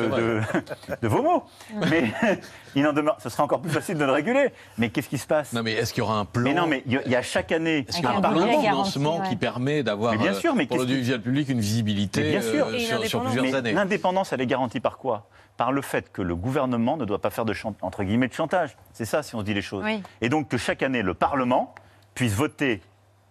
de, 1.02 1.08
vos 1.08 1.22
mots. 1.22 1.42
Mais 1.90 2.10
il 2.74 2.86
en 2.86 2.92
demeure, 2.92 3.18
ce 3.20 3.28
sera 3.28 3.42
encore 3.42 3.60
plus 3.60 3.70
facile 3.72 3.98
de 3.98 4.04
le 4.04 4.12
réguler. 4.12 4.50
Mais 4.78 4.88
qu'est-ce 4.88 5.08
qui 5.08 5.18
se 5.18 5.26
passe? 5.26 5.52
Non, 5.52 5.62
mais 5.62 5.72
est-ce 5.72 5.92
qu'il 5.92 6.02
y 6.02 6.04
aura 6.06 6.18
un 6.18 6.24
plan? 6.24 6.42
Mais 6.44 6.54
non, 6.54 6.66
mais 6.66 6.82
il 6.86 6.92
y 7.06 7.16
a- 7.16 7.22
chaque 7.22 7.52
année 7.52 7.84
Est-ce 7.88 7.96
qu'il 7.96 8.04
y 8.04 8.08
a 8.08 8.16
un 8.16 8.20
plan 8.20 8.32
de 8.46 8.60
financement 8.60 9.20
qui 9.20 9.36
permet 9.36 9.82
d'avoir 9.82 10.16
bien 10.16 10.32
euh, 10.32 10.34
sûr, 10.40 10.54
mais 10.54 10.64
pour 10.66 10.78
l'audiovisuel 10.78 11.20
public 11.20 11.48
une 11.48 11.60
visibilité 11.60 12.22
Mais 12.22 12.30
bien 12.30 12.40
sûr. 12.42 12.66
euh, 12.68 12.78
sur, 12.78 13.04
sur 13.06 13.22
plusieurs 13.22 13.44
Mais 13.44 13.54
années? 13.54 13.72
L'indépendance, 13.72 14.32
elle 14.32 14.40
est 14.40 14.46
garantie 14.46 14.80
par 14.80 14.96
quoi? 14.96 15.26
Par 15.56 15.72
le 15.72 15.82
fait 15.82 16.10
que 16.12 16.22
le 16.22 16.36
gouvernement 16.36 16.96
ne 16.96 17.04
doit 17.04 17.20
pas 17.20 17.30
faire 17.30 17.44
de 17.44 17.54
entre 17.82 18.04
guillemets 18.04 18.28
de 18.28 18.32
chantage. 18.34 18.76
C'est 18.92 19.04
ça, 19.04 19.22
si 19.24 19.34
on 19.34 19.40
se 19.40 19.44
dit 19.44 19.54
les 19.54 19.62
choses. 19.62 19.82
Oui. 19.84 20.02
Et 20.20 20.28
donc 20.28 20.48
que 20.48 20.56
chaque 20.56 20.82
année, 20.82 21.02
le 21.02 21.14
Parlement 21.14 21.74
puisse 22.14 22.32
voter 22.32 22.80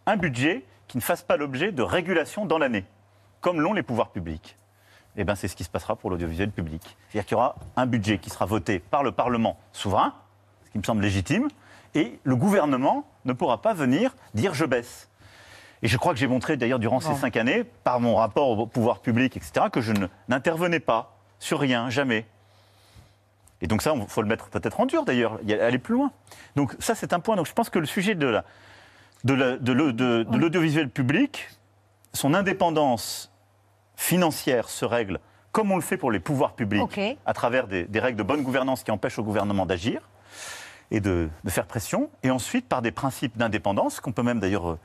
un 0.05 0.17
budget 0.17 0.63
qui 0.87 0.97
ne 0.97 1.01
fasse 1.01 1.21
pas 1.21 1.37
l'objet 1.37 1.71
de 1.71 1.81
régulation 1.83 2.45
dans 2.45 2.57
l'année, 2.57 2.85
comme 3.41 3.61
l'ont 3.61 3.73
les 3.73 3.83
pouvoirs 3.83 4.09
publics. 4.09 4.55
Eh 5.17 5.23
bien, 5.23 5.35
c'est 5.35 5.47
ce 5.47 5.55
qui 5.55 5.63
se 5.63 5.69
passera 5.69 5.95
pour 5.95 6.09
l'audiovisuel 6.09 6.51
public. 6.51 6.95
C'est-à-dire 7.09 7.25
qu'il 7.25 7.35
y 7.35 7.39
aura 7.39 7.55
un 7.75 7.85
budget 7.87 8.19
qui 8.19 8.29
sera 8.29 8.45
voté 8.45 8.79
par 8.79 9.03
le 9.03 9.11
Parlement 9.11 9.57
souverain, 9.73 10.13
ce 10.65 10.69
qui 10.71 10.77
me 10.77 10.83
semble 10.83 11.01
légitime, 11.01 11.47
et 11.95 12.19
le 12.23 12.35
gouvernement 12.35 13.05
ne 13.25 13.33
pourra 13.33 13.61
pas 13.61 13.73
venir 13.73 14.15
dire 14.35 14.53
je 14.53 14.65
baisse. 14.65 15.09
Et 15.81 15.87
je 15.87 15.97
crois 15.97 16.13
que 16.13 16.19
j'ai 16.19 16.27
montré 16.27 16.57
d'ailleurs 16.57 16.79
durant 16.79 16.99
ces 16.99 17.13
cinq 17.15 17.35
années, 17.37 17.63
par 17.63 17.99
mon 17.99 18.15
rapport 18.15 18.49
au 18.49 18.65
pouvoir 18.67 18.99
public, 18.99 19.37
etc., 19.37 19.67
que 19.71 19.81
je 19.81 19.93
n'intervenais 20.27 20.79
pas 20.79 21.17
sur 21.39 21.59
rien, 21.59 21.89
jamais. 21.89 22.25
Et 23.61 23.67
donc 23.67 23.81
ça, 23.81 23.93
il 23.95 24.07
faut 24.07 24.21
le 24.21 24.27
mettre 24.27 24.49
peut-être 24.49 24.79
en 24.79 24.85
dur 24.85 25.03
d'ailleurs, 25.03 25.39
aller 25.49 25.79
plus 25.79 25.95
loin. 25.95 26.11
Donc 26.55 26.75
ça, 26.79 26.93
c'est 26.95 27.13
un 27.13 27.19
point. 27.19 27.35
Donc 27.35 27.47
je 27.47 27.53
pense 27.53 27.69
que 27.71 27.79
le 27.79 27.85
sujet 27.87 28.13
de 28.15 28.27
la- 28.27 28.45
de 29.23 29.33
la- 29.33 29.57
de 29.57 29.71
l'au- 29.71 29.91
de- 29.91 30.23
de 30.23 30.37
l'audiovisuel 30.37 30.89
public, 30.89 31.49
son 32.13 32.33
indépendance 32.33 33.31
financière 33.95 34.69
se 34.69 34.85
règle 34.85 35.19
comme 35.51 35.71
on 35.71 35.75
le 35.75 35.81
fait 35.81 35.97
pour 35.97 36.11
les 36.11 36.19
pouvoirs 36.19 36.53
publics, 36.53 36.83
à 37.25 37.33
travers 37.33 37.67
des, 37.67 37.85
des 37.85 37.99
règles 37.99 38.17
de 38.17 38.23
bonne 38.23 38.43
gouvernance 38.43 38.83
qui 38.83 38.91
empêchent 38.91 39.17
au 39.17 39.23
gouvernement 39.23 39.65
d'agir 39.65 40.01
et 40.91 40.99
de, 40.99 41.29
de 41.43 41.49
faire 41.49 41.65
pression, 41.65 42.11
et 42.21 42.29
ensuite 42.29 42.67
par 42.67 42.81
des 42.83 42.91
principes 42.91 43.37
d'indépendance 43.37 43.99
qu'on 43.99 44.11
peut 44.11 44.21
même 44.23 44.39
d'ailleurs 44.39 44.77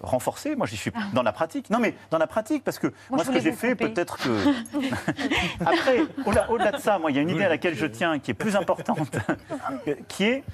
renforcer. 0.00 0.56
Moi, 0.56 0.66
j'y 0.66 0.76
suis 0.76 0.92
dans 1.12 1.22
la 1.22 1.32
pratique. 1.32 1.70
Non, 1.70 1.78
mais 1.78 1.94
dans 2.10 2.18
la 2.18 2.26
pratique, 2.26 2.64
parce 2.64 2.78
que 2.78 2.92
moi, 3.10 3.24
ce 3.24 3.30
que 3.30 3.40
j'ai 3.40 3.52
fait, 3.52 3.74
peut-être 3.74 4.16
que 4.18 4.30
après, 5.64 6.00
au-delà 6.26 6.50
au-delà 6.50 6.72
de 6.72 6.78
ça, 6.78 6.98
moi, 6.98 7.10
il 7.10 7.16
y 7.16 7.18
a 7.18 7.22
une 7.22 7.30
idée 7.30 7.44
à 7.44 7.48
laquelle 7.48 7.74
je 7.74 7.86
tiens 7.86 8.18
qui 8.18 8.30
est 8.30 8.34
plus 8.34 8.56
importante, 8.56 9.16
qui 10.08 10.24
est 10.24 10.44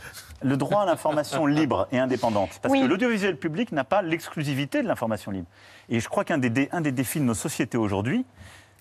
le 0.42 0.56
droit 0.56 0.82
à 0.82 0.86
l'information 0.86 1.46
libre 1.46 1.88
et 1.92 1.98
indépendante. 1.98 2.58
Parce 2.62 2.72
Oui. 2.72 2.82
que 2.82 2.86
l'audiovisuel 2.86 3.36
public 3.38 3.72
n'a 3.72 3.84
pas 3.84 4.02
l'exclusivité 4.02 4.82
de 4.82 4.88
l'information 4.88 5.30
libre. 5.30 5.46
Et 5.88 6.00
je 6.00 6.08
crois 6.08 6.24
qu'un 6.24 6.38
des, 6.38 6.50
dé- 6.50 6.68
un 6.72 6.80
des 6.80 6.92
défis 6.92 7.20
de 7.20 7.24
nos 7.24 7.34
sociétés 7.34 7.78
aujourd'hui, 7.78 8.24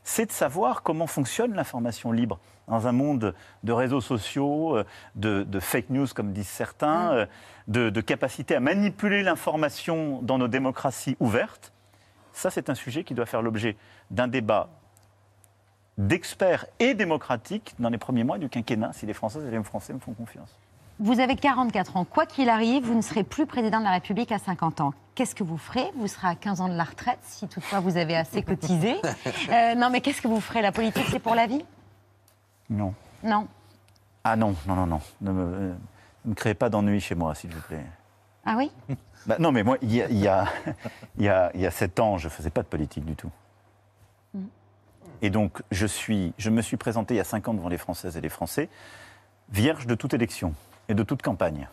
c'est 0.04 0.26
de 0.26 0.32
savoir 0.32 0.84
comment 0.84 1.08
fonctionne 1.08 1.54
l'information 1.54 2.12
libre 2.12 2.40
dans 2.68 2.88
un 2.88 2.92
monde 2.92 3.34
de 3.64 3.72
réseaux 3.72 4.02
sociaux, 4.02 4.78
euh, 4.78 4.86
de, 5.16 5.44
de 5.44 5.60
fake 5.60 5.90
news 5.90 6.08
comme 6.14 6.34
disent 6.34 6.48
certains, 6.48 7.12
euh, 7.14 7.26
de, 7.68 7.90
de 7.90 8.02
capacité 8.02 8.56
à 8.56 8.60
manipuler 8.60 9.24
l'information 9.24 10.22
dans 10.22 10.38
nos 10.38 10.48
démocraties 10.48 11.18
ouvertes. 11.20 11.74
Ça, 12.34 12.50
c'est 12.50 12.70
un 12.70 12.76
sujet 12.76 13.04
qui 13.04 13.14
doit 13.14 13.26
faire 13.26 13.42
l'objet 13.42 13.78
d'un 14.12 14.28
débat 14.28 14.70
d'experts 15.98 16.66
et 16.80 16.96
démocratique 16.96 17.76
dans 17.80 17.90
les 17.90 17.98
premiers 17.98 18.24
mois 18.24 18.40
du 18.40 18.50
quinquennat, 18.50 18.94
si 18.94 19.06
les 19.06 19.14
Françaises 19.14 19.46
et 19.46 19.52
les 19.52 19.64
Français 19.64 19.94
me 19.94 20.00
font 20.00 20.14
confiance. 20.14 20.58
Vous 21.00 21.20
avez 21.20 21.36
44 21.36 21.98
ans. 21.98 22.06
Quoi 22.06 22.26
qu'il 22.26 22.50
arrive, 22.50 22.86
vous 22.86 22.96
ne 22.96 23.02
serez 23.02 23.24
plus 23.24 23.46
président 23.46 23.80
de 23.80 23.84
la 23.84 23.92
République 23.92 24.32
à 24.32 24.38
50 24.38 24.82
ans. 24.82 24.94
Qu'est-ce 25.16 25.36
que 25.36 25.44
vous 25.44 25.58
ferez? 25.58 25.86
Vous 25.96 26.08
serez 26.08 26.28
à 26.28 26.36
15 26.36 26.62
ans 26.62 26.70
de 26.70 26.76
la 26.76 26.84
retraite, 26.84 27.20
si 27.22 27.48
toutefois 27.48 27.80
vous 27.80 27.98
avez 27.98 28.16
assez 28.16 28.42
cotisé. 28.44 28.96
Euh, 29.50 29.76
non, 29.76 29.90
mais 29.90 30.02
qu'est-ce 30.02 30.22
que 30.22 30.28
vous 30.28 30.40
ferez? 30.40 30.62
La 30.62 30.72
politique, 30.72 31.06
c'est 31.10 31.20
pour 31.20 31.36
la 31.36 31.48
vie? 31.48 31.64
Non. 32.70 32.94
Non. 33.24 33.48
Ah 34.24 34.36
non, 34.36 34.56
non, 34.68 34.76
non, 34.76 34.88
non. 34.88 35.02
Ne 35.22 35.32
me, 35.32 35.42
euh, 35.42 35.74
ne 36.26 36.30
me 36.30 36.36
créez 36.36 36.54
pas 36.54 36.70
d'ennui 36.70 37.00
chez 37.02 37.16
moi, 37.16 37.36
s'il 37.36 37.54
vous 37.54 37.62
plaît. 37.62 37.86
Ah 38.46 38.56
oui? 38.58 38.72
Bah, 39.26 39.38
non, 39.40 39.54
mais 39.54 39.64
moi, 39.64 39.78
il 39.82 39.94
y 39.96 40.02
a, 40.02 40.10
il 40.10 40.18
y, 40.20 40.28
a, 40.28 40.46
il 41.18 41.24
y, 41.24 41.30
a, 41.30 41.50
il 41.54 41.62
y 41.62 41.66
a 41.66 41.72
sept 41.72 41.98
ans, 42.02 42.18
je 42.18 42.28
ne 42.28 42.30
faisais 42.30 42.50
pas 42.50 42.62
de 42.62 42.68
politique 42.68 43.06
du 43.06 43.16
tout. 43.16 43.32
Mm. 44.34 44.44
Et 45.22 45.30
donc, 45.30 45.62
je, 45.72 45.86
suis, 45.86 46.34
je 46.38 46.50
me 46.50 46.62
suis 46.62 46.76
présenté 46.76 47.14
il 47.14 47.18
y 47.18 47.22
a 47.22 47.24
cinq 47.24 47.48
ans 47.48 47.54
devant 47.54 47.70
les 47.70 47.78
Françaises 47.78 48.18
et 48.18 48.22
les 48.22 48.28
Français, 48.28 48.68
vierge 49.50 49.88
de 49.88 49.96
toute 49.96 50.14
élection 50.14 50.54
et 50.94 50.96
de 50.96 51.04
toute 51.04 51.24
campagne. 51.24 51.68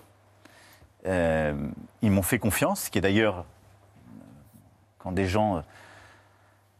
Euh, 1.06 1.54
ils 2.00 2.10
m'ont 2.10 2.22
fait 2.22 2.38
confiance, 2.38 2.84
ce 2.84 2.90
qui 2.90 2.98
est 2.98 3.02
d'ailleurs, 3.02 3.44
quand 4.98 5.12
des 5.12 5.26
gens 5.26 5.58
euh, 5.58 5.60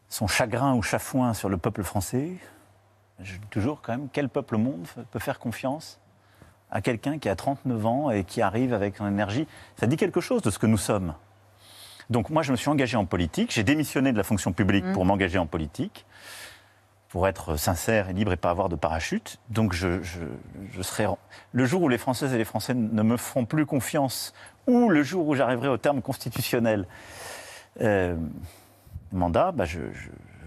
sont 0.09 0.27
chagrins 0.27 0.75
ou 0.75 0.83
chafouins 0.83 1.35
sur 1.35 1.51
le 1.51 1.59
peuple 1.59 1.83
français, 1.83 2.33
je 3.21 3.35
dis 3.35 3.47
toujours 3.51 3.83
quand 3.83 3.93
même, 3.93 4.09
quel 4.11 4.31
peuple 4.31 4.55
au 4.55 4.59
monde 4.59 4.87
peut 5.11 5.19
faire 5.19 5.39
confiance 5.39 6.01
à 6.71 6.81
quelqu'un 6.81 7.19
qui 7.19 7.29
a 7.29 7.37
39 7.37 7.87
ans 7.87 8.11
et 8.11 8.25
qui 8.25 8.41
arrive 8.41 8.73
avec 8.73 8.97
son 8.97 9.07
énergie? 9.07 9.47
Ça 9.77 9.87
dit 9.87 9.99
quelque 9.99 10.21
chose 10.21 10.41
de 10.41 10.51
ce 10.51 10.59
que 10.59 10.67
nous 10.67 10.79
sommes. 10.79 11.15
Donc 12.09 12.31
moi, 12.31 12.43
je 12.43 12.53
me 12.53 12.57
suis 12.57 12.71
engagé 12.71 12.97
en 12.97 13.05
politique, 13.05 13.53
j'ai 13.53 13.65
démissionné 13.65 14.13
de 14.13 14.17
la 14.17 14.25
fonction 14.25 14.53
publique 14.53 14.85
Mmh. 14.85 14.93
pour 14.93 15.05
m'engager 15.05 15.39
en 15.39 15.47
politique, 15.47 16.07
pour 17.11 17.27
être 17.29 17.57
sincère 17.57 18.09
et 18.09 18.13
libre 18.13 18.33
et 18.33 18.37
pas 18.37 18.51
avoir 18.51 18.69
de 18.69 18.77
parachute. 18.77 19.39
Donc 19.51 19.73
je, 19.73 20.01
je, 20.03 20.21
je 20.73 20.83
serai... 20.83 21.07
Le 21.53 21.65
jour 21.67 21.83
où 21.83 21.89
les 21.89 21.99
Françaises 21.99 22.33
et 22.33 22.39
les 22.39 22.45
Français 22.45 22.73
ne 22.73 23.03
me 23.03 23.17
feront 23.17 23.45
plus 23.45 23.67
confiance, 23.67 24.33
ou 24.69 24.89
le 24.89 25.03
jour 25.03 25.27
où 25.27 25.35
j'arriverai 25.35 25.69
au 25.69 25.77
terme 25.77 26.03
constitutionnel 26.03 26.87
euh, 27.81 28.17
mandat, 29.13 29.51
bah, 29.53 29.65
je, 29.65 29.81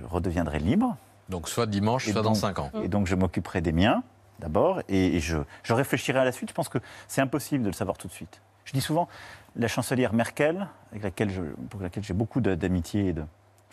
redeviendrai 0.03 0.59
libre. 0.59 0.95
Donc 1.29 1.47
soit 1.49 1.65
dimanche, 1.65 2.07
Et 2.07 2.11
soit 2.11 2.21
dans 2.21 2.29
donc- 2.31 2.37
5 2.37 2.59
ans. 2.59 2.71
Et 2.81 2.87
donc 2.87 3.07
je 3.07 3.15
m'occuperai 3.15 3.61
des 3.61 3.71
miens, 3.71 4.03
d'abord, 4.39 4.81
et, 4.89 5.15
et 5.15 5.19
je, 5.19 5.37
je 5.63 5.73
réfléchirai 5.73 6.19
à 6.19 6.25
la 6.25 6.31
suite. 6.31 6.49
Je 6.49 6.53
pense 6.53 6.69
que 6.69 6.79
c'est 7.07 7.21
impossible 7.21 7.63
de 7.63 7.69
le 7.69 7.73
savoir 7.73 7.97
tout 7.97 8.07
de 8.07 8.13
suite. 8.13 8.41
Je 8.65 8.71
dis 8.73 8.81
souvent, 8.81 9.07
la 9.57 9.67
chancelière 9.67 10.13
Merkel, 10.13 10.67
avec 10.91 11.03
laquelle 11.03 11.29
je- 11.29 11.41
pour 11.69 11.81
laquelle 11.81 12.03
j'ai 12.03 12.13
beaucoup 12.13 12.39
d'amitié 12.41 13.07
et 13.07 13.13
de 13.13 13.23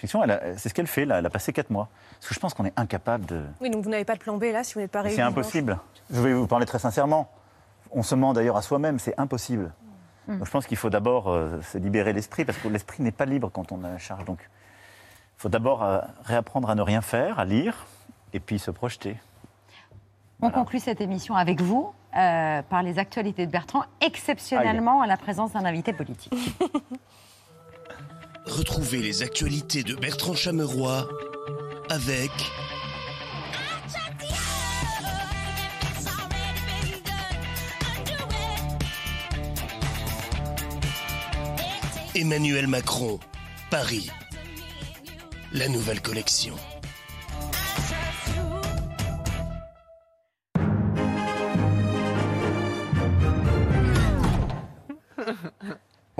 fiction, 0.00 0.22
c'est 0.56 0.68
ce 0.68 0.74
qu'elle 0.74 0.86
fait, 0.86 1.04
là, 1.04 1.18
elle 1.18 1.26
a 1.26 1.30
passé 1.30 1.52
quatre 1.52 1.70
mois. 1.70 1.88
Parce 2.14 2.28
que 2.28 2.34
je 2.34 2.40
pense 2.40 2.54
qu'on 2.54 2.64
est 2.64 2.72
incapable 2.76 3.26
de... 3.26 3.42
Oui, 3.60 3.70
donc 3.70 3.84
vous 3.84 3.90
n'avez 3.90 4.04
pas 4.04 4.14
de 4.14 4.20
plan 4.20 4.36
B 4.36 4.44
là 4.44 4.64
si 4.64 4.74
vous 4.74 4.80
n'êtes 4.80 4.90
pas 4.90 5.02
réélu. 5.02 5.16
C'est 5.16 5.22
impossible. 5.22 5.78
Je 6.10 6.20
vais 6.20 6.32
vous 6.32 6.46
parler 6.46 6.66
très 6.66 6.78
sincèrement. 6.78 7.30
On 7.92 8.02
se 8.02 8.14
ment 8.14 8.32
d'ailleurs 8.32 8.56
à 8.56 8.62
soi-même, 8.62 8.98
c'est 8.98 9.18
impossible. 9.18 9.72
Mm. 10.26 10.38
Donc 10.38 10.46
je 10.46 10.50
pense 10.50 10.66
qu'il 10.66 10.76
faut 10.76 10.90
d'abord 10.90 11.28
euh, 11.28 11.60
se 11.62 11.78
libérer 11.78 12.12
l'esprit, 12.12 12.44
parce 12.44 12.58
que 12.58 12.68
l'esprit 12.68 13.02
n'est 13.02 13.12
pas 13.12 13.26
libre 13.26 13.50
quand 13.52 13.72
on 13.72 13.84
a 13.84 13.88
la 13.90 13.98
charge. 13.98 14.24
Donc 14.24 14.38
il 14.42 15.42
faut 15.42 15.48
d'abord 15.48 15.82
euh, 15.82 16.00
réapprendre 16.24 16.70
à 16.70 16.74
ne 16.74 16.82
rien 16.82 17.02
faire, 17.02 17.38
à 17.38 17.44
lire, 17.44 17.86
et 18.32 18.40
puis 18.40 18.58
se 18.58 18.70
projeter. 18.70 19.16
On 20.42 20.50
conclut 20.50 20.80
cette 20.80 21.02
émission 21.02 21.34
avec 21.34 21.60
vous, 21.60 21.92
euh, 22.16 22.62
par 22.62 22.82
les 22.82 22.98
actualités 22.98 23.44
de 23.46 23.52
Bertrand, 23.52 23.84
exceptionnellement 24.00 25.02
à 25.02 25.06
la 25.06 25.18
présence 25.18 25.52
d'un 25.52 25.64
invité 25.64 25.92
politique. 25.92 26.32
Retrouvez 28.50 28.98
les 28.98 29.22
actualités 29.22 29.84
de 29.84 29.94
Bertrand 29.94 30.34
Chameroy 30.34 31.08
avec 31.88 32.30
Emmanuel 42.16 42.66
Macron, 42.66 43.20
Paris. 43.70 44.10
La 45.52 45.68
nouvelle 45.68 46.00
collection. 46.02 46.56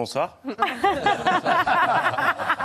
Bonsoir. 0.00 0.30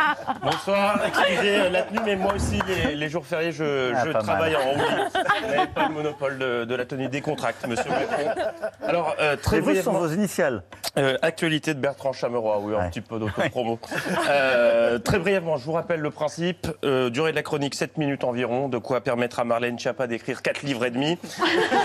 Bonsoir, 0.41 0.99
excusez 1.07 1.55
euh, 1.59 1.69
la 1.69 1.83
tenue, 1.83 1.99
mais 2.05 2.15
moi 2.15 2.33
aussi, 2.33 2.59
les, 2.67 2.95
les 2.95 3.09
jours 3.09 3.25
fériés, 3.25 3.51
je, 3.51 3.93
Ah, 3.95 4.03
je 4.05 4.11
travaille 4.11 4.53
mal. 4.53 4.61
en 4.61 4.73
hoodie. 4.73 5.19
Vous 5.43 5.47
n'avez 5.55 5.67
pas 5.67 5.87
le 5.87 5.93
monopole 5.93 6.37
de, 6.37 6.65
de 6.65 6.75
la 6.75 6.85
tenue 6.85 7.07
des 7.07 7.21
contracts, 7.21 7.65
monsieur 7.67 7.89
Macron. 7.89 8.41
Alors, 8.87 9.15
euh, 9.19 9.35
très 9.35 9.59
vôtres 9.59 9.81
sont 9.83 9.91
brièvement- 9.91 10.07
vos 10.07 10.13
initiales. 10.13 10.63
Euh, 10.97 11.17
actualité 11.21 11.73
de 11.73 11.79
Bertrand 11.79 12.13
Chameroy, 12.13 12.59
oui, 12.61 12.73
un 12.79 12.89
petit 12.89 13.01
peu 13.01 13.19
d'autopromo. 13.19 13.79
Euh, 14.29 14.97
très 14.99 15.19
brièvement, 15.19 15.57
je 15.57 15.65
vous 15.65 15.73
rappelle 15.73 15.99
le 15.99 16.09
principe. 16.11 16.67
Durée 16.83 17.31
de 17.31 17.35
la 17.35 17.43
chronique, 17.43 17.75
7 17.75 17.97
minutes 17.97 18.23
environ, 18.23 18.69
de 18.69 18.77
quoi 18.77 19.01
permettre 19.01 19.39
à 19.39 19.43
Marlène 19.43 19.77
Schiappa 19.77 20.07
d'écrire 20.07 20.41
4 20.41 20.63
livres 20.63 20.85
et 20.85 20.91
demi. 20.91 21.17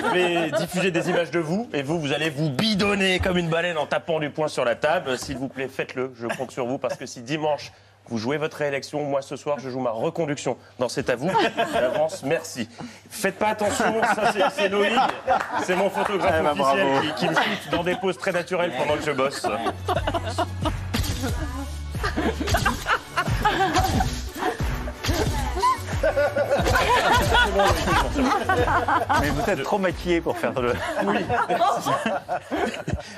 Je 0.04 0.10
vais 0.14 0.50
diffuser 0.52 0.90
des 0.90 1.08
images 1.10 1.30
de 1.30 1.38
vous, 1.38 1.68
et 1.72 1.82
vous, 1.82 1.98
vous 2.00 2.12
allez 2.12 2.30
vous 2.30 2.50
bidonner 2.50 3.18
comme 3.18 3.36
une 3.36 3.48
baleine 3.48 3.76
en 3.78 3.86
tapant 3.86 4.20
du 4.20 4.30
poing 4.30 4.48
sur 4.48 4.64
la 4.64 4.74
table. 4.74 5.18
S'il 5.18 5.36
vous 5.36 5.48
plaît, 5.48 5.68
faites-le, 5.68 6.12
je 6.18 6.26
compte 6.26 6.50
sur 6.50 6.66
vous, 6.66 6.78
parce 6.78 6.96
que 6.96 7.06
si 7.06 7.20
dimanche, 7.22 7.72
vous 8.10 8.18
jouez 8.18 8.36
votre 8.38 8.56
réélection, 8.56 9.04
moi 9.04 9.22
ce 9.22 9.36
soir, 9.36 9.58
je 9.60 9.70
joue 9.70 9.80
ma 9.80 9.90
reconduction 9.90 10.56
dans 10.78 10.88
C'est 10.88 11.08
à 11.10 11.16
vous. 11.16 11.30
D'avance, 11.72 12.22
merci. 12.24 12.68
Faites 13.08 13.38
pas 13.38 13.48
attention, 13.48 14.00
ça 14.14 14.32
c'est- 14.52 14.68
Loïc, 14.68 14.92
c'est 15.64 15.76
mon 15.76 15.88
photographe 15.90 16.34
Eh 16.38 16.42
ben, 16.42 16.50
officiel 16.50 16.86
bravo. 16.86 17.00
qui, 17.00 17.14
qui 17.14 17.28
me 17.28 17.34
shoot 17.34 17.70
dans 17.70 17.82
des 17.84 17.94
poses 17.96 18.18
très 18.18 18.32
naturelles 18.32 18.72
pendant 18.76 18.96
que 18.96 19.02
je 19.04 19.12
bosse. 19.12 19.46
Mais 29.20 29.28
vous 29.30 29.50
êtes 29.50 29.62
trop 29.62 29.78
maquillé 29.78 30.20
pour 30.20 30.36
faire 30.38 30.52
le. 30.60 30.74
Oui. 31.04 31.16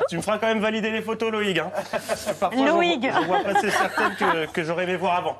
tu 0.09 0.16
me 0.16 0.23
feras 0.23 0.38
quand 0.38 0.47
même 0.47 0.61
valider 0.61 0.90
les 0.90 1.03
photos, 1.03 1.31
Loïc. 1.33 1.59
hein. 1.59 1.71
Parfois, 2.40 2.66
Loïc. 2.66 3.07
Je 3.11 3.27
vois 3.27 3.40
passer 3.40 3.71
certaines 3.71 4.14
que, 4.16 4.47
que 4.53 4.62
j'aurais 4.64 4.85
aimé 4.85 4.97
voir 4.97 5.16
avant. 5.16 5.37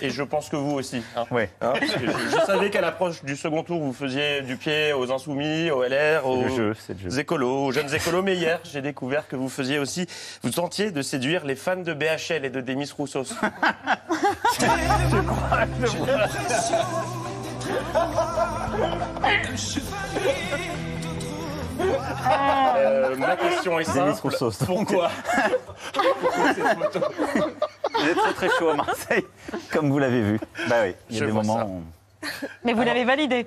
Et 0.00 0.10
je 0.10 0.22
pense 0.22 0.48
que 0.48 0.56
vous 0.56 0.72
aussi. 0.72 1.02
hein. 1.16 1.24
Oui. 1.30 1.42
Hein, 1.60 1.72
parce 1.78 1.92
que 1.92 2.06
je, 2.06 2.36
je 2.36 2.46
savais 2.46 2.70
qu'à 2.70 2.80
l'approche 2.80 3.22
du 3.24 3.36
second 3.36 3.62
tour, 3.62 3.80
vous 3.80 3.92
faisiez 3.92 4.42
du 4.42 4.56
pied 4.56 4.92
aux 4.92 5.10
Insoumis, 5.12 5.70
aux 5.70 5.82
LR, 5.84 6.26
aux 6.26 6.48
jeu, 6.48 6.74
jeu. 7.08 7.18
écolos, 7.18 7.66
aux 7.66 7.72
jeunes 7.72 7.92
écolos. 7.94 8.22
Mais 8.22 8.36
hier, 8.36 8.60
j'ai 8.64 8.82
découvert 8.82 9.28
que 9.28 9.36
vous 9.36 9.48
faisiez 9.48 9.78
aussi, 9.78 10.06
vous 10.42 10.50
tentiez 10.50 10.90
de 10.90 11.02
séduire 11.02 11.44
les 11.44 11.56
fans 11.56 11.76
de 11.76 11.92
BHL 11.94 12.44
et 12.44 12.50
de 12.50 12.60
Demis 12.60 12.90
Roussos. 12.96 13.34
Euh, 22.76 23.16
ma 23.16 23.36
question 23.36 23.78
est 23.80 23.84
simple. 23.84 24.20
Roussos. 24.22 24.64
Pourquoi 24.64 25.10
Vous 27.94 28.08
êtes 28.08 28.16
très 28.16 28.32
très 28.34 28.48
chaud 28.58 28.70
à 28.70 28.74
Marseille, 28.76 29.24
comme 29.72 29.90
vous 29.90 29.98
l'avez 29.98 30.22
vu. 30.22 30.40
Bah 30.68 30.76
oui, 30.84 30.94
il 31.10 31.16
y 31.16 31.18
a 31.18 31.20
Je 31.22 31.26
des 31.26 31.32
moments 31.32 31.64
où... 31.66 31.82
Mais 32.64 32.72
vous 32.72 32.82
l'avez 32.82 33.04
validé. 33.04 33.46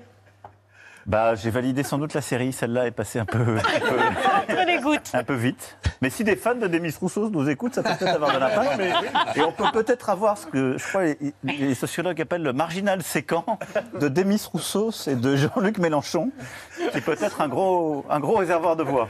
Bah, 1.06 1.36
j'ai 1.36 1.52
validé 1.52 1.84
sans 1.84 2.00
doute 2.00 2.14
la 2.16 2.22
série. 2.22 2.52
Celle-là 2.52 2.88
est 2.88 2.92
passée 2.92 3.20
un 3.20 3.26
peu, 3.26 3.40
un 3.58 4.42
peu, 4.48 4.66
les 4.66 4.80
gouttes. 4.80 5.12
un 5.14 5.24
peu 5.24 5.36
vite. 5.36 5.78
Mais 6.02 6.10
si 6.10 6.24
des 6.24 6.36
fans 6.36 6.56
de 6.56 6.68
Demis 6.68 6.94
Roussos 7.00 7.30
nous 7.30 7.48
écoutent, 7.48 7.76
ça 7.76 7.84
peut 7.84 7.92
peut-être 8.00 8.16
avoir 8.16 8.34
de 8.34 8.40
l'impact. 8.40 8.82
Et 9.36 9.42
on 9.42 9.52
peut 9.52 9.66
peut-être 9.72 10.10
avoir 10.10 10.38
ce 10.38 10.48
que 10.48 10.78
je 10.78 10.88
crois 10.88 11.04
les, 11.04 11.18
les 11.44 11.76
sociologues 11.76 12.20
appellent 12.22 12.44
le 12.44 12.54
marginal 12.54 13.04
séquent 13.04 13.36
de 14.00 14.08
Demis 14.08 14.42
Roussos 14.52 15.08
et 15.08 15.16
de 15.16 15.36
Jean-Luc 15.36 15.78
Mélenchon, 15.78 16.32
qui 16.92 17.02
peut 17.02 17.18
être 17.22 17.42
un 17.42 17.48
gros, 17.48 18.06
un 18.10 18.20
gros 18.20 18.38
réservoir 18.38 18.76
de 18.76 18.84
voix. 18.84 19.10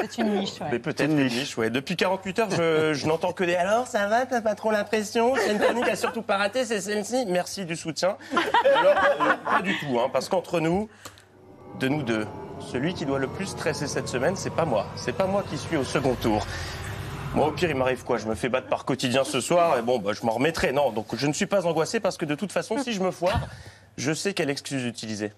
C'est 0.00 0.18
une 0.18 0.34
niche, 0.34 0.60
ouais. 0.60 0.68
Mais 0.72 0.78
peut-être 0.78 1.10
une 1.10 1.26
niche, 1.26 1.56
ouais. 1.58 1.70
Depuis 1.70 1.96
48 1.96 2.38
heures, 2.38 2.50
je, 2.50 2.94
je 2.94 3.06
n'entends 3.06 3.32
que 3.32 3.44
des 3.44 3.54
alors 3.54 3.86
ça 3.86 4.06
va, 4.06 4.26
t'as 4.26 4.40
pas 4.40 4.54
trop 4.54 4.70
l'impression? 4.70 5.34
C'est 5.36 5.52
une 5.52 5.58
chronique 5.58 5.88
à 5.88 5.96
surtout 5.96 6.22
pas 6.22 6.36
rater, 6.36 6.64
c'est 6.64 6.80
celle-ci. 6.80 7.26
Merci 7.28 7.64
du 7.64 7.76
soutien. 7.76 8.16
Alors, 8.76 8.94
euh, 9.20 9.32
pas 9.44 9.62
du 9.62 9.76
tout, 9.78 9.98
hein, 10.00 10.08
parce 10.12 10.28
qu'entre 10.28 10.60
nous, 10.60 10.79
de 11.78 11.88
nous 11.88 12.02
deux, 12.02 12.26
celui 12.60 12.94
qui 12.94 13.06
doit 13.06 13.18
le 13.18 13.26
plus 13.26 13.46
stresser 13.46 13.86
cette 13.86 14.08
semaine, 14.08 14.36
c'est 14.36 14.50
pas 14.50 14.64
moi. 14.64 14.86
C'est 14.96 15.12
pas 15.12 15.26
moi 15.26 15.44
qui 15.48 15.58
suis 15.58 15.76
au 15.76 15.84
second 15.84 16.14
tour. 16.14 16.46
Moi, 17.34 17.46
au 17.46 17.52
pire, 17.52 17.70
il 17.70 17.76
m'arrive 17.76 18.04
quoi? 18.04 18.18
Je 18.18 18.26
me 18.26 18.34
fais 18.34 18.48
battre 18.48 18.68
par 18.68 18.84
quotidien 18.84 19.22
ce 19.24 19.40
soir, 19.40 19.78
et 19.78 19.82
bon, 19.82 19.98
bah, 19.98 20.12
je 20.12 20.26
m'en 20.26 20.32
remettrai. 20.32 20.72
Non, 20.72 20.90
donc 20.90 21.14
je 21.14 21.26
ne 21.26 21.32
suis 21.32 21.46
pas 21.46 21.66
angoissé 21.66 22.00
parce 22.00 22.16
que 22.16 22.24
de 22.24 22.34
toute 22.34 22.50
façon, 22.52 22.76
si 22.82 22.92
je 22.92 23.00
me 23.00 23.10
foire, 23.10 23.40
Je 23.96 24.12
sais 24.12 24.34
quelle 24.34 24.50
excuse 24.50 24.84
utiliser. 24.84 25.32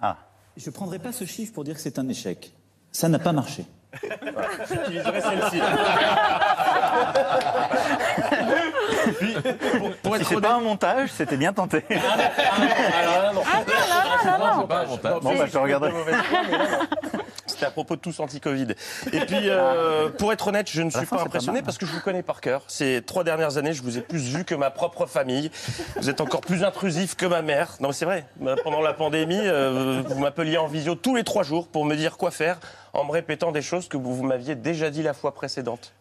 Ah. 0.00 0.16
Je 0.56 0.70
ne 0.70 0.74
prendrai 0.74 0.98
pas 0.98 1.12
ce 1.12 1.24
chiffre 1.24 1.52
pour 1.52 1.64
dire 1.64 1.74
que 1.74 1.80
c'est 1.80 1.98
un 1.98 2.08
échec. 2.08 2.54
Ça 2.92 3.08
n'a 3.08 3.18
pas 3.18 3.32
marché. 3.32 3.66
J'utiliserai 4.70 5.20
celle-ci. 5.20 5.60
Puis, 9.18 9.34
pour, 9.78 9.90
pour 9.96 10.16
Si 10.16 10.24
c'est 10.24 10.40
pas 10.40 10.54
un 10.54 10.60
montage, 10.60 11.10
c'était 11.10 11.36
bien 11.36 11.52
tenté. 11.52 11.84
Ah 11.90 11.94
non, 11.94 13.26
non, 13.26 13.32
non. 13.34 13.42
Ah 13.46 13.58
non, 13.66 14.38
non, 14.38 14.38
non, 14.38 14.60
C'est 14.60 14.68
pas 14.68 14.80
un 14.80 14.86
montage. 14.86 15.20
Bon, 15.20 15.36
bah, 15.36 15.46
je 15.52 15.58
regarderai. 15.58 15.90
de 15.90 15.96
mauvaise 15.96 16.16
foi, 16.16 16.38
mais 16.50 16.58
là, 16.58 16.64
non. 16.70 17.18
C'était 17.46 17.66
à 17.66 17.70
propos 17.70 17.94
de 17.96 18.00
tous 18.00 18.18
anti-Covid. 18.20 18.68
Et 19.12 19.20
puis, 19.20 19.48
euh, 19.48 20.08
pour 20.08 20.32
être 20.32 20.48
honnête, 20.48 20.68
je 20.70 20.82
ne 20.82 20.90
suis 20.90 21.04
fin, 21.06 21.16
pas 21.16 21.22
impressionné 21.22 21.62
parce 21.62 21.78
que 21.78 21.86
je 21.86 21.92
vous 21.92 22.00
connais 22.00 22.22
par 22.22 22.40
cœur. 22.40 22.62
Ces 22.68 23.02
trois 23.02 23.22
dernières 23.22 23.58
années, 23.58 23.72
je 23.72 23.82
vous 23.82 23.98
ai 23.98 24.00
plus 24.00 24.18
vu 24.18 24.44
que 24.44 24.54
ma 24.54 24.70
propre 24.70 25.06
famille. 25.06 25.50
Vous 25.96 26.10
êtes 26.10 26.20
encore 26.20 26.40
plus 26.40 26.64
intrusif 26.64 27.14
que 27.16 27.26
ma 27.26 27.42
mère. 27.42 27.76
Non, 27.80 27.88
mais 27.88 27.94
c'est 27.94 28.06
vrai. 28.06 28.26
Pendant 28.64 28.80
la 28.80 28.94
pandémie, 28.94 29.38
euh, 29.40 30.02
vous 30.06 30.18
m'appeliez 30.18 30.58
en 30.58 30.66
visio 30.66 30.94
tous 30.94 31.14
les 31.14 31.24
trois 31.24 31.42
jours 31.42 31.68
pour 31.68 31.84
me 31.84 31.94
dire 31.94 32.16
quoi 32.16 32.30
faire 32.30 32.58
en 32.92 33.04
me 33.04 33.10
répétant 33.12 33.52
des 33.52 33.62
choses 33.62 33.88
que 33.88 33.96
vous, 33.96 34.14
vous 34.14 34.24
m'aviez 34.24 34.54
déjà 34.54 34.90
dit 34.90 35.02
la 35.02 35.14
fois 35.14 35.34
précédente. 35.34 35.92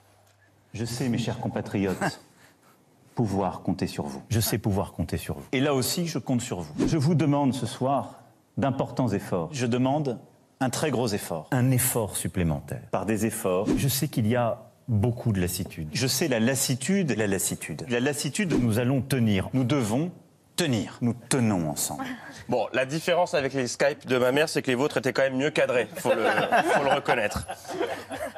Je 0.73 0.85
sais, 0.85 1.07
mes 1.09 1.17
chers 1.17 1.39
compatriotes, 1.39 2.21
pouvoir 3.15 3.61
compter 3.61 3.87
sur 3.87 4.05
vous. 4.05 4.21
Je 4.29 4.39
sais 4.39 4.57
pouvoir 4.57 4.93
compter 4.93 5.17
sur 5.17 5.35
vous. 5.35 5.45
Et 5.51 5.59
là 5.59 5.73
aussi, 5.73 6.07
je 6.07 6.17
compte 6.17 6.41
sur 6.41 6.61
vous. 6.61 6.87
Je 6.87 6.97
vous 6.97 7.15
demande 7.15 7.53
ce 7.53 7.65
soir 7.65 8.23
d'importants 8.57 9.09
efforts. 9.09 9.49
Je 9.51 9.65
demande 9.65 10.19
un 10.59 10.69
très 10.69 10.91
gros 10.91 11.07
effort. 11.07 11.47
Un 11.51 11.71
effort 11.71 12.15
supplémentaire. 12.15 12.81
Par 12.91 13.05
des 13.05 13.25
efforts, 13.25 13.67
je 13.77 13.87
sais 13.87 14.07
qu'il 14.07 14.27
y 14.27 14.35
a 14.35 14.63
beaucoup 14.87 15.31
de 15.31 15.39
lassitude. 15.39 15.89
Je 15.93 16.07
sais 16.07 16.27
la 16.27 16.39
lassitude. 16.39 17.11
La 17.17 17.27
lassitude. 17.27 17.85
La 17.89 17.99
lassitude, 17.99 18.53
nous 18.59 18.79
allons 18.79 19.01
tenir. 19.01 19.49
Nous 19.53 19.63
devons 19.63 20.11
tenir. 20.55 20.97
Nous 21.01 21.15
tenons 21.29 21.69
ensemble. 21.69 22.05
Bon, 22.49 22.67
la 22.73 22.85
différence 22.85 23.35
avec 23.35 23.53
les 23.53 23.67
Skype 23.67 24.05
de 24.05 24.17
ma 24.17 24.33
mère, 24.33 24.49
c'est 24.49 24.61
que 24.61 24.67
les 24.67 24.75
vôtres 24.75 24.97
étaient 24.97 25.13
quand 25.13 25.21
même 25.21 25.37
mieux 25.37 25.49
cadrés, 25.49 25.87
faut 25.95 26.13
le, 26.13 26.25
faut 26.73 26.83
le 26.83 26.89
reconnaître. 26.89 27.47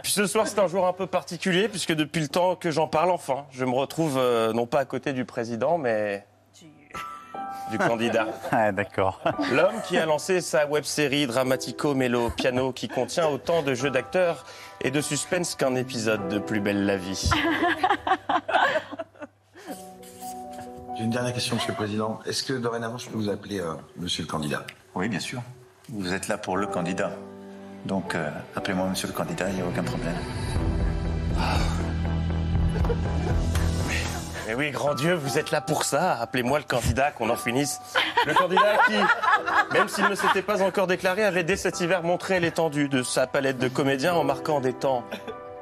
Puis 0.04 0.12
ce 0.12 0.28
soir, 0.28 0.48
c'est 0.48 0.60
un 0.60 0.68
jour 0.68 0.86
un 0.86 0.94
peu 0.94 1.08
particulier, 1.08 1.68
puisque 1.68 1.92
depuis 1.92 2.22
le 2.22 2.28
temps 2.28 2.56
que 2.56 2.70
j'en 2.70 2.88
parle, 2.88 3.10
enfin, 3.10 3.48
je 3.52 3.66
me 3.66 3.74
retrouve 3.74 4.20
euh, 4.20 4.54
non 4.54 4.68
pas 4.68 4.80
à 4.82 4.86
côté 4.86 5.12
du 5.12 5.26
président, 5.26 5.80
mais 5.80 6.24
du 7.72 7.78
candidat. 7.78 8.28
Ah, 8.52 8.72
d'accord. 8.72 9.22
L'homme 9.52 9.82
qui 9.88 9.98
a 9.98 10.06
lancé 10.06 10.40
sa 10.40 10.68
web-série 10.68 11.28
Dramatico 11.28 11.94
Mélo 11.96 12.30
Piano, 12.30 12.72
qui 12.72 12.88
contient 12.88 13.28
autant 13.28 13.64
de 13.64 13.74
jeux 13.74 13.90
d'acteurs 13.90 14.46
et 14.82 14.92
de 14.92 15.02
suspense 15.02 15.56
qu'un 15.56 15.76
épisode 15.76 16.28
de 16.30 16.40
Plus 16.40 16.60
belle 16.60 16.86
la 16.86 16.98
vie. 16.98 17.30
J'ai 20.96 21.04
une 21.04 21.10
dernière 21.10 21.34
question, 21.34 21.56
Monsieur 21.56 21.72
le 21.72 21.76
Président. 21.76 22.20
Est-ce 22.26 22.42
que 22.42 22.54
dorénavant, 22.54 22.98
je 22.98 23.10
peux 23.10 23.18
vous 23.18 23.30
appeler 23.30 23.60
euh, 23.60 23.74
Monsieur 23.98 24.24
le 24.24 24.30
candidat? 24.30 24.66
Oui, 24.96 25.10
bien 25.10 25.20
sûr. 25.20 25.42
Vous 25.90 26.14
êtes 26.14 26.30
là 26.30 26.38
pour 26.38 26.56
le 26.56 26.68
candidat. 26.68 27.12
Donc, 27.86 28.16
euh, 28.16 28.30
appelez-moi 28.56 28.88
monsieur 28.88 29.10
le 29.10 29.14
candidat, 29.14 29.50
il 29.50 29.56
n'y 29.56 29.62
a 29.62 29.68
aucun 29.68 29.84
problème. 29.84 30.16
Mais 34.48 34.56
oui, 34.56 34.72
grand 34.72 34.94
Dieu, 34.94 35.16
vous 35.16 35.38
êtes 35.38 35.52
là 35.52 35.60
pour 35.60 35.84
ça. 35.84 36.14
Appelez-moi 36.14 36.60
le 36.60 36.66
candidat, 36.66 37.12
qu'on 37.12 37.30
en 37.30 37.36
finisse. 37.36 37.82
Le 38.26 38.34
candidat 38.34 38.78
qui, 38.88 38.94
même 39.74 39.90
s'il 39.90 40.08
ne 40.08 40.16
s'était 40.16 40.42
pas 40.42 40.64
encore 40.64 40.88
déclaré, 40.88 41.26
avait 41.26 41.44
dès 41.44 41.58
cet 41.58 41.82
hiver 41.82 42.04
montré 42.04 42.40
l'étendue 42.40 42.88
de 42.88 43.04
sa 43.04 43.28
palette 43.28 43.58
de 43.58 43.68
comédiens 43.68 44.14
en 44.14 44.24
marquant 44.24 44.62
des 44.62 44.74
temps 44.74 45.04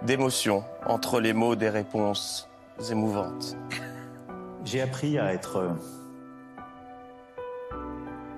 d'émotion 0.03 0.63
entre 0.85 1.19
les 1.19 1.33
mots 1.33 1.55
des 1.55 1.69
réponses 1.69 2.47
émouvantes. 2.91 3.57
J'ai 4.65 4.81
appris 4.81 5.17
à 5.19 5.33
être. 5.33 5.57
euh, 5.57 5.69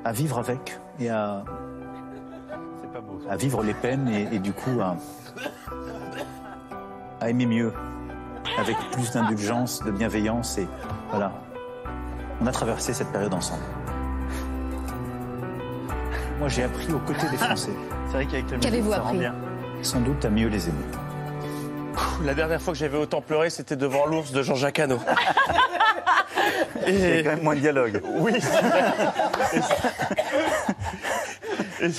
à 0.03 0.11
vivre 0.11 0.37
avec 0.37 0.79
et 0.99 1.09
à. 1.09 1.43
à 3.29 3.35
vivre 3.37 3.63
les 3.63 3.73
peines 3.73 4.07
et, 4.07 4.35
et 4.35 4.39
du 4.39 4.53
coup 4.53 4.79
à. 4.81 4.95
à 7.21 7.29
aimer 7.29 7.45
mieux. 7.45 7.73
Avec 8.59 8.77
plus 8.91 9.11
d'indulgence, 9.11 9.83
de 9.83 9.91
bienveillance 9.91 10.57
et. 10.57 10.67
voilà. 11.11 11.31
On 12.41 12.47
a 12.47 12.51
traversé 12.51 12.93
cette 12.93 13.11
période 13.11 13.33
ensemble. 13.33 13.63
Moi, 16.39 16.49
j'ai 16.49 16.63
appris 16.63 16.91
aux 16.91 16.99
côtés 16.99 17.29
des 17.31 17.37
Français. 17.37 17.71
C'est 18.07 18.13
vrai 18.13 18.25
qu'avec 18.25 18.51
la 18.51 18.57
musique, 18.57 18.59
Qu'avez-vous 18.71 18.91
ça 18.91 18.99
rend 18.99 19.05
appris 19.07 19.19
bien. 19.19 19.35
Sans 19.81 20.01
doute 20.01 20.25
à 20.25 20.29
mieux 20.29 20.47
les 20.49 20.67
aimer. 20.67 20.77
La 22.23 22.33
dernière 22.33 22.61
fois 22.61 22.73
que 22.73 22.79
j'avais 22.79 22.97
autant 22.97 23.21
pleuré, 23.21 23.49
c'était 23.49 23.75
devant 23.75 24.05
l'ours 24.05 24.31
de 24.31 24.41
Jean-Jacques 24.41 24.79
Hano. 24.79 24.99
Il 26.87 26.99
y 26.99 27.05
a 27.19 27.23
quand 27.23 27.29
même 27.29 27.41
moins 27.43 27.55
de 27.55 27.59
dialogue. 27.61 28.01
Oui. 28.05 28.33
Et, 31.81 31.87
et- 31.87 31.91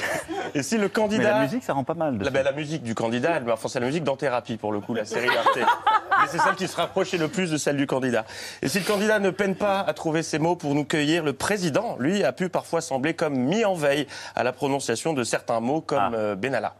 et 0.54 0.62
si 0.62 0.76
le 0.76 0.84
Mais 0.84 0.88
candidat. 0.88 1.30
la 1.38 1.42
musique, 1.42 1.62
ça 1.62 1.74
rend 1.74 1.84
pas 1.84 1.92
mal. 1.94 2.16
La, 2.18 2.30
ben, 2.30 2.42
la 2.42 2.52
musique 2.52 2.82
du 2.82 2.94
candidat, 2.94 3.32
elle, 3.36 3.50
enfin, 3.50 3.68
c'est 3.68 3.78
la 3.78 3.86
musique 3.86 4.04
dans 4.04 4.16
Thérapie 4.16 4.56
pour 4.56 4.72
le 4.72 4.80
coup, 4.80 4.94
la 4.94 5.04
série 5.04 5.28
Arte. 5.28 5.58
Mais 6.20 6.26
c'est 6.28 6.38
celle 6.38 6.54
qui 6.54 6.66
se 6.66 6.76
rapprochait 6.76 7.18
le 7.18 7.28
plus 7.28 7.50
de 7.50 7.56
celle 7.58 7.76
du 7.76 7.86
candidat. 7.86 8.24
Et 8.62 8.68
si 8.68 8.78
le 8.78 8.84
candidat 8.86 9.18
ne 9.18 9.28
peine 9.30 9.54
pas 9.54 9.80
à 9.80 9.92
trouver 9.92 10.22
ses 10.22 10.38
mots 10.38 10.56
pour 10.56 10.74
nous 10.74 10.84
cueillir, 10.84 11.22
le 11.24 11.34
président, 11.34 11.96
lui, 12.00 12.24
a 12.24 12.32
pu 12.32 12.48
parfois 12.48 12.80
sembler 12.80 13.12
comme 13.14 13.34
mis 13.36 13.64
en 13.66 13.74
veille 13.74 14.06
à 14.34 14.42
la 14.44 14.52
prononciation 14.52 15.12
de 15.12 15.24
certains 15.24 15.60
mots 15.60 15.82
comme 15.82 16.14
euh, 16.14 16.34
Benalla. 16.36 16.74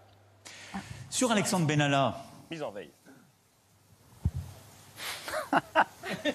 Sur 1.10 1.30
Alexandre 1.30 1.66
Benalla, 1.66 2.14
Mise 2.50 2.62
en 2.62 2.70
veille. 2.70 2.90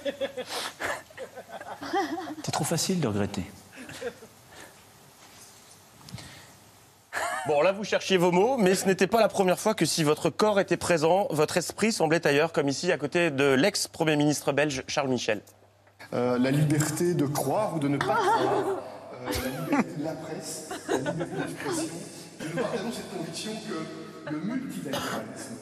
c'est 2.44 2.52
trop 2.52 2.64
facile 2.64 3.00
de 3.00 3.08
regretter. 3.08 3.44
Bon, 7.48 7.62
là, 7.62 7.72
vous 7.72 7.84
cherchiez 7.84 8.18
vos 8.18 8.32
mots, 8.32 8.58
mais 8.58 8.76
ce 8.76 8.86
n'était 8.86 9.08
pas 9.08 9.20
la 9.20 9.28
première 9.28 9.60
fois 9.60 9.74
que 9.74 9.86
si 9.86 10.04
votre 10.04 10.30
corps 10.30 10.60
était 10.60 10.78
présent, 10.78 11.26
votre 11.32 11.58
esprit 11.58 11.92
semblait 11.92 12.26
ailleurs, 12.28 12.54
comme 12.54 12.70
ici, 12.70 12.92
à 12.92 12.98
côté 12.98 13.32
de 13.32 13.54
l'ex-premier 13.54 14.16
ministre 14.16 14.52
belge 14.52 14.84
Charles 14.88 15.10
Michel. 15.10 15.42
Euh, 16.14 16.38
la 16.38 16.52
liberté 16.52 17.16
de 17.16 17.26
croire 17.26 17.76
ou 17.76 17.80
de 17.80 17.88
ne 17.88 17.98
pas 17.98 18.16
croire, 18.16 18.64
euh, 19.24 19.32
la 19.44 19.50
liberté 19.66 20.00
de 20.00 20.04
la 20.04 20.14
presse, 20.14 20.70
la 20.88 20.98
liberté 20.98 21.36
d'expression. 21.36 21.94
Nous 22.42 22.62
partageons 22.62 22.92
cette 22.92 23.18
conviction 23.18 23.52
que 23.68 24.32
le 24.32 24.40
multilatéralisme, 24.40 25.56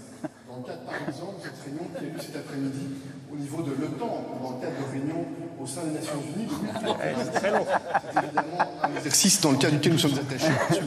dans 0.62 0.68
le 0.68 0.74
cadre 0.74 0.82
par 0.86 0.95
exemple 1.07 1.36
cette 1.43 1.64
réunion 1.64 1.84
qui 1.93 1.97
a 1.97 2.01
lieu 2.07 2.20
cet 2.20 2.36
après-midi 2.36 2.88
au 3.32 3.36
niveau 3.36 3.62
de 3.62 3.72
l'OTAN, 3.80 4.26
dans 4.41 4.49
le 4.55 4.62
cadre 4.62 4.74
de 4.80 4.91
réunions 4.91 5.26
au 5.62 5.66
sein 5.68 5.82
des 5.84 5.91
Nations 5.91 6.22
Unies, 6.36 6.47
c'est 7.24 7.32
très 7.39 7.51
long. 7.51 7.66
c'est 8.14 8.24
évidemment 8.24 8.57
un 8.84 8.95
exercice 8.95 9.41
dans 9.41 9.51
le 9.51 9.57
cadre 9.57 9.74
duquel 9.76 9.93
nous 9.93 9.99
sommes 9.99 10.14
attachés. 10.18 10.51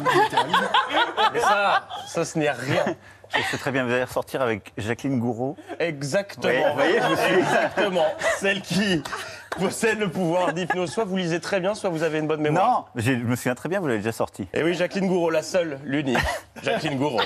Mais 1.34 1.40
ça, 1.40 1.86
ça, 2.08 2.24
ce 2.24 2.38
n'est 2.38 2.50
rien. 2.50 2.84
Je 3.34 3.42
sais 3.50 3.58
très 3.58 3.70
bien, 3.70 3.84
vous 3.84 3.92
allez 3.92 4.04
ressortir 4.04 4.42
avec 4.42 4.72
Jacqueline 4.76 5.18
Gouraud. 5.20 5.56
Exactement. 5.78 6.52
Oui, 6.52 6.60
vous 6.68 6.74
voyez, 6.74 7.00
je 7.10 7.16
suis- 7.16 7.38
Exactement. 7.38 8.04
Celle 8.38 8.60
qui 8.60 9.02
possède 9.58 9.98
le 10.00 10.10
pouvoir 10.10 10.52
d'hypnose. 10.52 10.90
Soit 10.90 11.04
vous 11.04 11.16
lisez 11.16 11.40
très 11.40 11.60
bien, 11.60 11.74
soit 11.74 11.90
vous 11.90 12.02
avez 12.02 12.18
une 12.18 12.26
bonne 12.26 12.40
mémoire. 12.42 12.90
Non, 12.94 13.02
je 13.02 13.12
me 13.12 13.36
souviens 13.36 13.54
très 13.54 13.68
bien, 13.68 13.80
vous 13.80 13.86
l'avez 13.86 14.00
déjà 14.00 14.12
sorti. 14.12 14.48
Et 14.52 14.62
oui, 14.62 14.74
Jacqueline 14.74 15.06
Gouraud, 15.06 15.30
la 15.30 15.42
seule, 15.42 15.78
l'unique. 15.84 16.18
Jacqueline 16.62 16.98
Gouraud. 16.98 17.20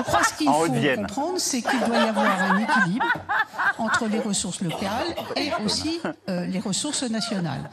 Je 0.00 0.04
crois 0.04 0.24
ce 0.24 0.32
qu'il 0.34 0.46
faut 0.46 0.96
comprendre, 0.96 1.38
c'est 1.38 1.60
qu'il 1.60 1.78
doit 1.80 1.98
y 1.98 2.08
avoir 2.08 2.40
un 2.40 2.58
équilibre 2.58 3.12
entre 3.76 4.06
les 4.06 4.18
ressources 4.18 4.62
locales 4.62 5.14
et 5.36 5.50
aussi 5.62 6.00
euh, 6.28 6.46
les 6.46 6.58
ressources 6.58 7.02
nationales. 7.02 7.68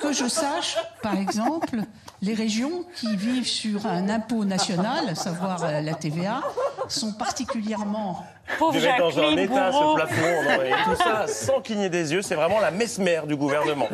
Que 0.00 0.12
je 0.12 0.28
sache, 0.28 0.76
par 1.02 1.16
exemple, 1.16 1.80
les 2.22 2.34
régions 2.34 2.84
qui 2.94 3.16
vivent 3.16 3.48
sur 3.48 3.84
un 3.86 4.08
impôt 4.08 4.44
national, 4.44 5.08
à 5.08 5.14
savoir 5.16 5.64
euh, 5.64 5.80
la 5.80 5.94
TVA, 5.94 6.40
sont 6.88 7.12
particulièrement 7.12 8.24
Vous 8.58 8.72
devez 8.72 8.88
être 8.88 8.98
dans 8.98 9.18
un 9.18 9.36
état, 9.36 9.72
ce 9.72 9.94
plafond. 9.94 10.42
non, 10.44 10.62
et 10.62 10.70
tout 10.84 11.02
ça, 11.02 11.26
sans 11.26 11.60
cligner 11.60 11.88
des 11.88 12.12
yeux, 12.12 12.22
c'est 12.22 12.34
vraiment 12.34 12.60
la 12.60 12.70
mesmer 12.70 13.20
du 13.26 13.36
gouvernement. 13.36 13.88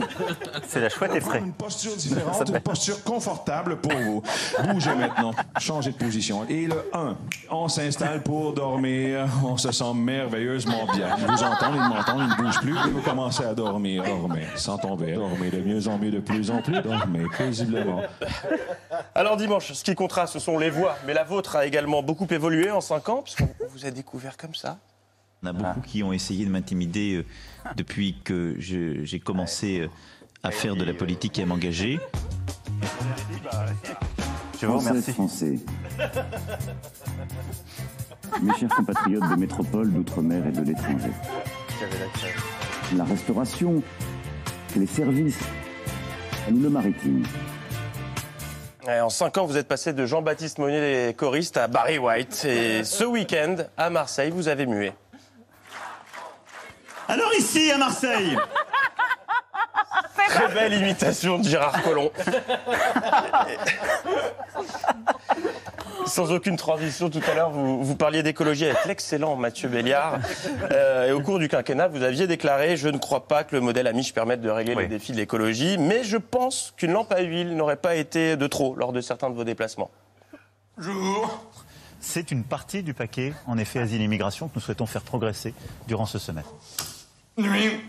C'est 0.68 0.80
la 0.80 0.88
chouette 0.88 1.14
effraie. 1.14 1.38
Une 1.38 1.52
posture 1.52 1.96
différente, 1.96 2.48
une 2.48 2.60
posture 2.60 3.02
confortable 3.02 3.76
pour 3.76 3.92
vous. 3.92 4.22
Bougez 4.64 4.94
maintenant, 4.94 5.32
changez 5.58 5.92
de 5.92 5.96
position. 5.96 6.46
Et 6.48 6.66
le 6.66 6.90
1, 6.92 7.16
on 7.50 7.68
s'installe 7.68 8.22
pour 8.22 8.52
dormir, 8.52 9.26
on 9.44 9.56
se 9.56 9.72
sent 9.72 9.94
merveilleusement 9.94 10.86
bien. 10.94 11.16
Je 11.18 11.26
vous 11.26 11.42
entends, 11.42 11.74
il 11.74 11.80
m'entend, 11.80 12.20
il 12.20 12.28
ne 12.28 12.34
bouge 12.36 12.60
plus, 12.60 12.76
et 12.76 12.90
vous 12.90 13.02
commencez 13.02 13.44
à 13.44 13.54
dormir, 13.54 14.04
dormez, 14.04 14.46
sans 14.56 14.78
tomber, 14.78 15.14
dormez 15.14 15.50
de 15.50 15.60
mieux 15.60 15.88
en 15.88 15.98
mieux, 15.98 16.10
de 16.10 16.20
plus 16.20 16.50
en 16.50 16.62
plus, 16.62 16.80
dormez 16.80 17.24
paisiblement. 17.36 18.02
Alors 19.14 19.36
dimanche, 19.36 19.72
ce 19.72 19.82
qui 19.84 19.94
comptera, 19.94 20.26
ce 20.26 20.38
sont 20.38 20.58
les 20.58 20.70
voix. 20.70 20.96
Mais 21.06 21.14
la 21.14 21.24
vôtre 21.24 21.56
a 21.56 21.66
également 21.66 22.02
beaucoup 22.02 22.26
évolué 22.30 22.70
en 22.70 22.80
5 22.80 23.08
ans, 23.08 23.22
puisqu'on 23.22 23.48
vous 23.70 23.86
a 23.86 23.90
découvert 23.90 24.36
comme 24.42 24.54
ça. 24.54 24.78
Il 25.42 25.46
y 25.46 25.50
en 25.50 25.54
a 25.54 25.62
beaucoup 25.74 25.80
qui 25.80 26.02
ont 26.02 26.12
essayé 26.12 26.44
de 26.44 26.50
m'intimider 26.50 27.14
euh, 27.14 27.24
depuis 27.76 28.16
que 28.22 28.54
je- 28.58 29.04
j'ai 29.04 29.18
commencé 29.20 29.80
euh, 29.80 29.88
à 30.42 30.50
faire 30.50 30.76
de 30.76 30.84
la 30.84 30.92
politique 30.94 31.38
et 31.38 31.42
à 31.42 31.46
m'engager. 31.46 31.98
Je 34.60 34.66
vous 34.66 34.78
remercie. 34.78 35.12
Français. 35.12 35.58
Mes 38.42 38.54
chers 38.58 38.68
compatriotes 38.68 39.28
de 39.30 39.36
métropole, 39.36 39.92
d'outre-mer 39.92 40.46
et 40.46 40.52
de 40.52 40.62
l'étranger. 40.62 41.10
La 42.96 43.04
restauration, 43.04 43.82
les 44.76 44.86
services, 44.86 45.40
le 46.50 46.68
maritime, 46.68 47.24
en 48.88 49.10
5 49.10 49.38
ans, 49.38 49.46
vous 49.46 49.56
êtes 49.56 49.68
passé 49.68 49.92
de 49.92 50.06
Jean-Baptiste 50.06 50.58
Monnier, 50.58 51.06
les 51.06 51.14
choristes, 51.14 51.56
à 51.56 51.68
Barry 51.68 51.98
White. 51.98 52.44
Et 52.44 52.84
ce 52.84 53.04
week-end, 53.04 53.56
à 53.76 53.90
Marseille, 53.90 54.30
vous 54.30 54.48
avez 54.48 54.66
mué. 54.66 54.92
Alors 57.08 57.32
ici, 57.34 57.70
à 57.70 57.78
Marseille 57.78 58.36
Très 60.28 60.48
belle 60.48 60.74
imitation 60.74 61.38
de 61.38 61.44
Gérard 61.44 61.82
Collomb. 61.82 62.10
Sans 66.06 66.32
aucune 66.32 66.56
transition, 66.56 67.10
tout 67.10 67.20
à 67.30 67.34
l'heure, 67.34 67.50
vous, 67.50 67.82
vous 67.82 67.96
parliez 67.96 68.22
d'écologie 68.22 68.66
avec 68.66 68.84
l'excellent 68.86 69.36
Mathieu 69.36 69.68
Béliard. 69.68 70.18
Euh, 70.70 71.08
et 71.08 71.12
au 71.12 71.20
cours 71.20 71.38
du 71.38 71.48
quinquennat, 71.48 71.88
vous 71.88 72.02
aviez 72.02 72.26
déclaré 72.26 72.76
Je 72.76 72.88
ne 72.88 72.98
crois 72.98 73.26
pas 73.26 73.44
que 73.44 73.54
le 73.54 73.60
modèle 73.60 73.86
Amish 73.86 74.12
permette 74.12 74.40
de 74.40 74.50
régler 74.50 74.74
les 74.74 74.88
défis 74.88 75.12
de 75.12 75.16
l'écologie, 75.16 75.78
mais 75.78 76.04
je 76.04 76.16
pense 76.16 76.74
qu'une 76.76 76.92
lampe 76.92 77.12
à 77.12 77.20
huile 77.20 77.56
n'aurait 77.56 77.76
pas 77.76 77.94
été 77.96 78.36
de 78.36 78.46
trop 78.46 78.74
lors 78.74 78.92
de 78.92 79.00
certains 79.00 79.30
de 79.30 79.34
vos 79.34 79.44
déplacements. 79.44 79.90
Jour 80.78 81.44
C'est 82.00 82.30
une 82.30 82.44
partie 82.44 82.82
du 82.82 82.94
paquet, 82.94 83.32
en 83.46 83.58
effet, 83.58 83.78
asile 83.78 84.00
et 84.00 84.04
immigration, 84.04 84.48
que 84.48 84.54
nous 84.56 84.60
souhaitons 84.60 84.86
faire 84.86 85.02
progresser 85.02 85.54
durant 85.86 86.06
ce 86.06 86.18
semestre. 86.18 86.52
Nuit. 87.36 87.80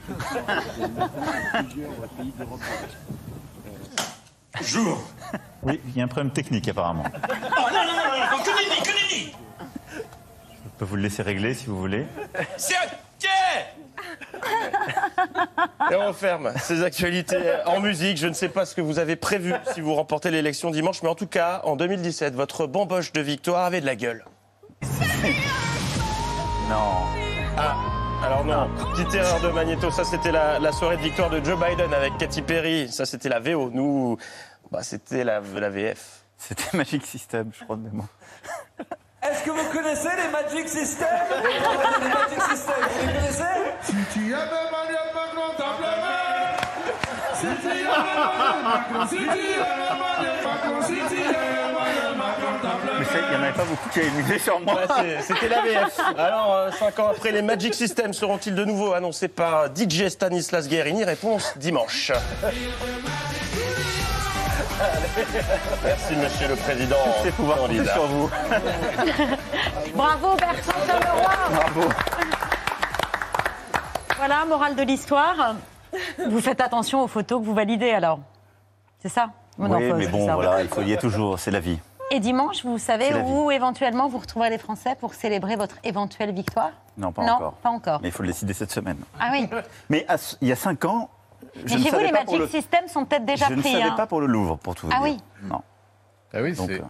Jour. 4.62 5.04
Oui, 5.64 5.80
il 5.88 5.98
y 5.98 6.02
a 6.02 6.04
un 6.04 6.08
problème 6.08 6.32
technique 6.32 6.68
apparemment. 6.68 7.06
Oh 7.06 7.20
non, 7.72 7.84
non, 7.86 7.94
non, 7.94 8.20
non, 8.20 8.38
non, 8.38 8.44
que 8.44 9.03
Je 9.14 10.70
peux 10.78 10.86
vous 10.86 10.96
le 10.96 11.04
laisser 11.04 11.22
régler 11.24 11.54
si 11.54 11.68
vous 11.68 11.78
voulez. 11.78 12.06
C'est 12.58 12.74
ok 12.76 13.30
Et 15.92 15.96
on 15.96 16.14
ferme 16.14 16.54
ces 16.58 16.84
actualités 16.84 17.38
en 17.66 17.80
musique. 17.80 18.18
Je 18.18 18.28
ne 18.28 18.34
sais 18.34 18.50
pas 18.50 18.66
ce 18.66 18.76
que 18.76 18.82
vous 18.82 19.00
avez 19.00 19.16
prévu 19.16 19.54
si 19.74 19.82
vous 19.82 19.94
remportez 19.94 20.32
l'élection 20.32 20.72
dimanche, 20.72 21.04
mais 21.04 21.10
en 21.10 21.16
tout 21.16 21.28
cas, 21.28 21.62
en 21.64 21.76
2017, 21.76 22.34
votre 22.36 22.68
bamboche 22.68 23.12
de 23.14 23.22
victoire 23.22 23.66
avait 23.66 23.82
de 23.82 23.86
la 23.86 23.96
gueule. 23.96 24.26
Non. 26.70 27.04
Ah, 27.58 27.76
alors 28.24 28.46
non, 28.46 28.70
petite 28.94 29.14
erreur 29.14 29.40
de 29.42 29.50
Magneto. 29.50 29.92
Ça, 29.92 30.04
c'était 30.04 30.32
la, 30.32 30.60
la 30.60 30.72
soirée 30.72 30.98
de 30.98 31.02
victoire 31.02 31.30
de 31.30 31.44
Joe 31.44 31.60
Biden 31.60 31.94
avec 31.94 32.18
Katy 32.18 32.42
Perry. 32.42 32.90
Ça, 32.92 33.06
c'était 33.06 33.30
la 33.30 33.40
VO. 33.40 33.70
Nous, 33.72 34.18
bah, 34.72 34.82
c'était 34.82 35.24
la, 35.24 35.40
la 35.42 35.70
VF. 35.70 36.24
C'était 36.38 36.76
Magic 36.78 37.06
System, 37.06 37.52
je 37.58 37.64
crois 37.64 37.76
de 37.76 37.84
mémoire. 37.84 38.08
Est-ce 39.30 39.44
que 39.44 39.52
vous 39.52 39.64
connaissez 39.72 40.10
les 40.18 40.30
Magic 40.32 40.68
Systems? 40.70 41.08
Les 42.02 42.08
Magic 42.10 42.42
Systems, 42.52 42.74
vous 43.00 43.08
les 43.08 43.14
connaissez? 43.14 43.44
Si 43.84 43.94
tu 44.14 44.34
avais 44.34 44.44
Emmanuel 44.44 45.10
Macron, 45.14 45.54
t'appelais 45.58 46.58
Si 47.34 47.42
tu 47.42 47.68
avais 47.68 47.80
Emmanuel 47.82 48.64
Macron, 48.64 49.08
si 49.08 49.16
tu 49.16 49.30
avais 49.30 49.38
Emmanuel 49.94 50.44
Macron, 50.44 50.82
si 50.82 50.94
tu 50.94 51.24
Macron, 52.18 52.54
t'appelais 52.62 53.00
Mais 53.00 53.06
ça, 53.06 53.12
il 53.22 53.30
n'y 53.30 53.36
en 53.36 53.44
avait 53.44 53.54
pas 53.54 53.64
beaucoup 53.66 53.90
qui 53.90 54.00
avaient 54.00 54.10
misé 54.12 54.40
sur 54.40 54.60
moi. 54.60 54.74
Ouais, 54.76 54.88
c'est- 54.98 55.34
C'était 55.34 55.48
la 55.50 55.62
VF. 55.62 56.00
Alors, 56.18 56.74
5 56.78 57.00
ans 57.00 57.08
après, 57.12 57.32
les 57.32 57.42
Magic 57.42 57.74
Systems 57.74 58.14
seront-ils 58.14 58.56
de 58.56 58.66
nouveau 58.66 58.94
annoncés 58.94 59.28
par 59.30 59.68
DJ 59.74 60.10
Stanislas 60.10 60.68
Guérini? 60.68 61.04
Réponse 61.06 61.54
dimanche. 61.58 62.12
Merci, 65.84 66.16
monsieur 66.16 66.48
le 66.48 66.56
président. 66.56 66.96
C'est 67.24 67.32
pouvoir 67.32 67.58
compter 67.60 67.86
sur 67.86 68.06
vous. 68.08 68.30
Bravo 69.96 70.36
Bertrand 70.36 70.86
Chameroy 70.88 71.34
Bravo. 71.52 71.90
Voilà, 74.18 74.46
morale 74.46 74.76
de 74.76 74.84
l'histoire. 74.84 75.56
Vous 76.28 76.40
faites 76.42 76.62
attention 76.62 77.02
aux 77.04 77.08
photos 77.08 77.42
que 77.42 77.46
vous 77.46 77.54
validez 77.54 77.92
alors. 77.92 78.20
C'est 79.00 79.10
ça 79.10 79.30
Oui, 79.58 79.70
mais 79.96 80.08
bon, 80.08 80.26
ça. 80.26 80.36
voilà, 80.36 80.62
il 80.62 80.68
faut 80.70 80.82
y 80.82 80.94
être 80.94 81.02
toujours, 81.02 81.38
c'est 81.40 81.52
la 81.52 81.60
vie. 81.60 81.80
Et 82.12 82.20
dimanche, 82.20 82.64
vous 82.64 82.78
savez 82.78 83.14
où 83.26 83.50
éventuellement 83.52 84.08
vous 84.08 84.20
retrouverez 84.20 84.50
les 84.50 84.58
Français 84.58 84.96
pour 85.00 85.14
célébrer 85.14 85.56
votre 85.56 85.78
éventuelle 85.84 86.32
victoire 86.34 86.72
Non, 86.98 87.12
pas 87.12 87.24
Non, 87.24 87.34
encore. 87.34 87.54
pas 87.54 87.70
encore. 87.70 88.00
Mais 88.02 88.10
il 88.10 88.12
faut 88.12 88.24
le 88.24 88.30
décider 88.30 88.54
cette 88.54 88.72
semaine. 88.72 88.98
Ah 89.20 89.30
oui. 89.32 89.50
Mais 89.90 90.06
il 90.42 90.48
y 90.48 90.52
a 90.52 90.56
cinq 90.56 90.86
ans, 90.86 91.10
Mais 91.56 91.62
ne 91.76 91.84
chez 91.84 91.90
vous, 91.92 92.00
les 92.00 92.12
Magic 92.12 92.38
le... 92.40 92.48
Systems 92.48 92.88
sont 92.88 93.06
peut-être 93.06 93.26
déjà 93.26 93.48
je 93.48 93.54
ne 93.54 93.62
pris. 93.62 93.72
savais 93.74 93.84
hein. 93.84 93.92
pas 93.96 94.08
pour 94.08 94.22
le 94.22 94.28
Louvre, 94.28 94.58
pour 94.58 94.76
tout 94.76 94.88
vous 94.88 94.94
Ah 94.96 95.04
dire. 95.04 95.14
oui. 95.14 95.48
Non. 95.50 95.62
Ah 96.34 96.42
oui, 96.42 96.54
Donc, 96.54 96.70
c'est 96.72 96.82
euh, 96.82 96.86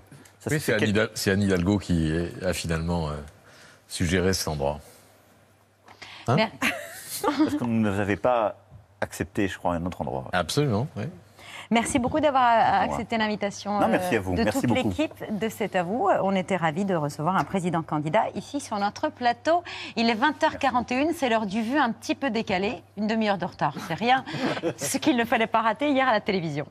oui, 0.49 0.64
Anne, 0.68 1.14
quel- 1.16 1.41
Hidalgo 1.43 1.78
qui 1.78 2.11
a 2.45 2.53
finalement 2.53 3.09
euh, 3.09 3.14
suggéré 3.88 4.34
cet 4.34 4.47
endroit. 4.47 4.80
Hein 6.28 6.38
Parce 7.22 7.55
qu'on 7.59 7.68
ne 7.68 7.89
nous 7.89 7.99
avait 7.99 8.16
pas 8.16 8.55
accepté, 9.01 9.47
je 9.49 9.57
crois, 9.57 9.74
un 9.76 9.86
autre 9.86 10.01
endroit. 10.01 10.30
Absolument, 10.32 10.88
oui. 10.95 11.03
Merci 11.74 11.97
beaucoup 11.97 12.19
d'avoir 12.19 12.51
euh, 12.51 12.86
accepté 12.86 13.17
l'invitation 13.17 13.80
Non, 13.80 13.88
merci 13.88 14.15
à 14.15 14.19
vous. 14.19 14.36
de 14.36 14.43
Merci 14.43 14.61
toute 14.61 14.76
l'équipe 14.76 15.24
de 15.32 15.49
C'est 15.49 15.76
à 15.76 15.82
vous. 15.82 16.07
On 16.21 16.36
était 16.36 16.55
ravis 16.55 16.86
de 16.86 16.93
recevoir 16.93 17.36
un 17.36 17.43
président 17.43 17.82
candidat 17.82 18.26
ici 18.36 18.59
sur 18.59 18.78
notre 18.78 19.09
plateau. 19.09 19.63
Il 19.95 20.07
est 20.07 20.13
20h41, 20.13 21.13
c'est 21.15 21.30
l'heure 21.30 21.47
du 21.47 21.63
vu 21.63 21.80
un 21.80 21.91
petit 21.91 22.13
peu 22.13 22.30
décalé, 22.30 22.84
une 22.95 23.07
demi-heure 23.07 23.39
de 23.39 23.45
retard, 23.45 23.74
c'est 23.88 23.95
rien. 23.95 24.24
Ce 24.78 24.99
qu'il 24.99 25.17
ne 25.17 25.26
fallait 25.26 25.47
pas 25.47 25.61
rater 25.61 25.89
hier 25.89 26.07
à 26.07 26.11
la 26.11 26.21
télévision. 26.21 26.67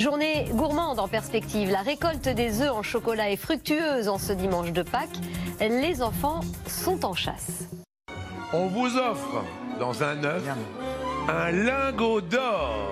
Journée 0.00 0.46
gourmande 0.52 0.98
en 0.98 1.08
perspective. 1.08 1.70
La 1.70 1.82
récolte 1.82 2.26
des 2.26 2.62
œufs 2.62 2.72
en 2.72 2.82
chocolat 2.82 3.30
est 3.30 3.36
fructueuse 3.36 4.08
en 4.08 4.16
ce 4.16 4.32
dimanche 4.32 4.72
de 4.72 4.82
Pâques. 4.82 5.18
Les 5.60 6.02
enfants 6.02 6.40
sont 6.66 7.04
en 7.04 7.14
chasse. 7.14 7.68
On 8.52 8.66
vous 8.68 8.96
offre 8.96 9.44
dans 9.78 10.02
un 10.02 10.24
œuf 10.24 10.42
un 11.28 11.50
lingot 11.52 12.20
d'or 12.22 12.88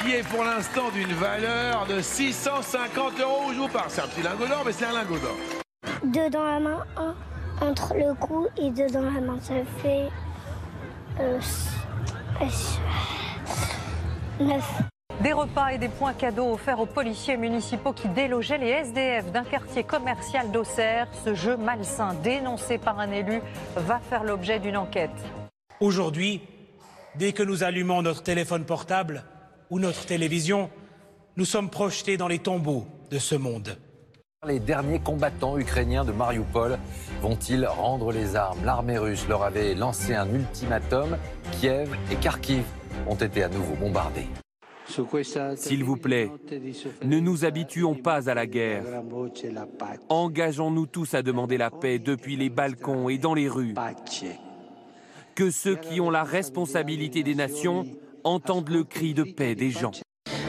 qui 0.00 0.12
est 0.14 0.22
pour 0.28 0.44
l'instant 0.44 0.90
d'une 0.92 1.12
valeur 1.14 1.84
de 1.86 2.00
650 2.00 3.20
euros. 3.20 3.52
Je 3.52 3.58
vous 3.58 3.68
parle, 3.68 3.86
c'est 3.88 4.00
un 4.00 4.06
petit 4.06 4.22
lingot 4.22 4.46
d'or, 4.46 4.62
mais 4.64 4.72
c'est 4.72 4.84
un 4.86 4.92
lingot 4.92 5.18
d'or. 5.18 5.36
Deux 6.04 6.30
dans 6.30 6.44
la 6.44 6.60
main, 6.60 6.84
un 6.96 7.14
entre 7.60 7.94
le 7.94 8.14
cou 8.14 8.46
et 8.56 8.70
deux 8.70 8.86
dans 8.88 9.02
la 9.02 9.20
main. 9.20 9.38
Ça 9.42 9.54
fait. 9.82 10.08
euh, 11.20 11.38
s- 11.38 11.68
euh, 12.40 12.46
neuf. 14.44 14.82
Des 15.22 15.32
repas 15.32 15.70
et 15.70 15.78
des 15.78 15.88
points 15.88 16.14
cadeaux 16.14 16.52
offerts 16.52 16.78
aux 16.78 16.86
policiers 16.86 17.36
municipaux 17.36 17.92
qui 17.92 18.08
délogeaient 18.08 18.58
les 18.58 18.68
SDF 18.68 19.32
d'un 19.32 19.42
quartier 19.42 19.82
commercial 19.82 20.52
d'Auxerre. 20.52 21.08
Ce 21.24 21.34
jeu 21.34 21.56
malsain 21.56 22.14
dénoncé 22.22 22.78
par 22.78 23.00
un 23.00 23.10
élu 23.10 23.40
va 23.74 23.98
faire 23.98 24.22
l'objet 24.22 24.60
d'une 24.60 24.76
enquête. 24.76 25.10
Aujourd'hui, 25.80 26.42
dès 27.16 27.32
que 27.32 27.42
nous 27.42 27.64
allumons 27.64 28.00
notre 28.00 28.22
téléphone 28.22 28.64
portable 28.64 29.24
ou 29.70 29.80
notre 29.80 30.06
télévision, 30.06 30.70
nous 31.36 31.44
sommes 31.44 31.68
projetés 31.68 32.16
dans 32.16 32.28
les 32.28 32.38
tombeaux 32.38 32.86
de 33.10 33.18
ce 33.18 33.34
monde. 33.34 33.76
Les 34.46 34.60
derniers 34.60 35.00
combattants 35.00 35.58
ukrainiens 35.58 36.04
de 36.04 36.12
Mariupol 36.12 36.78
vont-ils 37.22 37.66
rendre 37.66 38.12
les 38.12 38.36
armes? 38.36 38.64
L'armée 38.64 38.98
russe 38.98 39.26
leur 39.28 39.42
avait 39.42 39.74
lancé 39.74 40.14
un 40.14 40.32
ultimatum. 40.32 41.18
Kiev 41.60 41.92
et 42.12 42.14
Kharkiv 42.14 42.62
ont 43.08 43.16
été 43.16 43.42
à 43.42 43.48
nouveau 43.48 43.74
bombardés. 43.74 44.28
S'il 45.55 45.83
vous 45.83 45.95
plaît, 45.95 46.29
ne 47.03 47.19
nous 47.19 47.45
habituons 47.45 47.95
pas 47.95 48.29
à 48.29 48.33
la 48.33 48.45
guerre. 48.45 48.83
Engageons-nous 50.09 50.87
tous 50.87 51.13
à 51.13 51.21
demander 51.21 51.57
la 51.57 51.71
paix 51.71 51.99
depuis 51.99 52.35
les 52.35 52.49
balcons 52.49 53.09
et 53.09 53.17
dans 53.17 53.33
les 53.33 53.47
rues. 53.47 53.73
Que 55.35 55.49
ceux 55.51 55.75
qui 55.75 55.99
ont 56.01 56.09
la 56.09 56.23
responsabilité 56.23 57.23
des 57.23 57.33
nations 57.33 57.85
entendent 58.23 58.69
le 58.69 58.83
cri 58.83 59.13
de 59.13 59.23
paix 59.23 59.55
des 59.55 59.71
gens. 59.71 59.93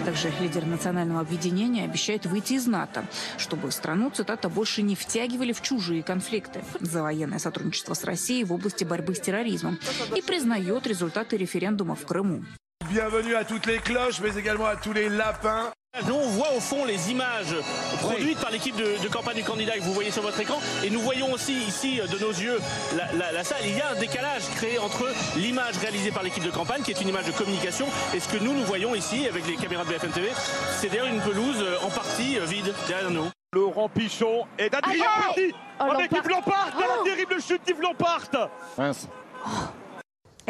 Также 0.04 0.30
лидер 0.38 0.66
национального 0.66 1.20
объединения 1.20 1.84
обещает 1.84 2.26
выйти 2.26 2.54
из 2.54 2.66
НАТО, 2.66 3.06
чтобы 3.38 3.70
страну, 3.72 4.10
цитата, 4.10 4.50
больше 4.50 4.82
не 4.82 4.94
втягивали 4.94 5.54
в 5.54 5.62
чужие 5.62 6.02
конфликты 6.02 6.62
за 6.80 7.02
военное 7.02 7.38
сотрудничество 7.38 7.94
с 7.94 8.04
Россией 8.04 8.44
в 8.44 8.52
области 8.52 8.84
борьбы 8.84 9.14
с 9.14 9.20
терроризмом 9.20 9.78
и 10.14 10.20
признает 10.20 10.86
результаты 10.86 11.38
референдума 11.38 11.94
в 11.94 12.04
Крыму. 12.04 12.44
Bienvenue 12.89 13.35
à 13.35 13.43
toutes 13.43 13.65
les 13.65 13.77
cloches, 13.79 14.19
mais 14.21 14.35
également 14.35 14.65
à 14.65 14.75
tous 14.75 14.93
les 14.93 15.09
lapins. 15.09 15.71
Nous, 16.07 16.13
on 16.13 16.27
voit 16.29 16.51
au 16.55 16.59
fond 16.59 16.85
les 16.85 17.11
images 17.11 17.55
produites 18.01 18.39
par 18.39 18.51
l'équipe 18.51 18.75
de, 18.75 19.01
de 19.03 19.07
campagne 19.09 19.35
du 19.37 19.43
candidat 19.43 19.73
que 19.73 19.81
vous 19.81 19.93
voyez 19.93 20.11
sur 20.11 20.21
votre 20.21 20.39
écran. 20.39 20.59
Et 20.83 20.89
nous 20.89 20.99
voyons 21.01 21.31
aussi 21.31 21.53
ici, 21.53 21.99
de 21.99 22.17
nos 22.19 22.29
yeux, 22.31 22.59
la, 22.95 23.11
la- 23.13 23.31
la 23.31 23.43
salle. 23.43 23.59
Il 23.65 23.75
y 23.77 23.81
a 23.81 23.89
un 23.91 23.95
décalage 23.99 24.43
créé 24.55 24.77
entre 24.79 25.07
l'image 25.35 25.77
réalisée 25.77 26.11
par 26.11 26.23
l'équipe 26.23 26.43
de 26.43 26.51
campagne, 26.51 26.81
qui 26.83 26.91
est 26.91 27.01
une 27.01 27.09
image 27.09 27.25
de 27.25 27.31
communication, 27.31 27.87
et 28.13 28.19
ce 28.19 28.27
que 28.29 28.37
nous, 28.37 28.53
nous 28.53 28.63
voyons 28.63 28.95
ici 28.95 29.27
avec 29.27 29.45
les 29.47 29.55
caméras 29.55 29.83
de 29.83 29.89
BFM 29.89 30.11
TV. 30.11 30.29
C'est 30.79 30.89
d'ailleurs 30.89 31.07
une 31.07 31.21
pelouse 31.21 31.57
euh, 31.59 31.77
en 31.83 31.89
partie 31.89 32.37
euh, 32.39 32.45
vide 32.45 32.73
derrière 32.87 33.09
nous. 33.11 33.25
Laurent 33.53 33.89
Pichon 33.89 34.45
et 34.59 34.69
d'Adrien 34.69 35.03
Petit 35.33 35.53
Oh, 35.81 35.85
en 35.85 35.97
équipe 35.99 36.27
Lampard 36.27 36.71
de 36.75 36.81
la 36.81 37.03
terrible 37.03 37.41
chute 37.41 37.61
d'Yves 37.65 37.81
Lampard 37.81 38.21
Et 38.77 39.88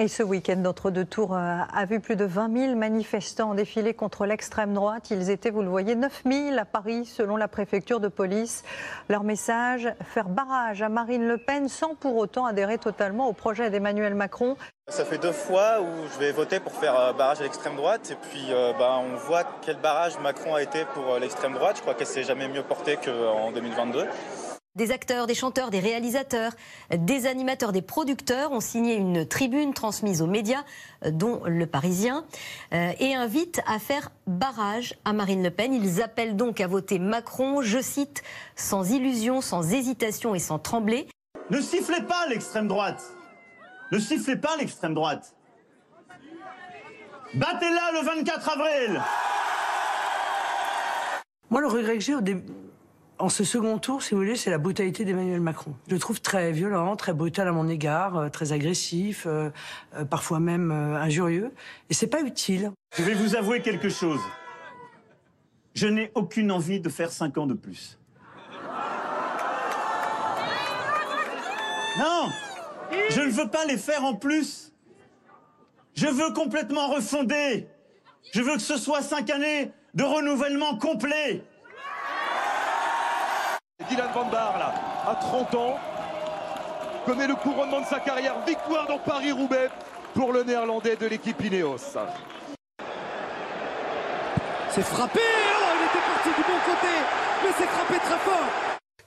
Et 0.02 0.08
ce 0.08 0.24
week-end, 0.24 0.56
notre 0.56 0.92
deux 0.92 1.04
tours 1.04 1.36
euh, 1.36 1.58
a 1.74 1.86
vu 1.86 2.00
plus 2.00 2.16
de 2.16 2.24
20 2.24 2.68
000 2.68 2.76
manifestants 2.78 3.54
défiler 3.54 3.94
contre 3.94 4.26
l'extrême 4.26 4.74
droite. 4.74 5.12
Ils 5.12 5.30
étaient, 5.30 5.50
vous 5.50 5.62
le 5.62 5.68
voyez, 5.68 5.94
9 5.94 6.22
000 6.26 6.58
à 6.58 6.64
Paris, 6.64 7.04
selon 7.04 7.36
la 7.36 7.50
préfecture 7.50 8.00
de 8.00 8.08
police. 8.08 8.64
Leur 9.10 9.26
message 9.26 9.90
faire 10.06 10.30
barrage 10.30 10.82
à 10.82 10.88
Marine 10.88 11.28
Le 11.28 11.38
Pen 11.38 11.68
sans 11.68 11.96
pour 11.96 12.16
autant 12.16 12.46
adhérer 12.46 12.78
totalement 12.78 13.28
au 13.28 13.34
projet 13.34 13.70
d'Emmanuel 13.70 14.16
Macron. 14.16 14.56
Ça 14.88 15.04
fait 15.04 15.18
deux 15.18 15.34
fois 15.34 15.82
où 15.82 16.08
je 16.14 16.20
vais 16.20 16.32
voter 16.32 16.62
pour 16.62 16.72
faire 16.72 16.98
euh, 16.98 17.12
barrage 17.12 17.42
à 17.42 17.44
l'extrême 17.44 17.76
droite 17.76 18.10
et 18.10 18.16
puis 18.16 18.46
euh, 18.52 18.72
bah, 18.80 19.02
on 19.02 19.18
voit 19.18 19.44
quel 19.62 19.76
barrage 19.80 20.18
Macron 20.20 20.56
a 20.56 20.62
été 20.62 20.86
pour 20.94 21.20
l'extrême 21.20 21.56
droite. 21.56 21.76
Je 21.76 21.82
crois 21.82 21.94
qu'elle 21.94 22.08
s'est 22.08 22.24
jamais 22.24 22.48
mieux 22.48 22.64
portée 22.64 22.98
qu'en 23.04 23.52
2022. 23.52 24.06
Des 24.76 24.92
acteurs, 24.92 25.26
des 25.26 25.34
chanteurs, 25.34 25.72
des 25.72 25.80
réalisateurs, 25.80 26.52
des 26.96 27.26
animateurs, 27.26 27.72
des 27.72 27.82
producteurs 27.82 28.52
ont 28.52 28.60
signé 28.60 28.96
une 28.96 29.28
tribune 29.28 29.74
transmise 29.74 30.22
aux 30.22 30.28
médias, 30.28 30.64
euh, 31.06 31.12
dont 31.12 31.42
Le 31.46 31.66
Parisien, 31.66 32.24
euh, 32.74 32.92
et 33.00 33.16
invitent 33.16 33.62
à 33.66 33.80
faire 33.80 34.12
barrage 34.28 34.94
à 35.06 35.14
Marine 35.14 35.42
Le 35.42 35.50
Pen. 35.50 35.74
Ils 35.74 36.04
appellent 36.04 36.36
donc 36.36 36.62
à 36.62 36.68
voter 36.68 37.00
Macron, 37.00 37.64
je 37.64 37.82
cite, 37.82 38.22
sans 38.56 38.92
illusion, 38.92 39.42
sans 39.42 39.74
hésitation 39.74 40.36
et 40.36 40.40
sans 40.40 40.60
trembler. 40.60 41.08
Ne 41.50 41.62
sifflez 41.62 42.04
pas 42.04 42.28
l'extrême 42.28 42.68
droite. 42.68 43.04
Ne 43.92 43.98
sifflez 43.98 44.36
pas 44.36 44.56
l'extrême 44.58 44.94
droite. 44.94 45.34
Battez-la 47.34 48.00
le 48.00 48.06
24 48.06 48.50
avril. 48.50 49.02
Moi, 51.50 51.62
le 51.62 51.68
regret 51.68 51.96
que 51.96 52.04
j'ai 52.04 52.14
au 52.14 52.22
début, 52.22 52.54
en 53.20 53.28
ce 53.28 53.44
second 53.44 53.78
tour, 53.78 54.02
si 54.02 54.14
vous 54.14 54.22
voulez, 54.22 54.38
c'est 54.38 54.50
la 54.50 54.58
brutalité 54.58 55.04
d'Emmanuel 55.04 55.42
Macron. 55.42 55.76
Je 55.88 55.94
le 55.94 56.00
trouve 56.00 56.22
très 56.22 56.54
violent, 56.54 56.96
très 56.96 57.14
brutal 57.14 57.48
à 57.50 57.52
mon 57.52 57.68
égard, 57.68 58.18
euh, 58.18 58.30
très 58.30 58.54
agressif, 58.54 59.26
euh, 59.28 59.50
euh, 59.96 60.06
parfois 60.06 60.40
même 60.40 60.72
injurieux. 60.72 61.52
Et 61.90 61.94
c'est 61.94 62.08
pas 62.08 62.22
utile. 62.22 62.72
Je 62.98 63.04
vais 63.04 63.14
vous 63.14 63.36
avouer 63.36 63.62
quelque 63.62 63.90
chose. 63.90 64.22
Je 65.76 65.88
n'ai 65.88 66.12
aucune 66.16 66.52
envie 66.52 66.80
de 66.80 66.90
faire 66.90 67.12
5 67.12 67.38
ans 67.38 67.46
de 67.46 67.54
plus. 67.54 67.98
Non 71.98 72.30
Je 73.10 73.22
ne 73.22 73.32
veux 73.32 73.50
pas 73.50 73.66
les 73.66 73.78
faire 73.78 74.06
en 74.06 74.16
plus. 74.16 74.72
Je 75.94 76.08
veux 76.08 76.32
complètement 76.34 76.88
refonder. 76.88 77.68
Je 78.34 78.42
veux 78.42 78.54
que 78.54 78.62
ce 78.62 78.78
soit 78.78 79.02
5 79.02 79.30
années 79.30 79.72
de 79.94 80.04
renouvellement 80.04 80.78
complet. 80.78 81.44
Dylan 83.88 84.12
Van 84.14 84.26
Baar, 84.26 84.60
là, 84.60 84.74
à 85.08 85.16
30 85.16 85.56
ans, 85.56 85.80
connaît 87.06 87.28
le 87.28 87.36
couronnement 87.36 87.80
de 87.80 87.86
sa 87.86 88.00
carrière. 88.00 88.36
Victoire 88.46 88.86
dans 88.88 89.00
Paris-Roubaix 89.00 89.70
pour 90.14 90.34
le 90.34 90.44
néerlandais 90.44 90.98
de 90.98 91.06
l'équipe 91.08 91.42
Ineos. 91.42 91.78
C'est 94.70 94.82
frappé 94.82 95.20
Oh, 95.22 95.74
il 95.80 95.86
était 95.86 96.06
parti 96.06 96.30
du 96.30 96.46
bon 96.46 96.60
côté, 96.66 96.94
mais 97.44 97.50
c'est 97.58 97.68
frappé 97.68 98.00
très 98.00 98.18
fort 98.20 98.48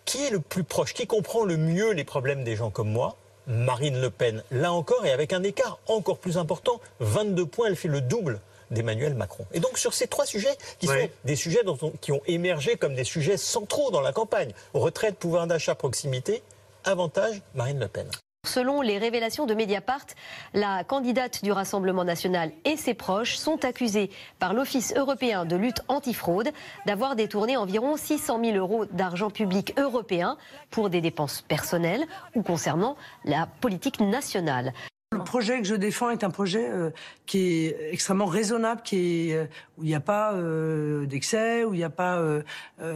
Qui 0.05 0.25
est 0.25 0.31
le 0.31 0.41
plus 0.41 0.64
proche 0.64 0.95
Qui 0.95 1.07
comprend 1.07 1.45
le 1.45 1.57
mieux 1.57 1.93
les 1.93 2.05
problèmes 2.05 2.43
des 2.43 2.57
gens 2.57 2.70
comme 2.70 2.91
moi? 2.91 3.16
Marine 3.47 4.01
Le 4.01 4.09
Pen. 4.11 4.43
Là 4.51 4.73
encore, 4.73 5.05
et 5.05 5.12
avec 5.12 5.33
un 5.33 5.43
écart 5.43 5.79
encore 5.87 6.18
plus 6.18 6.39
important, 6.39 6.81
22 7.01 7.45
points, 7.47 7.66
elle 7.68 7.77
fait 7.77 7.89
le 7.89 8.01
double 8.01 8.41
d'Emmanuel 8.73 9.14
Macron. 9.14 9.45
Et 9.53 9.61
donc 9.61 9.79
sur 9.79 9.95
ces 9.95 10.07
trois 10.09 10.27
sujets, 10.27 10.57
qui 10.79 10.87
sont 10.87 11.09
des 11.25 11.37
sujets 11.37 11.62
dont 11.64 11.79
on- 11.83 11.91
qui 12.01 12.12
ont 12.12 12.23
émergé 12.27 12.77
comme 12.77 12.95
des 12.95 13.05
sujets 13.05 13.37
centraux 13.37 13.91
dans 13.91 14.01
la 14.01 14.12
campagne, 14.12 14.53
retraite, 14.75 15.16
pouvoir 15.18 15.47
d'achat, 15.47 15.75
proximité, 15.75 16.43
avantage 16.85 17.41
Marine 17.55 17.79
Le 17.79 17.89
Pen. 17.89 18.09
Selon 18.45 18.81
les 18.83 18.99
révélations 18.99 19.47
de 19.47 19.55
Mediapart, 19.55 20.05
la 20.53 20.83
candidate 20.83 21.45
du 21.45 21.53
Rassemblement 21.53 22.03
national 22.03 22.51
et 22.64 22.77
ses 22.77 22.93
proches 22.93 23.37
sont 23.37 23.64
accusés 23.64 24.11
par 24.41 24.53
l'Office 24.53 24.93
européen 24.97 25.45
de 25.45 25.55
lutte 25.55 25.81
antifraude 25.87 26.51
d'avoir 26.85 27.14
détourné 27.14 27.57
environ 27.57 27.97
600 27.97 28.41
000 28.45 28.57
euros 28.57 28.85
d'argent 28.87 29.31
public 29.31 29.75
européen 29.79 30.37
pour 30.73 30.91
des 30.91 31.01
dépenses 31.01 31.43
personnelles 31.47 32.05
ou 32.35 32.43
concernant 32.43 32.97
la 33.25 33.47
politique 33.61 34.01
nationale. 34.01 34.73
Le 35.13 35.25
projet 35.25 35.59
que 35.61 35.67
je 35.67 35.75
défends 35.75 36.11
est 36.11 36.25
un 36.25 36.31
projet 36.31 36.69
euh, 36.71 36.91
qui 37.27 37.67
est 37.67 37.93
extrêmement 37.93 38.27
raisonnable, 38.27 38.83
qui 38.83 39.31
est, 39.31 39.37
euh, 39.37 39.45
où 39.77 39.85
il 39.85 39.89
n'y 39.89 39.95
a 39.95 40.01
pas 40.01 40.33
euh, 40.33 41.05
d'excès, 41.07 41.65
où 41.65 41.75
il 41.75 41.79
n'y 41.79 41.85
a 41.85 41.91
pas 41.91 42.21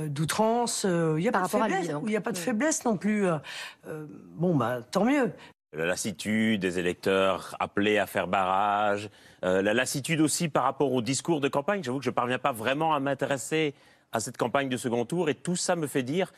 d'outrance, 0.09 0.85
où 0.85 1.19
il 1.19 1.23
n'y 1.23 1.29
a, 1.29 1.33
pas 1.33 1.43
de 1.43 1.45
lui, 1.45 1.61
faiblesse- 1.61 1.89
donc. 1.91 2.03
où 2.03 2.07
il 2.07 2.11
n'y 2.11 2.17
a 2.17 2.21
pas 2.21 2.33
de 2.33 2.39
faiblesse 2.39 2.85
non 2.85 2.97
plus. 2.97 3.27
Bon, 4.37 4.55
bah, 4.57 4.81
tant 4.91 5.05
mieux. 5.05 5.31
La 5.77 5.85
lassitude 5.85 6.61
des 6.61 6.79
électeurs 6.79 7.55
appelés 7.61 7.99
à 7.99 8.07
faire 8.07 8.29
barrage, 8.29 9.11
euh, 9.45 9.61
la 9.61 9.75
lassitude 9.75 10.21
aussi 10.23 10.49
par 10.49 10.63
rapport 10.65 10.93
au 10.93 11.03
discours 11.03 11.41
de 11.41 11.49
campagne. 11.49 11.83
J'avoue 11.83 11.99
que 11.99 12.05
je 12.05 12.11
ne 12.11 12.15
parviens 12.15 12.39
pas 12.39 12.53
vraiment 12.53 12.95
à 12.95 13.01
m'intéresser 13.01 13.75
à 14.13 14.21
cette 14.21 14.39
campagne 14.39 14.71
de 14.71 14.77
second 14.79 15.05
tour 15.05 15.29
et 15.29 15.35
tout 15.35 15.57
ça 15.57 15.77
me 15.77 15.87
fait 15.87 16.03
dire 16.03 16.33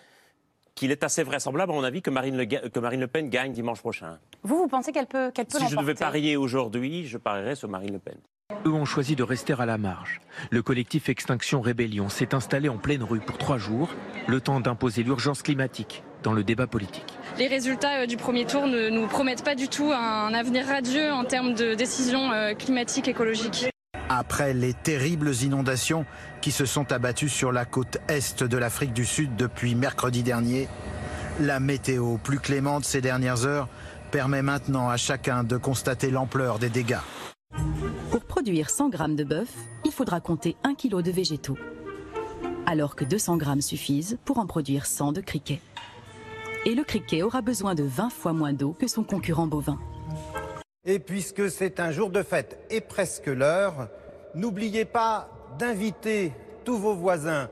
qu'il 0.78 0.92
est 0.92 1.04
assez 1.04 1.22
vraisemblable, 1.22 1.72
à 1.72 1.74
mon 1.74 1.84
avis, 1.84 2.02
que 2.02 2.10
Marine 2.10 2.36
Le, 2.36 2.46
que 2.46 2.78
Marine 2.78 3.00
Le 3.00 3.08
Pen 3.08 3.28
gagne 3.28 3.52
dimanche 3.52 3.80
prochain. 3.80 4.18
Vous, 4.42 4.56
vous 4.56 4.68
pensez 4.68 4.92
qu'elle 4.92 5.06
peut, 5.06 5.30
qu'elle 5.32 5.46
peut 5.46 5.58
Si 5.58 5.68
je 5.68 5.76
devais 5.76 5.94
parier 5.94 6.36
aujourd'hui, 6.36 7.06
je 7.06 7.18
parierais 7.18 7.56
sur 7.56 7.68
Marine 7.68 7.92
Le 7.92 7.98
Pen. 7.98 8.16
Eux 8.64 8.72
ont 8.72 8.84
choisi 8.84 9.14
de 9.14 9.22
rester 9.22 9.54
à 9.58 9.66
la 9.66 9.76
marge. 9.76 10.20
Le 10.50 10.62
collectif 10.62 11.08
Extinction 11.08 11.60
Rébellion 11.60 12.08
s'est 12.08 12.34
installé 12.34 12.68
en 12.68 12.78
pleine 12.78 13.02
rue 13.02 13.20
pour 13.20 13.36
trois 13.38 13.58
jours, 13.58 13.90
le 14.26 14.40
temps 14.40 14.60
d'imposer 14.60 15.02
l'urgence 15.02 15.42
climatique 15.42 16.02
dans 16.22 16.32
le 16.32 16.44
débat 16.44 16.66
politique. 16.66 17.18
Les 17.38 17.46
résultats 17.46 18.02
euh, 18.02 18.06
du 18.06 18.16
premier 18.16 18.46
tour 18.46 18.66
ne 18.66 18.88
nous 18.88 19.06
promettent 19.06 19.44
pas 19.44 19.54
du 19.54 19.68
tout 19.68 19.92
un 19.92 20.32
avenir 20.32 20.66
radieux 20.66 21.12
en 21.12 21.24
termes 21.24 21.54
de 21.54 21.74
décisions 21.74 22.32
euh, 22.32 22.54
climatiques, 22.54 23.08
écologiques. 23.08 23.68
Après 24.08 24.54
les 24.54 24.72
terribles 24.72 25.32
inondations 25.42 26.06
qui 26.40 26.50
se 26.50 26.64
sont 26.64 26.92
abattues 26.92 27.28
sur 27.28 27.52
la 27.52 27.66
côte 27.66 27.98
est 28.08 28.42
de 28.42 28.56
l'Afrique 28.56 28.94
du 28.94 29.04
Sud 29.04 29.36
depuis 29.36 29.74
mercredi 29.74 30.22
dernier, 30.22 30.68
la 31.40 31.60
météo 31.60 32.16
plus 32.16 32.38
clémente 32.38 32.84
ces 32.84 33.00
dernières 33.00 33.44
heures 33.44 33.68
permet 34.10 34.42
maintenant 34.42 34.88
à 34.88 34.96
chacun 34.96 35.44
de 35.44 35.58
constater 35.58 36.10
l'ampleur 36.10 36.58
des 36.58 36.70
dégâts. 36.70 37.00
Pour 38.10 38.24
produire 38.24 38.70
100 38.70 38.88
grammes 38.88 39.16
de 39.16 39.24
bœuf, 39.24 39.52
il 39.84 39.92
faudra 39.92 40.20
compter 40.20 40.56
1 40.64 40.74
kg 40.74 41.02
de 41.02 41.10
végétaux, 41.10 41.58
alors 42.64 42.96
que 42.96 43.04
200 43.04 43.36
grammes 43.36 43.60
suffisent 43.60 44.18
pour 44.24 44.38
en 44.38 44.46
produire 44.46 44.86
100 44.86 45.12
de 45.12 45.20
criquets. 45.20 45.60
Et 46.64 46.74
le 46.74 46.82
criquet 46.82 47.22
aura 47.22 47.42
besoin 47.42 47.74
de 47.74 47.82
20 47.82 48.10
fois 48.10 48.32
moins 48.32 48.54
d'eau 48.54 48.74
que 48.78 48.88
son 48.88 49.02
concurrent 49.02 49.46
bovin. 49.46 49.78
Et 50.84 50.98
puisque 50.98 51.50
c'est 51.50 51.80
un 51.80 51.90
jour 51.90 52.10
de 52.10 52.22
fête 52.22 52.58
et 52.70 52.80
presque 52.80 53.26
l'heure, 53.26 53.88
n'oubliez 54.34 54.84
pas 54.84 55.28
d'inviter 55.58 56.32
tous 56.64 56.78
vos 56.78 56.94
voisins 56.94 57.48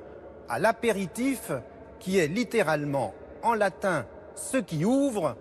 à 0.48 0.58
l'apéritif 0.58 1.50
qui 1.98 2.18
est 2.18 2.28
littéralement 2.28 3.14
en 3.42 3.54
latin 3.54 4.06
ce 4.34 4.58
qui 4.58 4.84
ouvre 4.84 5.36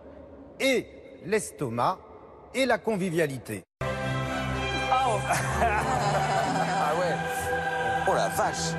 et 0.60 0.88
l'estomac 1.26 2.00
et 2.54 2.66
la 2.66 2.78
convivialité. 2.78 3.64
Ah 6.88 6.94
ouais. 7.00 7.16
Oh 8.08 8.14
la 8.14 8.28
vache. 8.30 8.74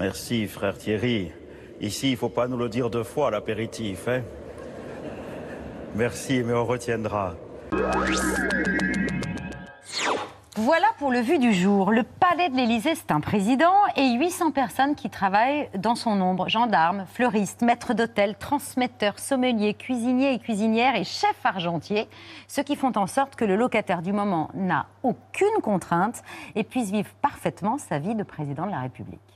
Merci, 0.00 0.48
frère 0.48 0.78
Thierry. 0.78 1.30
Ici, 1.82 2.08
il 2.08 2.12
ne 2.12 2.16
faut 2.16 2.30
pas 2.30 2.48
nous 2.48 2.56
le 2.56 2.70
dire 2.70 2.88
deux 2.88 3.04
fois, 3.04 3.30
l'apéritif. 3.30 4.08
Hein 4.08 4.22
Merci, 5.94 6.42
mais 6.42 6.54
on 6.54 6.64
retiendra. 6.64 7.34
Voilà 10.56 10.86
pour 10.98 11.10
le 11.10 11.20
vu 11.20 11.38
du 11.38 11.52
jour. 11.52 11.90
Le 11.90 12.02
palais 12.02 12.48
de 12.48 12.56
l'Élysée, 12.56 12.94
c'est 12.94 13.10
un 13.10 13.20
président 13.20 13.74
et 13.94 14.12
800 14.14 14.52
personnes 14.52 14.94
qui 14.94 15.10
travaillent 15.10 15.68
dans 15.76 15.94
son 15.94 16.18
ombre. 16.22 16.48
Gendarmes, 16.48 17.04
fleuristes, 17.12 17.60
maîtres 17.60 17.92
d'hôtel, 17.92 18.36
transmetteurs, 18.38 19.18
sommeliers, 19.18 19.74
cuisiniers 19.74 20.32
et 20.32 20.38
cuisinières 20.38 20.96
et 20.96 21.04
chefs 21.04 21.44
argentiers. 21.44 22.08
Ceux 22.48 22.62
qui 22.62 22.76
font 22.76 22.92
en 22.96 23.06
sorte 23.06 23.36
que 23.36 23.44
le 23.44 23.56
locataire 23.56 24.00
du 24.00 24.14
moment 24.14 24.48
n'a 24.54 24.86
aucune 25.02 25.60
contrainte 25.62 26.22
et 26.54 26.64
puisse 26.64 26.90
vivre 26.90 27.10
parfaitement 27.20 27.76
sa 27.76 27.98
vie 27.98 28.14
de 28.14 28.22
président 28.22 28.64
de 28.64 28.70
la 28.70 28.80
République. 28.80 29.29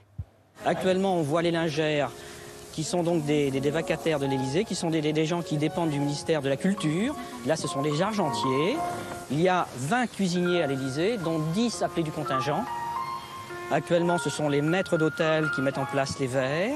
Actuellement, 0.67 1.17
on 1.17 1.23
voit 1.23 1.43
les 1.43 1.51
lingères 1.51 2.11
qui 2.73 2.83
sont 2.85 3.03
donc 3.03 3.25
des, 3.25 3.51
des- 3.51 3.61
des 3.61 3.71
vacataires 3.71 4.19
de 4.19 4.27
l'Élysée, 4.27 4.65
qui 4.65 4.75
sont 4.75 4.91
des, 4.91 5.01
des- 5.01 5.13
des 5.13 5.27
gens 5.27 5.43
qui 5.43 5.57
dépendent 5.59 5.91
du 5.91 6.01
ministère 6.01 6.43
de 6.43 6.49
la 6.49 6.57
Culture. 6.57 7.15
Là, 7.47 7.57
ce 7.57 7.69
sont 7.69 7.83
les 7.83 8.03
argentiers. 8.03 8.77
Il 9.31 9.41
y 9.41 9.49
a 9.49 9.69
20 9.77 10.07
cuisiniers 10.09 10.63
à 10.63 10.67
l'Élysée, 10.67 11.17
dont 11.19 11.39
10 11.55 11.83
appelés 11.83 12.03
du 12.03 12.11
contingent. 12.11 12.65
Actuellement, 13.71 14.19
ce 14.19 14.29
sont 14.31 14.49
les 14.49 14.61
maîtres 14.63 14.99
d'hôtel 14.99 15.51
qui 15.55 15.61
mettent 15.61 15.79
en 15.79 15.85
place 15.87 16.19
les 16.19 16.27
verres. 16.27 16.75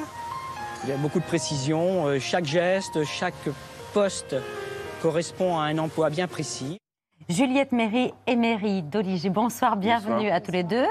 Il 0.85 0.91
y 0.91 0.93
a 0.93 0.97
beaucoup 0.97 1.19
de 1.21 1.25
précision. 1.25 2.07
Euh, 2.07 2.19
Chaque 2.21 2.45
geste, 2.45 3.05
chaque 3.05 3.35
poste 3.93 4.37
correspond 5.03 5.59
à 5.59 5.65
un 5.65 5.79
emploi 5.79 6.11
bien 6.11 6.29
précis. 6.29 6.79
Juliette 7.29 7.73
Méry 7.73 8.15
et 8.27 8.37
Méry 8.37 8.83
d'Oliger. 8.83 9.29
Bonsoir, 9.29 9.77
bienvenue 9.77 10.31
à 10.31 10.41
tous 10.41 10.53
les 10.53 10.63
deux. 10.63 10.87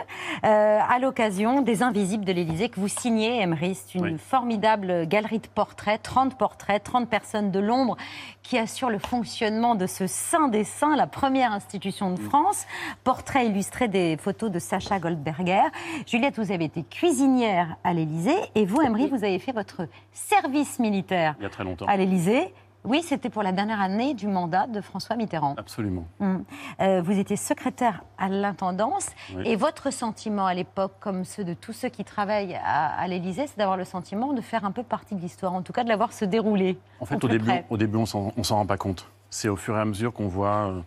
Euh, 0.46 0.80
à 0.88 1.00
l'occasion 1.00 1.62
des 1.62 1.82
Invisibles 1.82 2.26
de 2.26 2.32
l'Élysée 2.32 2.70
que 2.70 2.80
vous 2.80 2.88
signez, 2.88 3.42
Emery, 3.42 3.74
c'est 3.74 3.98
une 3.98 4.20
formidable 4.20 5.08
galerie 5.08 5.40
de 5.40 5.48
portraits, 5.48 6.00
30 6.04 6.38
portraits, 6.38 6.84
30 6.84 7.10
personnes 7.10 7.50
de 7.50 7.60
l'ombre 7.60 7.98
qui 8.44 8.60
assurent 8.60 8.92
le 8.92 9.00
fonctionnement 9.00 9.74
de 9.74 9.88
ce 9.88 10.06
Saint 10.06 10.48
des 10.48 10.64
Saints, 10.64 10.96
la 10.96 11.08
première 11.08 11.54
institution 11.54 12.12
de 12.12 12.20
France. 12.20 12.68
Portraits 13.04 13.48
illustrés 13.48 13.88
des 13.88 14.16
photos 14.18 14.52
de 14.52 14.60
Sacha 14.60 15.00
Goldberger. 15.00 15.64
Juliette, 16.06 16.38
vous 16.38 16.52
avez 16.52 16.66
été 16.66 16.84
cuisinière 16.84 17.78
à 17.84 17.94
l'Élysée 17.94 18.38
et 18.54 18.66
vous, 18.66 18.80
Emery, 18.82 19.08
vous 19.08 19.24
avez 19.24 19.40
fait 19.40 19.54
votre 19.54 19.88
service 20.12 20.78
militaire 20.78 21.34
Il 21.40 21.44
y 21.44 21.46
a 21.48 21.50
très 21.50 21.64
longtemps. 21.64 21.86
à 21.88 21.98
l'Élysée. 21.98 22.54
Oui, 22.88 23.04
c'était 23.04 23.30
pour 23.30 23.44
la 23.44 23.52
dernière 23.52 23.82
année 23.82 24.14
du 24.14 24.28
mandat 24.28 24.66
de 24.66 24.80
François 24.80 25.18
Mitterrand. 25.18 25.56
Absolument. 25.58 26.06
Mm. 26.20 26.38
Euh, 26.80 27.02
vous 27.02 27.20
étiez 27.20 27.36
secrétaire 27.36 28.04
à 28.18 28.30
l'intendance 28.30 29.08
Oui. 29.36 29.44
et 29.46 29.56
votre 29.58 29.92
sentiment 29.92 30.46
à 30.46 30.54
l'époque, 30.54 30.94
comme 31.02 31.26
ceux 31.26 31.44
de 31.44 31.54
tous 31.54 31.74
ceux 31.74 31.90
qui 31.90 32.06
travaillent 32.06 32.56
à, 32.64 32.98
à 32.98 33.08
l'Élysée, 33.08 33.48
c'est 33.48 33.58
d'avoir 33.58 33.76
le 33.76 33.84
sentiment 33.84 34.32
de 34.32 34.40
faire 34.40 34.64
un 34.64 34.72
peu 34.72 34.84
partie 34.84 35.16
de 35.16 35.20
l'histoire, 35.20 35.54
en 35.54 35.62
tout 35.62 35.74
cas 35.74 35.84
de 35.84 35.90
l'avoir 35.90 36.14
se 36.14 36.24
dérouler. 36.24 36.80
En 37.02 37.06
fait, 37.06 37.22
au 37.22 37.28
début, 37.28 37.46
près. 37.46 37.66
au 37.70 37.76
début, 37.76 37.98
on 37.98 38.06
s'en 38.06 38.32
rend 38.32 38.66
pas 38.66 38.78
compte. 38.78 39.10
C'est 39.30 39.50
au 39.50 39.58
fur 39.58 39.76
et 39.76 39.82
à 39.82 39.86
mesure 39.86 40.14
qu'on 40.14 40.30
voit 40.30 40.70
euh, 40.70 40.82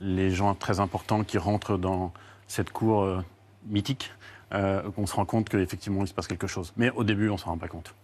les 0.00 0.30
gens 0.30 0.54
très 0.54 0.80
importants 0.80 1.22
qui 1.22 1.38
rentrent 1.38 1.78
dans 1.78 2.12
cette 2.48 2.70
cour 2.70 3.02
euh, 3.02 3.24
mythique 3.66 4.10
euh, 4.52 4.82
qu'on 4.92 5.06
se 5.06 5.14
rend 5.14 5.24
compte 5.24 5.48
qu'effectivement, 5.48 6.02
il 6.02 6.08
se 6.08 6.14
passe 6.14 6.28
quelque 6.28 6.46
chose. 6.46 6.72
Mais 6.76 6.90
au 6.90 7.04
début, 7.04 7.28
on 7.28 7.36
s'en 7.36 7.50
rend 7.50 7.58
pas 7.58 7.68
compte. 7.68 7.94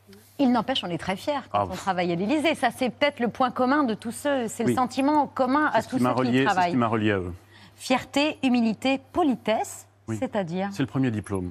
Il 0.41 0.51
n'empêche, 0.53 0.82
on 0.82 0.88
est 0.88 0.99
très 0.99 1.14
fiers 1.16 1.34
quand 1.53 1.59
Ah, 1.61 1.66
on 1.70 1.74
travaille 1.76 2.11
à 2.11 2.14
l'Élysée. 2.16 2.55
Ça, 2.57 2.70
c'est 2.76 2.91
peut-être 2.91 3.20
le 3.20 3.28
point 3.28 3.51
commun 3.51 3.84
de 3.84 3.95
tous 3.95 4.11
ceux, 4.11 4.49
c'est 4.49 4.64
le 4.64 4.74
sentiment 4.74 5.26
commun 5.26 5.70
à 5.72 5.82
Ce 5.82 5.88
tous 5.88 5.97
qui 5.97 6.03
ceux 6.03 6.09
m'a 6.09 6.14
qui 6.14 6.22
y 6.22 6.26
relié, 6.26 6.32
c'est 6.38 6.38
ce 6.49 6.53
travaillent. 6.55 6.70
qui 6.72 6.76
m'a 6.76 6.86
relié 6.88 7.12
à 7.12 7.18
eux. 7.18 7.32
Fierté, 7.76 8.38
humilité, 8.43 9.01
politesse, 9.12 9.86
Oui. 10.09 10.16
c'est-à-dire 10.18 10.68
C'est 10.72 10.82
le 10.82 10.86
premier 10.88 11.11
diplôme. 11.11 11.51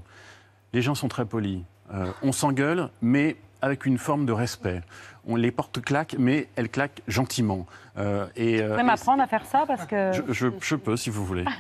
Les 0.74 0.82
gens 0.82 0.96
sont 0.96 1.08
très 1.08 1.26
polis. 1.26 1.62
Euh, 1.94 2.12
on 2.24 2.32
s'engueule, 2.32 2.90
mais 3.02 3.38
avec 3.62 3.86
une 3.86 3.98
forme 3.98 4.26
de 4.26 4.32
respect. 4.32 4.82
On 5.28 5.36
les 5.36 5.52
portes 5.52 5.82
claquent, 5.82 6.16
mais 6.18 6.48
elles 6.56 6.70
claquent 6.70 7.02
gentiment. 7.08 7.66
Euh, 7.98 8.26
et, 8.36 8.58
Vous 8.58 8.64
euh, 8.64 8.70
pouvez 8.70 8.82
et 8.82 8.84
m'apprendre 8.86 9.22
à 9.22 9.28
faire 9.28 9.46
ça 9.46 9.66
parce 9.68 9.86
que 9.86 10.12
je, 10.14 10.22
je- 10.34 10.48
je 10.62 10.76
peux, 10.76 10.98
si 10.98 11.10
vous 11.10 11.26
voulez. 11.26 11.46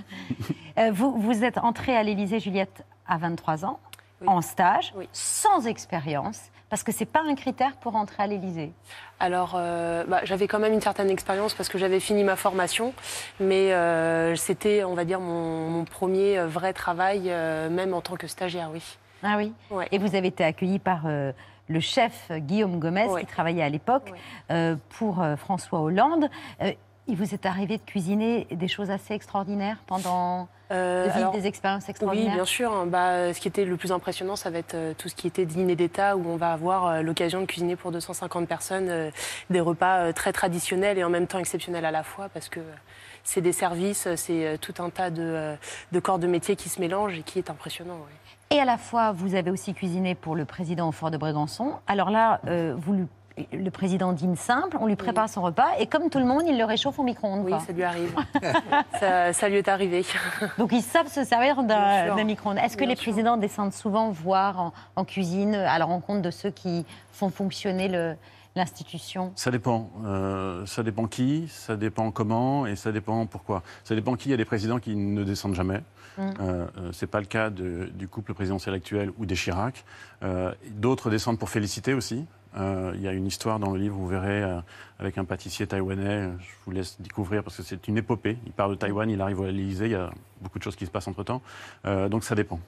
Euh, 0.78 0.92
vous, 0.94 1.12
vous 1.20 1.44
êtes 1.44 1.58
entrée 1.58 1.98
à 1.98 2.04
l'Élysée, 2.04 2.40
Juliette, 2.40 2.86
à 3.06 3.18
23 3.18 3.66
ans, 3.66 3.80
en 4.26 4.40
stage, 4.40 4.94
sans 5.12 5.68
expérience, 5.68 6.40
parce 6.70 6.84
que 6.84 6.92
c'est 6.92 7.06
pas 7.06 7.22
un 7.28 7.36
critère 7.36 7.76
pour 7.78 7.96
entrer 7.96 8.24
à 8.24 8.28
l'Élysée. 8.28 8.72
Alors, 9.20 9.54
euh, 9.56 10.04
bah, 10.06 10.22
j'avais 10.24 10.48
quand 10.48 10.60
même 10.60 10.74
une 10.74 10.82
certaine 10.82 11.10
expérience 11.10 11.54
parce 11.54 11.68
que 11.70 11.78
j'avais 11.78 12.00
fini 12.00 12.24
ma 12.24 12.36
formation, 12.36 12.94
mais 13.40 13.74
euh, 13.74 14.36
c'était, 14.36 14.84
on 14.84 14.94
va 14.94 15.06
dire, 15.06 15.20
mon, 15.20 15.70
mon 15.70 15.86
premier 15.86 16.38
euh, 16.38 16.48
vrai 16.48 16.74
travail, 16.74 17.24
euh, 17.28 17.70
même 17.70 17.94
en 17.94 18.02
tant 18.02 18.16
que 18.16 18.28
stagiaire, 18.28 18.70
oui. 18.72 18.84
Ah 19.24 19.38
oui 19.38 19.52
Et 19.92 19.98
vous 19.98 20.16
avez 20.16 20.28
été 20.30 20.46
accueillie 20.46 20.80
par 20.80 21.02
le 21.06 21.80
chef 21.82 22.32
Guillaume 22.32 22.80
Gomez, 22.80 23.08
qui 23.20 23.26
travaillait 23.26 23.64
à 23.64 23.68
l'époque 23.68 24.14
pour 24.88 25.22
François 25.36 25.82
Hollande. 25.82 26.30
Il 27.10 27.16
vous 27.18 27.34
est 27.34 27.46
arrivé 27.48 27.78
de 27.78 27.84
cuisiner 27.84 28.46
des 28.52 28.68
choses 28.68 28.92
assez 28.92 29.14
extraordinaires 29.16 29.78
pendant. 29.88 30.48
Euh, 30.72 31.08
de 31.08 31.12
alors, 31.12 31.32
des 31.34 31.48
expériences 31.48 31.90
extraordinaires 31.90 32.30
Oui, 32.30 32.36
bien 32.36 32.46
sûr. 32.46 32.86
Bah, 32.86 33.34
ce 33.34 33.40
qui 33.40 33.48
était 33.48 33.66
le 33.66 33.76
plus 33.76 33.92
impressionnant, 33.92 34.36
ça 34.36 34.52
va 34.52 34.60
être 34.60 34.76
euh, 34.76 34.94
tout 34.96 35.10
ce 35.10 35.16
qui 35.16 35.26
était 35.26 35.46
dîner 35.46 35.76
d'État, 35.76 36.16
où 36.16 36.24
on 36.30 36.36
va 36.36 36.52
avoir 36.54 36.86
euh, 36.86 37.02
l'occasion 37.02 37.42
de 37.42 37.48
cuisiner 37.48 37.76
pour 37.76 37.92
250 37.92 38.48
personnes 38.48 38.88
euh, 38.90 39.10
des 39.50 39.60
repas 39.60 40.14
très 40.14 40.32
traditionnels 40.32 41.00
et 41.00 41.04
en 41.04 41.10
même 41.10 41.26
temps 41.26 41.40
exceptionnels 41.40 41.86
à 41.86 41.90
la 41.92 42.04
fois, 42.04 42.30
parce 42.30 42.48
que 42.50 42.60
c'est 43.24 43.42
des 43.42 43.54
services, 43.54 44.08
c'est 44.16 44.60
tout 44.62 44.76
un 44.78 44.92
tas 44.92 45.10
de, 45.10 45.56
de 45.92 46.00
corps 46.00 46.20
de 46.20 46.28
métier 46.28 46.56
qui 46.56 46.70
se 46.70 46.80
mélangent 46.80 47.18
et 47.18 47.24
qui 47.24 47.40
est 47.40 47.50
impressionnant. 47.50 47.98
oui. 48.06 48.16
Et 48.56 48.60
à 48.60 48.66
la 48.66 48.78
fois, 48.78 49.12
vous 49.12 49.34
avez 49.36 49.50
aussi 49.52 49.74
cuisiné 49.74 50.14
pour 50.16 50.36
le 50.36 50.46
président 50.46 50.88
au 50.90 50.92
fort 50.92 51.12
de 51.12 51.18
Brégançon. 51.18 51.74
Alors 51.88 52.10
là, 52.12 52.40
vous 52.78 52.94
lui- 52.94 53.08
le 53.54 53.70
président 53.72 54.14
dîne 54.14 54.36
simple, 54.36 54.78
on 54.80 54.88
lui 54.88 54.96
prépare 54.96 55.30
son 55.30 55.42
repas, 55.42 55.68
et 55.80 55.88
comme 55.88 56.10
tout 56.10 56.20
le 56.20 56.26
monde, 56.26 56.44
il 56.48 56.58
le 56.58 56.66
réchauffe 56.66 57.00
au 57.00 57.04
micro-ondes. 57.04 57.44
Oui, 57.46 57.52
quoi. 57.52 57.60
ça 57.60 57.74
lui 57.74 57.84
arrive. 57.84 58.16
ça, 59.00 59.34
ça 59.34 59.50
lui 59.50 59.58
est 59.58 59.68
arrivé. 59.68 60.04
Donc 60.58 60.72
ils 60.72 60.82
savent 60.82 61.08
se 61.12 61.24
servir 61.24 61.64
d'un 61.64 62.24
micro-ondes. 62.24 62.58
Est-ce 62.58 62.76
que 62.76 62.82
Bien 62.82 62.90
les 62.90 62.96
sûr. 62.96 63.12
présidents 63.12 63.38
descendent 63.38 63.74
souvent 63.74 64.10
voir 64.10 64.60
en, 64.60 64.74
en 64.96 65.06
cuisine 65.06 65.56
à 65.56 65.78
la 65.80 65.86
rencontre 65.86 66.22
de 66.22 66.32
ceux 66.32 66.50
qui 66.52 66.86
font 67.12 67.30
fonctionner 67.30 67.88
le- 67.88 68.16
l'institution? 68.56 69.32
Ça 69.36 69.52
dépend. 69.52 69.90
Euh, 70.06 70.66
ça 70.66 70.84
dépend 70.84 71.06
qui, 71.08 71.48
ça 71.50 71.76
dépend 71.76 72.12
comment 72.12 72.66
et 72.66 72.76
ça 72.76 72.92
dépend 72.92 73.26
pourquoi. 73.26 73.64
Ça 73.84 73.96
dépend 73.96 74.16
qui. 74.16 74.30
Il 74.30 74.32
y 74.32 74.34
a 74.34 74.38
des 74.38 74.46
présidents 74.46 74.80
qui 74.80 74.96
ne 74.96 75.24
descendent 75.24 75.56
jamais. 75.56 75.82
Mm. 76.18 76.22
Euh, 76.22 76.32
euh, 76.42 76.90
c'est 76.92 77.08
pas 77.08 77.20
le 77.20 77.26
cas 77.28 77.50
de- 77.50 77.90
du 77.94 78.08
couple 78.08 78.34
présidentiel 78.34 78.76
actuel 78.76 79.12
ou 79.18 79.26
des 79.26 79.36
Chirac. 79.36 79.86
Euh, 80.24 80.52
D'autres 80.72 81.10
descendent 81.10 81.40
pour 81.40 81.50
féliciter 81.50 81.94
aussi. 81.94 82.26
Euh, 82.58 82.94
Il 82.96 83.02
y 83.02 83.08
a 83.08 83.12
une 83.12 83.28
histoire 83.28 83.60
dans 83.60 83.72
le 83.72 83.80
livre, 83.80 83.96
vous 83.96 84.08
verrez, 84.08 84.44
euh, 84.44 84.60
avec 85.00 85.18
un 85.18 85.26
pâtissier 85.26 85.68
taïwanais. 85.68 86.30
Je 86.40 86.46
vous 86.66 86.72
laisse 86.72 87.00
découvrir 87.00 87.44
parce 87.44 87.58
que 87.58 87.64
c'est 87.64 87.88
une 87.88 87.98
épopée. 87.98 88.38
Il 88.46 88.52
part 88.52 88.70
de 88.70 88.76
Taïwan, 88.76 89.10
il 89.10 89.22
arrive 89.22 89.42
à 89.42 89.48
l'Élysée. 89.48 89.86
Il 89.86 89.92
y 89.92 89.96
a 89.96 90.10
beaucoup 90.42 90.60
de 90.60 90.64
choses 90.64 90.76
qui 90.76 90.86
se 90.86 90.92
passent 90.92 91.08
entre 91.08 91.24
temps. 91.24 91.42
donc 91.84 92.24
ça 92.24 92.36
dépend. 92.36 92.60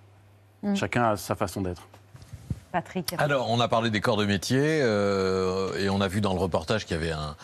Mm. 0.64 0.76
Chacun 0.76 1.04
a 1.12 1.18
sa 1.18 1.36
façon 1.36 1.62
d'être. 1.62 1.88
Patrick 2.72 3.14
Alors, 3.18 3.50
on 3.50 3.60
a 3.60 3.68
parlé 3.68 3.90
des 3.90 4.00
corps 4.00 4.18
de 4.18 4.26
métier 4.26 4.80
euh, 4.82 5.74
et 5.78 5.90
on 5.90 6.00
a 6.02 6.08
vu 6.08 6.22
dans 6.22 6.34
le 6.34 6.40
reportage 6.40 6.86
qu'il 6.86 6.96
y 6.96 7.00
avait 7.00 7.12
un, 7.12 7.36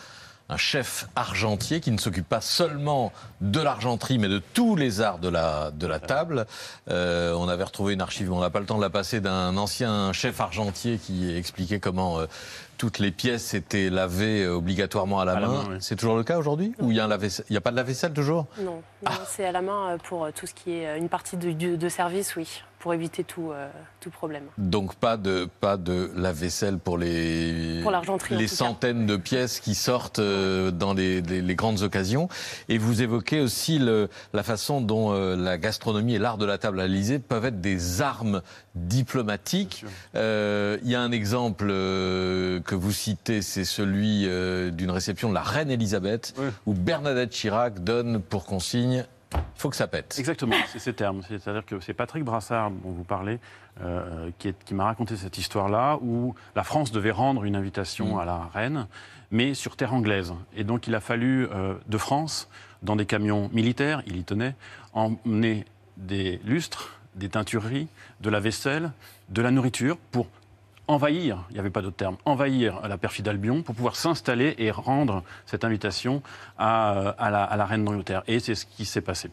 un 0.50 0.56
chef 0.56 1.08
argentier 1.14 1.80
qui 1.80 1.90
ne 1.90 1.98
s'occupe 1.98 2.26
pas 2.28 2.40
seulement 2.40 3.12
de 3.42 3.60
l'argenterie, 3.60 4.18
mais 4.18 4.28
de 4.28 4.38
tous 4.54 4.76
les 4.76 5.00
arts 5.02 5.18
de 5.18 5.28
la, 5.28 5.70
de 5.72 5.86
la 5.86 6.00
table. 6.00 6.46
Euh, 6.90 7.34
on 7.34 7.48
avait 7.48 7.64
retrouvé 7.64 7.92
une 7.94 8.00
archive, 8.00 8.30
mais 8.30 8.36
on 8.36 8.40
n'a 8.40 8.48
pas 8.50 8.60
le 8.60 8.66
temps 8.66 8.78
de 8.78 8.82
la 8.82 8.88
passer, 8.90 9.20
d'un 9.20 9.56
ancien 9.58 10.12
chef 10.14 10.40
argentier 10.40 10.98
qui 10.98 11.36
expliquait 11.36 11.80
comment 11.80 12.18
euh, 12.20 12.26
toutes 12.78 12.98
les 12.98 13.10
pièces 13.10 13.52
étaient 13.52 13.90
lavées 13.90 14.44
euh, 14.44 14.54
obligatoirement 14.54 15.20
à 15.20 15.26
la 15.26 15.32
À 15.32 15.40
main. 15.40 15.48
main, 15.48 15.64
oui. 15.70 15.76
C'est 15.80 15.96
toujours 15.96 16.16
le 16.16 16.24
cas 16.24 16.38
aujourd'hui 16.38 16.72
Ou 16.80 16.90
il 16.92 16.96
y 16.96 17.00
a 17.00 17.04
un 17.04 17.08
lave-vaisselle- 17.08 17.44
il 17.50 17.52
n'y 17.52 17.58
a 17.58 17.60
pas 17.60 17.70
de 17.70 17.76
lave-vaisselle 17.76 18.14
toujours? 18.14 18.46
Non, 18.58 18.82
non, 19.04 19.10
c'est 19.26 19.44
à 19.44 19.52
la 19.52 19.60
main 19.60 19.98
pour 20.04 20.26
tout 20.32 20.46
ce 20.46 20.54
qui 20.54 20.72
est 20.72 20.96
une 20.98 21.10
partie 21.10 21.36
de, 21.36 21.52
de- 21.52 21.76
de 21.76 21.88
service, 21.90 22.36
oui, 22.36 22.62
pour 22.78 22.94
éviter 22.94 23.24
tout, 23.24 23.50
euh, 23.52 23.68
tout 24.00 24.10
problème. 24.10 24.44
Donc 24.56 24.94
pas 24.94 25.16
de 25.16 25.48
pas 25.60 25.76
de 25.76 26.10
lave-vaisselle 26.14 26.78
pour 26.78 26.96
les 26.96 27.80
Pour 27.82 27.92
les 28.30 28.46
centaines 28.46 29.04
de 29.06 29.16
pièces 29.16 29.58
qui 29.60 29.74
sortent 29.74 30.20
euh, 30.20 30.70
dans 30.70 30.94
les, 30.94 31.20
les- 31.20 31.42
les 31.42 31.54
grandes 31.56 31.82
occasions. 31.82 32.28
Et 32.68 32.78
vous 32.78 33.02
évoquez 33.02 33.40
aussi 33.40 33.78
le, 33.78 34.08
la 34.32 34.42
façon 34.42 34.80
dont 34.80 35.12
euh, 35.12 35.34
la 35.36 35.58
gastronomie 35.58 36.14
et 36.14 36.18
l'art 36.18 36.38
de 36.38 36.46
la 36.46 36.56
table 36.58 36.80
à 36.80 36.86
l'Élysée 36.86 37.18
peuvent 37.18 37.44
être 37.46 37.60
des 37.60 38.00
armes 38.00 38.42
diplomatiques. 38.76 39.84
Euh, 40.14 40.78
Il 40.84 40.90
y 40.90 40.94
a 40.94 41.00
un 41.00 41.12
exemple 41.12 41.66
euh, 41.70 42.60
que 42.60 42.74
vous 42.74 42.92
citez, 42.92 43.42
c'est 43.42 43.64
celui 43.64 44.24
euh, 44.26 44.70
d'une 44.70 44.90
réception 44.90 45.28
de 45.30 45.34
la 45.34 45.42
reine 45.42 45.70
Elisabeth, 45.70 46.34
où 46.66 46.74
Bernadette 46.74 47.30
Chirac 47.30 47.82
donne 47.82 48.20
pour 48.20 48.44
consigne 48.44 49.04
il 49.34 49.40
faut 49.56 49.70
que 49.70 49.76
ça 49.76 49.86
pète. 49.86 50.16
Exactement, 50.18 50.56
c'est 50.68 50.78
ces 50.78 50.94
termes. 50.94 51.22
C'est-à-dire 51.28 51.66
que 51.66 51.80
c'est 51.80 51.94
Patrick 51.94 52.24
Brassard 52.24 52.70
dont 52.70 52.90
vous 52.90 53.04
parlez 53.04 53.38
euh, 53.82 54.30
qui, 54.38 54.74
m'a 54.74 54.84
raconté 54.84 55.16
cette 55.16 55.38
histoire-là 55.38 55.98
où 56.00 56.34
la 56.56 56.64
France 56.64 56.92
devait 56.92 57.10
rendre 57.10 57.44
une 57.44 57.56
invitation 57.56 58.16
Mm. 58.16 58.18
à 58.18 58.24
la 58.24 58.38
reine, 58.52 58.86
mais 59.30 59.54
sur 59.54 59.76
terre 59.76 59.94
anglaise. 59.94 60.34
Et 60.56 60.64
donc 60.64 60.86
il 60.86 60.94
a 60.94 61.00
fallu 61.00 61.46
euh, 61.46 61.74
de 61.86 61.98
France, 61.98 62.48
dans 62.82 62.96
des 62.96 63.06
camions 63.06 63.50
militaires, 63.52 64.02
il 64.06 64.16
y 64.16 64.24
tenait, 64.24 64.54
emmener 64.92 65.64
des 65.96 66.40
lustres, 66.44 67.00
des 67.14 67.28
teintureries, 67.28 67.88
de 68.20 68.30
la 68.30 68.40
vaisselle, 68.40 68.92
de 69.28 69.42
la 69.42 69.50
nourriture 69.50 69.96
pour 70.12 70.26
envahir, 70.88 71.44
il 71.50 71.54
n'y 71.54 71.60
avait 71.60 71.70
pas 71.70 71.82
d'autre 71.82 71.96
terme, 71.96 72.16
envahir 72.24 72.80
la 72.88 72.98
perfide 72.98 73.28
Albion 73.28 73.62
pour 73.62 73.74
pouvoir 73.74 73.94
s'installer 73.96 74.54
et 74.58 74.70
rendre 74.70 75.22
cette 75.46 75.64
invitation 75.64 76.22
à, 76.58 77.10
à 77.18 77.30
la, 77.30 77.44
à 77.44 77.56
la 77.56 77.64
reine 77.66 77.84
d'Angleterre. 77.84 78.22
Et 78.26 78.40
c'est 78.40 78.54
ce 78.54 78.66
qui 78.66 78.84
s'est 78.84 79.00
passé. 79.00 79.30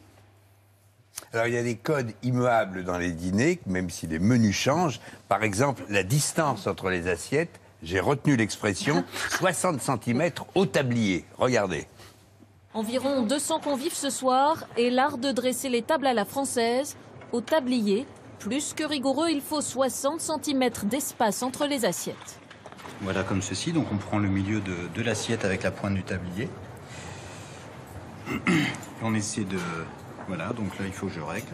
Alors, 1.34 1.48
il 1.48 1.54
y 1.54 1.58
a 1.58 1.64
des 1.64 1.78
codes 1.78 2.12
immuables 2.24 2.84
dans 2.84 2.98
les 2.98 3.12
dîners, 3.12 3.60
même 3.66 3.90
si 3.90 4.06
les 4.06 4.20
menus 4.20 4.56
changent. 4.56 5.00
Par 5.28 5.44
exemple, 5.44 5.84
la 5.90 6.04
distance 6.04 6.68
entre 6.68 6.90
les 6.90 7.08
assiettes, 7.08 7.60
j'ai 7.84 8.00
retenu 8.00 8.36
l'expression 8.36 9.04
60 9.30 9.82
cm 9.82 10.32
au 10.56 10.66
tablier. 10.66 11.26
Regardez. 11.38 11.88
Environ 12.74 13.22
200 13.22 13.62
convives 13.62 13.94
ce 13.94 14.10
soir 14.10 14.66
et 14.76 14.90
l'art 14.90 15.18
de 15.18 15.32
dresser 15.32 15.70
les 15.70 15.82
tables 15.82 16.08
à 16.08 16.14
la 16.14 16.26
française 16.26 16.98
au 17.32 17.40
tablier. 17.40 18.06
Plus 18.40 18.74
que 18.74 18.84
rigoureux, 18.84 19.30
il 19.30 19.42
faut 19.42 19.62
60 19.62 20.22
cm 20.22 20.70
d'espace 20.84 21.42
entre 21.44 21.66
les 21.66 21.86
assiettes. 21.86 22.40
Voilà, 23.02 23.24
comme 23.24 23.42
ceci. 23.42 23.72
Donc 23.72 23.88
on 23.92 23.98
prend 23.98 24.20
le 24.20 24.30
milieu 24.30 24.60
de, 24.62 24.76
de 24.94 25.02
l'assiette 25.02 25.46
avec 25.46 25.64
la 25.64 25.72
pointe 25.72 25.96
du 25.96 26.04
tablier. 26.04 26.50
On 29.04 29.14
essaie 29.14 29.44
de... 29.44 29.58
Voilà, 30.28 30.50
donc 30.54 30.78
là 30.80 30.86
il 30.86 30.94
faut 30.94 31.08
que 31.08 31.14
je 31.14 31.22
règle. 31.22 31.48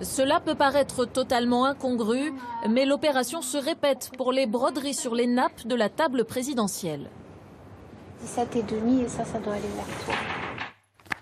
Cela 0.00 0.40
peut 0.40 0.54
paraître 0.54 1.04
totalement 1.04 1.64
incongru, 1.64 2.32
mais 2.68 2.86
l'opération 2.86 3.42
se 3.42 3.58
répète 3.58 4.10
pour 4.16 4.32
les 4.32 4.46
broderies 4.46 4.94
sur 4.94 5.14
les 5.14 5.26
nappes 5.26 5.66
de 5.66 5.74
la 5.74 5.88
table 5.88 6.24
présidentielle. 6.24 7.08
17 8.22 8.56
et 8.56 8.62
demi 8.62 9.02
et 9.02 9.08
ça, 9.08 9.24
ça 9.24 9.38
doit 9.38 9.54
aller 9.54 9.62
vers 9.76 10.04
toi. 10.04 10.14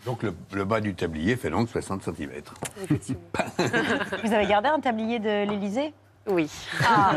Donc 0.07 0.23
le, 0.23 0.35
le 0.53 0.65
bas 0.65 0.81
du 0.81 0.95
tablier 0.95 1.37
fait 1.37 1.51
donc 1.51 1.69
60 1.69 2.03
cm. 2.03 2.31
Vous 4.25 4.33
avez 4.33 4.47
gardé 4.47 4.69
un 4.69 4.81
tablier 4.81 5.19
de 5.19 5.49
l'Élysée? 5.49 5.93
Oui. 6.27 6.51
Ah, 6.87 7.13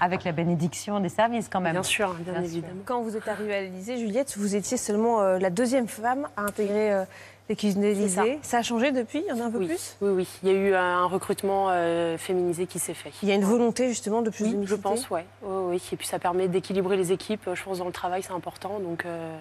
avec 0.00 0.24
la 0.24 0.32
bénédiction 0.32 1.00
des 1.00 1.08
services 1.08 1.48
quand 1.50 1.60
même. 1.60 1.72
Bien 1.72 1.82
sûr, 1.82 2.14
bien, 2.14 2.40
évidemment. 2.42 2.74
Quand 2.84 3.02
vous 3.02 3.16
êtes 3.16 3.26
arrivée 3.28 3.54
à 3.54 3.60
l'Élysée, 3.62 3.98
Juliette, 3.98 4.36
vous 4.38 4.54
étiez 4.54 4.76
seulement 4.76 5.20
euh, 5.22 5.38
la 5.38 5.50
deuxième 5.50 5.88
femme 5.88 6.28
à 6.36 6.42
intégrer 6.42 6.92
euh, 6.94 7.04
les 7.48 7.56
cuisines 7.56 7.82
de 7.82 7.86
ça. 7.92 8.22
l'Élysée. 8.24 8.38
Ça. 8.42 8.58
a 8.58 8.62
changé 8.62 8.92
depuis? 8.92 9.24
Il 9.26 9.28
y 9.28 9.32
en 9.38 9.42
a 9.44 9.46
un 9.48 9.50
peu 9.50 9.58
Oui. 9.58 9.66
plus? 9.66 9.96
Oui, 10.00 10.10
oui. 10.10 10.28
Il 10.44 10.48
y 10.48 10.52
a 10.52 10.54
eu 10.54 10.74
un 10.74 11.04
recrutement 11.06 11.66
euh, 11.70 12.16
féminisé 12.16 12.66
qui 12.66 12.78
s'est 12.78 12.94
fait. 12.94 13.12
Il 13.22 13.28
y 13.28 13.32
a 13.32 13.34
une 13.34 13.44
volonté 13.44 13.88
justement 13.88 14.22
de 14.22 14.30
plus 14.30 14.44
Oui, 14.44 14.54
de 14.54 14.66
je 14.66 14.76
pense, 14.76 15.10
ouais. 15.10 15.26
Oui, 15.42 15.74
oui. 15.74 15.82
Et 15.92 15.96
puis 15.96 16.06
ça 16.06 16.18
permet 16.20 16.46
d'équilibrer 16.48 16.96
les 16.96 17.10
équipes. 17.12 17.50
Je 17.54 17.62
pense 17.62 17.78
dans 17.78 17.86
le 17.86 17.92
travail, 17.92 18.22
c'est 18.22 18.32
important. 18.32 18.78
Donc 18.78 19.04
euh, 19.04 19.36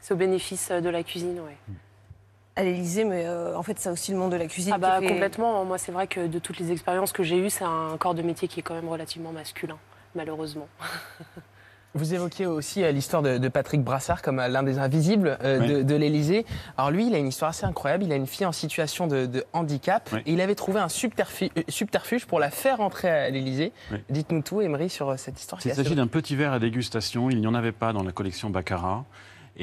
c'est 0.00 0.12
au 0.14 0.16
bénéfice 0.18 0.70
de 0.70 0.88
la 0.90 1.02
cuisine, 1.02 1.40
ouais. 1.40 1.56
À 2.60 2.64
l'Élysée, 2.64 3.04
mais 3.04 3.24
euh, 3.26 3.56
en 3.56 3.62
fait, 3.62 3.78
c'est 3.78 3.88
aussi 3.88 4.12
le 4.12 4.18
monde 4.18 4.32
de 4.32 4.36
la 4.36 4.46
cuisine. 4.46 4.72
Ah 4.74 4.78
bah 4.78 4.96
qui 5.00 5.06
fait- 5.06 5.12
complètement. 5.14 5.64
Moi, 5.64 5.78
c'est 5.78 5.92
vrai 5.92 6.06
que 6.06 6.26
de 6.26 6.38
toutes 6.38 6.58
les 6.58 6.70
expériences 6.72 7.12
que 7.12 7.22
j'ai 7.22 7.38
eues, 7.38 7.48
c'est 7.50 7.64
un 7.64 7.96
corps 7.98 8.14
de 8.14 8.20
métier 8.22 8.48
qui 8.48 8.60
est 8.60 8.62
quand 8.62 8.74
même 8.74 8.88
relativement 8.88 9.32
masculin, 9.32 9.78
malheureusement. 10.14 10.68
Vous 11.94 12.14
évoquiez 12.14 12.46
aussi 12.46 12.84
euh, 12.84 12.92
l'histoire 12.92 13.20
de, 13.20 13.38
de 13.38 13.48
Patrick 13.48 13.82
Brassard 13.82 14.22
comme 14.22 14.38
euh, 14.38 14.46
l'un 14.46 14.62
des 14.62 14.78
invisibles 14.78 15.36
euh, 15.42 15.58
Oui. 15.60 15.68
de, 15.68 15.82
de 15.82 15.94
l'Élysée. 15.96 16.46
Alors 16.78 16.92
lui, 16.92 17.08
il 17.08 17.14
a 17.16 17.18
une 17.18 17.26
histoire 17.26 17.48
assez 17.48 17.64
incroyable. 17.64 18.04
Il 18.04 18.12
a 18.12 18.14
une 18.14 18.28
fille 18.28 18.46
en 18.46 18.52
situation 18.52 19.08
de, 19.08 19.26
de 19.26 19.44
handicap 19.52 20.08
Oui. 20.12 20.20
et 20.24 20.32
il 20.34 20.40
avait 20.40 20.54
trouvé 20.54 20.78
un 20.78 20.86
subterfu- 20.86 21.50
euh, 21.58 21.62
subterfuge 21.68 22.26
pour 22.26 22.38
la 22.38 22.50
faire 22.50 22.80
entrer 22.80 23.10
à 23.10 23.28
l'Élysée. 23.30 23.72
Oui. 23.90 23.98
Dites-nous 24.08 24.42
tout, 24.42 24.60
Emery, 24.60 24.88
sur 24.88 25.18
cette 25.18 25.40
histoire. 25.40 25.60
Il 25.64 25.74
s'agit 25.74 25.96
d'un 25.96 26.06
petit 26.06 26.36
verre 26.36 26.52
à 26.52 26.60
dégustation. 26.60 27.28
Il 27.28 27.40
n'y 27.40 27.46
en 27.48 27.54
avait 27.54 27.72
pas 27.72 27.92
dans 27.92 28.04
la 28.04 28.12
collection 28.12 28.50
Baccarat. 28.50 29.04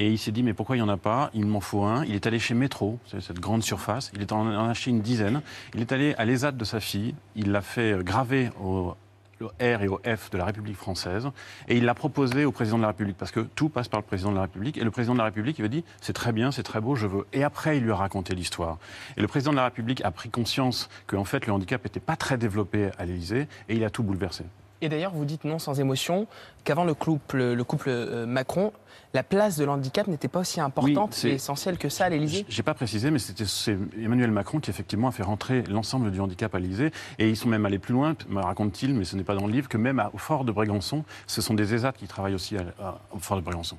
Et 0.00 0.08
il 0.10 0.16
s'est 0.16 0.30
dit, 0.30 0.44
mais 0.44 0.54
pourquoi 0.54 0.76
il 0.76 0.78
n'y 0.78 0.84
en 0.84 0.88
a 0.88 0.96
pas? 0.96 1.28
Il 1.34 1.44
m'en 1.46 1.60
faut 1.60 1.82
un. 1.82 2.04
Il 2.04 2.14
est 2.14 2.24
allé 2.28 2.38
chez 2.38 2.54
Métro, 2.54 3.00
cette 3.04 3.40
grande 3.40 3.64
surface. 3.64 4.12
Il 4.14 4.22
est 4.22 4.30
en 4.30 4.46
en 4.46 4.66
a 4.66 4.70
acheté 4.70 4.90
une 4.90 5.00
dizaine. 5.00 5.42
Il 5.74 5.80
est 5.80 5.90
allé 5.90 6.14
à 6.18 6.24
l'ESAT 6.24 6.52
de 6.52 6.64
sa 6.64 6.78
fille. 6.78 7.16
Il 7.34 7.50
l'a 7.50 7.62
fait 7.62 8.02
graver 8.04 8.50
au 8.60 8.94
R 9.40 9.82
et 9.82 9.88
au 9.88 10.00
F 10.04 10.30
de 10.30 10.38
la 10.38 10.44
République 10.44 10.76
française. 10.76 11.28
Et 11.66 11.76
il 11.76 11.84
l'a 11.84 11.94
proposé 11.94 12.44
au 12.44 12.52
président 12.52 12.76
de 12.76 12.82
la 12.82 12.88
République, 12.88 13.16
parce 13.16 13.32
que 13.32 13.40
tout 13.40 13.68
passe 13.68 13.88
par 13.88 13.98
le 13.98 14.06
président 14.06 14.30
de 14.30 14.36
la 14.36 14.42
République. 14.42 14.78
Et 14.78 14.84
le 14.84 14.90
président 14.92 15.14
de 15.14 15.18
la 15.18 15.24
République, 15.24 15.58
il 15.58 15.62
va 15.62 15.68
dit, 15.68 15.84
c'est 16.00 16.12
très 16.12 16.30
bien, 16.30 16.52
c'est 16.52 16.62
très 16.62 16.80
beau, 16.80 16.94
je 16.94 17.08
veux. 17.08 17.26
Et 17.32 17.42
après, 17.42 17.78
il 17.78 17.82
lui 17.82 17.90
a 17.90 17.96
raconté 17.96 18.36
l'histoire. 18.36 18.78
Et 19.16 19.20
le 19.20 19.26
président 19.26 19.50
de 19.50 19.56
la 19.56 19.64
République 19.64 20.04
a 20.04 20.12
pris 20.12 20.30
conscience 20.30 20.88
qu'en 21.08 21.24
fait, 21.24 21.44
le 21.46 21.52
handicap 21.52 21.82
n'était 21.82 21.98
pas 21.98 22.14
très 22.14 22.38
développé 22.38 22.90
à 22.98 23.04
l'Élysée, 23.04 23.48
et 23.68 23.74
il 23.74 23.82
a 23.82 23.90
tout 23.90 24.04
bouleversé. 24.04 24.44
Et 24.80 24.88
d'ailleurs, 24.88 25.12
vous 25.12 25.24
dites 25.24 25.44
non 25.44 25.58
sans 25.58 25.80
émotion 25.80 26.26
qu'avant 26.64 26.84
le 26.84 26.94
couple, 26.94 27.38
le 27.54 27.64
couple 27.64 27.88
euh, 27.88 28.26
Macron, 28.26 28.72
la 29.14 29.22
place 29.22 29.56
de 29.56 29.64
l'handicap 29.64 30.06
n'était 30.06 30.28
pas 30.28 30.40
aussi 30.40 30.60
importante 30.60 31.14
c'est- 31.14 31.30
et 31.30 31.34
essentielle 31.34 31.78
que 31.78 31.88
ça 31.88 32.04
à 32.04 32.08
l'Élysée. 32.10 32.44
J'ai 32.48 32.62
pas 32.62 32.74
précisé, 32.74 33.10
mais 33.10 33.18
c'était 33.18 33.44
c'est 33.46 33.76
Emmanuel 34.00 34.30
Macron 34.30 34.60
qui 34.60 34.70
effectivement 34.70 35.08
a 35.08 35.10
fait 35.12 35.22
rentrer 35.24 35.62
l'ensemble 35.64 36.10
du 36.12 36.20
handicap 36.20 36.54
à 36.54 36.58
l'Élysée. 36.60 36.92
Et 37.18 37.28
ils 37.28 37.36
sont 37.36 37.48
même 37.48 37.66
allés 37.66 37.78
plus 37.80 37.94
loin, 37.94 38.14
me 38.28 38.40
raconte-t-il, 38.40 38.94
mais 38.94 39.04
ce 39.04 39.16
n'est 39.16 39.24
pas 39.24 39.34
dans 39.34 39.46
le 39.46 39.52
livre, 39.52 39.68
que 39.68 39.78
même 39.78 39.98
à- 39.98 40.10
au 40.14 40.18
fort 40.18 40.44
de 40.44 40.52
Brégançon, 40.52 41.04
ce 41.26 41.40
sont 41.40 41.54
des 41.54 41.74
ESAT 41.74 41.92
qui 41.92 42.06
travaillent 42.06 42.34
aussi 42.34 42.56
à- 42.56 42.62
à- 42.80 42.98
au 43.12 43.18
fort 43.18 43.36
de 43.38 43.42
Brégançon. 43.42 43.76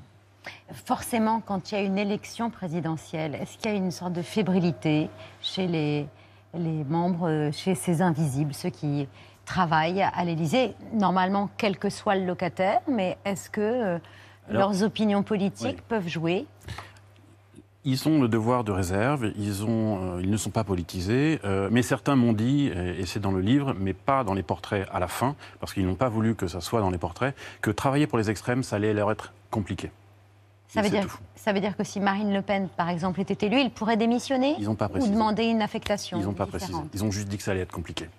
Forcément, 0.86 1.42
quand 1.46 1.72
il 1.72 1.76
y 1.76 1.78
a 1.78 1.82
une 1.82 1.98
élection 1.98 2.50
présidentielle, 2.50 3.36
est-ce 3.36 3.58
qu'il 3.58 3.72
y 3.72 3.74
a 3.74 3.78
une 3.78 3.92
sorte 3.92 4.14
de 4.14 4.22
fébrilité 4.22 5.10
chez 5.42 5.68
les, 5.68 6.08
les 6.56 6.84
membres, 6.86 7.28
euh, 7.30 7.52
chez 7.52 7.76
ces 7.76 8.02
invisibles, 8.02 8.54
ceux 8.54 8.70
qui 8.70 9.08
travaillent 9.50 10.04
à 10.04 10.24
l'Élysée 10.24 10.76
Normalement, 10.94 11.50
quel 11.58 11.78
que 11.78 11.90
soit 11.90 12.16
le 12.16 12.26
locataire, 12.26 12.82
mais 12.88 13.18
est-ce 13.26 13.50
que 13.50 13.62
euh, 13.62 13.98
Alors, 14.48 14.70
leurs 14.70 14.84
opinions 14.84 15.24
politiques 15.24 15.80
oui. 15.80 15.84
peuvent 15.88 16.08
jouer? 16.08 16.46
Ils 17.84 18.08
ont 18.08 18.22
le 18.22 18.28
devoir 18.28 18.64
de 18.64 18.72
réserve, 18.72 19.32
ils, 19.38 19.66
ont, 19.66 20.18
euh, 20.18 20.22
ils 20.22 20.30
ne 20.30 20.38
sont 20.38 20.52
pas 20.52 20.64
politisés, 20.64 21.40
euh, 21.46 21.70
mais 21.72 21.82
certains 21.82 22.16
m'ont 22.16 22.34
dit, 22.34 22.68
et 22.68 23.06
c'est 23.08 23.20
dans 23.20 23.32
le 23.32 23.42
livre, 23.42 23.74
mais 23.80 23.94
pas 23.94 24.24
dans 24.24 24.36
les 24.36 24.44
portraits 24.44 24.88
à 24.92 25.00
la 25.00 25.08
fin, 25.08 25.36
parce 25.60 25.74
qu'ils 25.74 25.88
n'ont 25.88 25.96
pas 25.96 26.10
voulu 26.10 26.36
que 26.36 26.46
ça 26.46 26.62
soit 26.62 26.82
dans 26.82 26.92
les 26.92 27.00
portraits, 27.00 27.36
que 27.62 27.72
travailler 27.72 28.06
pour 28.06 28.20
les 28.20 28.30
extrêmes, 28.30 28.62
ça 28.62 28.76
allait 28.76 28.94
leur 28.94 29.10
être 29.10 29.34
compliqué. 29.50 29.90
ça 30.68 30.84
veut, 30.84 30.92
dire, 30.92 31.08
ça 31.36 31.54
veut 31.54 31.62
dire 31.62 31.76
que 31.76 31.84
si 31.84 32.00
Marine 32.00 32.34
Le 32.34 32.44
Pen, 32.44 32.70
par 32.78 32.90
exemple, 32.90 33.20
était 33.20 33.48
élue, 33.48 33.62
il 33.62 33.72
pourrait 33.72 33.98
démissionner 33.98 34.56
Ils 34.60 34.66
n'ont 34.66 34.76
pas 34.76 34.92
ou 34.94 35.08
demander 35.08 35.46
une 35.46 35.64
affectation 35.64 36.20
Ils 36.20 36.26
n'ont 36.26 36.34
pas 36.34 36.46
précisé. 36.46 36.74
Ils 36.94 37.04
ont 37.04 37.10
juste 37.10 37.30
dit 37.30 37.38
que 37.38 37.44
ça 37.44 37.52
allait 37.52 37.62
être 37.62 37.72
compliqué. 37.72 38.10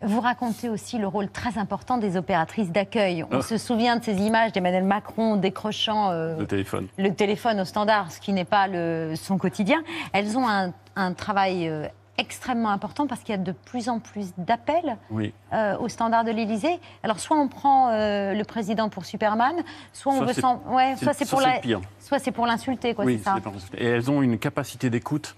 Vous 0.00 0.20
racontez 0.20 0.68
aussi 0.68 0.96
le 0.98 1.08
rôle 1.08 1.28
très 1.28 1.58
important 1.58 1.98
des 1.98 2.16
opératrices 2.16 2.70
d'accueil. 2.70 3.24
On 3.32 3.38
Ah. 3.38 3.42
se 3.42 3.58
souvient 3.58 3.96
de 3.96 4.04
ces 4.04 4.14
images 4.22 4.52
d'Emmanuel 4.52 4.84
Macron 4.84 5.36
décrochant 5.36 6.10
euh, 6.10 6.38
Le 6.38 6.46
téléphone. 6.46 6.86
le 6.98 7.12
téléphone 7.12 7.60
au 7.60 7.64
standard, 7.64 8.12
ce 8.12 8.20
qui 8.20 8.32
n'est 8.32 8.44
pas 8.44 8.68
le- 8.68 9.14
son 9.16 9.38
quotidien. 9.38 9.82
Elles 10.12 10.38
ont 10.38 10.46
un, 10.48 10.72
un 10.94 11.12
travail 11.14 11.68
euh, 11.68 11.88
extrêmement 12.16 12.70
important 12.70 13.08
parce 13.08 13.22
qu'il 13.22 13.34
y 13.34 13.38
a 13.38 13.42
de 13.42 13.50
plus 13.50 13.88
en 13.88 13.98
plus 13.98 14.30
d'appels 14.38 14.96
Oui. 15.10 15.34
euh, 15.52 15.76
au 15.78 15.88
standard 15.88 16.22
de 16.24 16.30
l'Élysée. 16.30 16.78
Alors 17.02 17.18
soit 17.18 17.36
on 17.36 17.48
prend 17.48 17.90
euh, 17.90 18.34
le 18.34 18.44
président 18.44 18.88
pour 18.88 19.04
Superman, 19.04 19.56
soit 19.92 20.12
on 20.12 20.16
Soit 20.18 20.26
veut 20.26 20.32
s'en... 20.34 20.62
Ouais, 20.68 20.94
soit 20.96 21.12
c'est 21.12 21.28
pour 21.28 21.40
c'est 21.40 21.46
la... 21.48 21.54
le 21.56 21.60
pire. 21.60 21.80
Soit 21.98 22.20
c'est 22.20 22.32
pour 22.32 22.46
l'insulter, 22.46 22.94
quoi, 22.94 23.04
oui, 23.04 23.18
c'est 23.18 23.24
ça. 23.24 23.32
c'est 23.36 23.42
pas 23.42 23.50
possible. 23.50 23.76
Et 23.80 23.86
elles 23.86 24.08
ont 24.12 24.22
une 24.22 24.38
capacité 24.38 24.90
d'écoute 24.90 25.34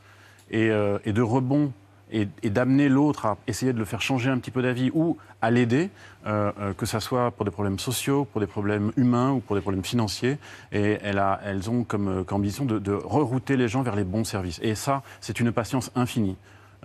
et, 0.51 0.69
euh, 0.69 0.99
et 1.07 1.15
de 1.15 1.23
rebond 1.23 1.73
et, 2.13 2.29
et 2.43 2.51
d'amener 2.51 2.89
l'autre 2.89 3.27
à 3.27 3.37
essayer 3.47 3.73
de 3.73 3.79
le 3.79 3.85
faire 3.85 4.01
changer 4.01 4.31
un 4.31 4.39
petit 4.39 4.51
peu 4.51 4.63
d'avis 4.63 4.91
ou 4.95 5.17
à 5.43 5.51
l'aider, 5.51 5.91
euh, 6.27 6.53
euh, 6.61 6.73
que 6.75 6.87
ce 6.87 7.01
soit 7.01 7.31
pour 7.31 7.45
des 7.45 7.51
problèmes 7.51 7.79
sociaux, 7.79 8.25
pour 8.25 8.41
des 8.41 8.47
problèmes 8.47 8.93
humains 8.97 9.33
ou 9.33 9.41
pour 9.41 9.57
des 9.57 9.63
problèmes 9.63 9.85
financiers. 9.85 10.39
Et 10.73 10.99
elle 11.03 11.19
a, 11.19 11.41
elles 11.45 11.71
ont 11.71 11.85
comme, 11.85 12.09
euh, 12.09 12.25
comme 12.25 12.39
ambition 12.39 12.65
de, 12.65 12.79
de 12.79 12.93
rerouter 12.93 13.57
les 13.57 13.69
gens 13.69 13.83
vers 13.83 13.97
les 13.97 14.05
bons 14.05 14.25
services. 14.25 14.61
Et 14.63 14.75
ça, 14.75 15.03
c'est 15.21 15.41
une 15.41 15.53
patience 15.53 15.91
infinie. 15.95 16.37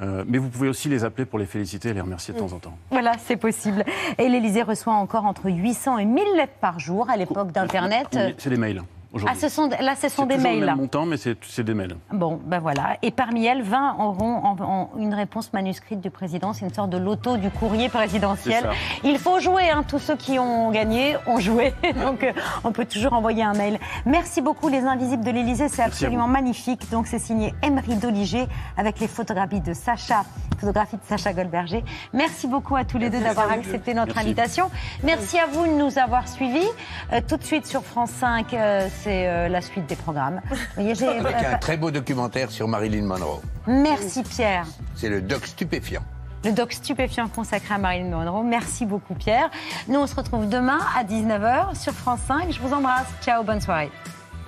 Euh, 0.02 0.26
mais 0.28 0.38
vous 0.38 0.50
pouvez 0.50 0.68
aussi 0.68 0.90
les 0.90 1.06
appeler 1.06 1.26
pour 1.26 1.40
les 1.40 1.46
féliciter 1.46 1.90
et 1.90 1.94
les 1.94 2.02
remercier 2.02 2.34
de 2.34 2.40
temps 2.40 2.52
en 2.52 2.60
temps. 2.60 2.78
Voilà, 2.92 3.14
c'est 3.18 3.38
possible. 3.38 3.86
Et 4.18 4.28
l'Élysée 4.28 4.64
reçoit 4.64 4.94
encore 4.94 5.26
entre 5.26 5.50
800 5.50 6.00
et 6.00 6.06
1000 6.06 6.24
lettres 6.36 6.54
par 6.60 6.80
jour 6.80 7.10
à 7.10 7.16
l'époque 7.16 7.52
d'Internet. 7.52 8.18
C'est 8.38 8.50
des 8.50 8.58
mails 8.58 8.84
Ah, 9.28 9.34
ce 9.36 9.50
sont, 9.50 9.70
là, 9.80 9.96
ce 9.96 10.10
sont 10.10 10.26
des 10.26 10.38
mails. 10.38 10.60
le 10.60 10.66
même 10.66 10.78
montant, 10.78 11.06
mais 11.06 11.18
c'est 11.18 11.64
des 11.64 11.74
mails. 11.74 11.96
Bon, 12.12 12.40
ben 12.46 12.60
voilà. 12.60 12.98
Et 13.02 13.12
parmi 13.12 13.46
elles, 13.46 13.62
20 13.62 13.96
auront 14.00 14.36
en- 14.44 14.56
en- 14.62 14.90
une 14.98 15.14
réponse 15.14 15.54
manuscrite 15.54 16.02
du 16.02 16.10
président. 16.10 16.54
C'est 16.54 16.66
une 16.66 16.74
sorte 16.74 16.90
de 16.90 16.98
loto 16.98 17.38
du 17.38 17.50
courrier 17.50 17.90
présidentiel. 17.90 18.70
Il 19.04 19.18
faut 19.18 19.40
jouer. 19.40 19.70
hein. 19.70 19.84
Tous 19.88 20.00
ceux 20.00 20.16
qui 20.16 20.38
ont 20.40 20.72
gagné 20.72 21.16
ont 21.28 21.40
joué. 21.40 21.74
Donc, 22.04 22.24
euh, 22.24 22.34
on 22.64 22.72
peut 22.72 22.86
toujours 22.86 23.14
envoyer 23.14 23.44
un 23.44 23.54
mail. 23.54 23.80
Merci 24.06 24.42
beaucoup, 24.42 24.68
les 24.68 24.80
Invisibles 24.82 25.24
de 25.24 25.32
l'Élysée. 25.32 25.68
C'est 25.70 25.84
absolument 25.84 26.28
magnifique. 26.28 26.90
Donc, 26.92 27.08
c'est 27.08 27.20
signé 27.20 27.54
Emery 27.64 27.96
Doliger 27.96 28.46
avec 28.78 29.00
les 29.00 29.08
photographies 29.08 29.62
de 29.62 29.74
Sacha, 29.74 30.24
photographies 30.60 30.98
de 30.98 31.04
Sacha 31.08 31.34
Goldberger. 31.34 31.84
Merci 32.14 32.48
beaucoup 32.48 32.76
à 32.76 32.84
tous 32.84 32.98
les 32.98 33.10
deux 33.10 33.20
d'avoir 33.22 33.52
accepté 33.52 33.94
notre 33.94 34.14
Merci. 34.16 34.28
invitation. 34.28 34.70
Merci 35.04 35.40
à 35.40 35.46
vous 35.48 35.66
de 35.66 35.72
nous 35.72 35.98
avoir 36.00 36.28
suivis. 36.28 36.68
Euh, 37.14 37.22
tout 37.28 37.38
de 37.38 37.44
suite 37.44 37.66
sur 37.66 37.84
France 37.84 38.12
5, 38.12 38.54
euh, 38.54 38.88
c'est 39.06 39.28
euh, 39.28 39.48
la 39.48 39.62
suite 39.62 39.86
des 39.86 39.96
programmes. 39.96 40.42
Vous 40.50 40.84
voyez, 40.84 40.92
Avec 41.20 41.36
euh, 41.36 41.54
un 41.54 41.58
très 41.58 41.78
beau 41.78 41.92
documentaire 41.92 42.50
sur 42.50 42.68
Marilyn 42.68 43.04
Monroe. 43.04 43.40
Merci 43.68 44.24
Pierre. 44.24 44.66
C'est 44.96 45.10
le 45.10 45.22
doc 45.22 45.46
stupéfiant. 45.46 46.02
Le 46.44 46.52
doc 46.52 46.74
stupéfiant 46.74 47.28
consacré 47.28 47.76
à 47.76 47.78
Marilyn 47.78 48.10
Monroe. 48.10 48.44
Merci 48.44 48.86
beaucoup 48.86 49.14
Pierre. 49.14 49.50
Nous 49.88 50.00
on 50.00 50.08
se 50.08 50.16
retrouve 50.16 50.50
demain 50.50 50.80
à 50.98 51.04
19h 51.04 51.80
sur 51.80 51.94
France 51.94 52.22
5. 52.28 52.52
Je 52.52 52.60
vous 52.60 52.74
embrasse. 52.74 53.08
Ciao, 53.22 53.44
bonne 53.44 53.62
soirée. 53.62 53.92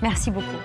Merci 0.01 0.31
beaucoup. 0.31 0.57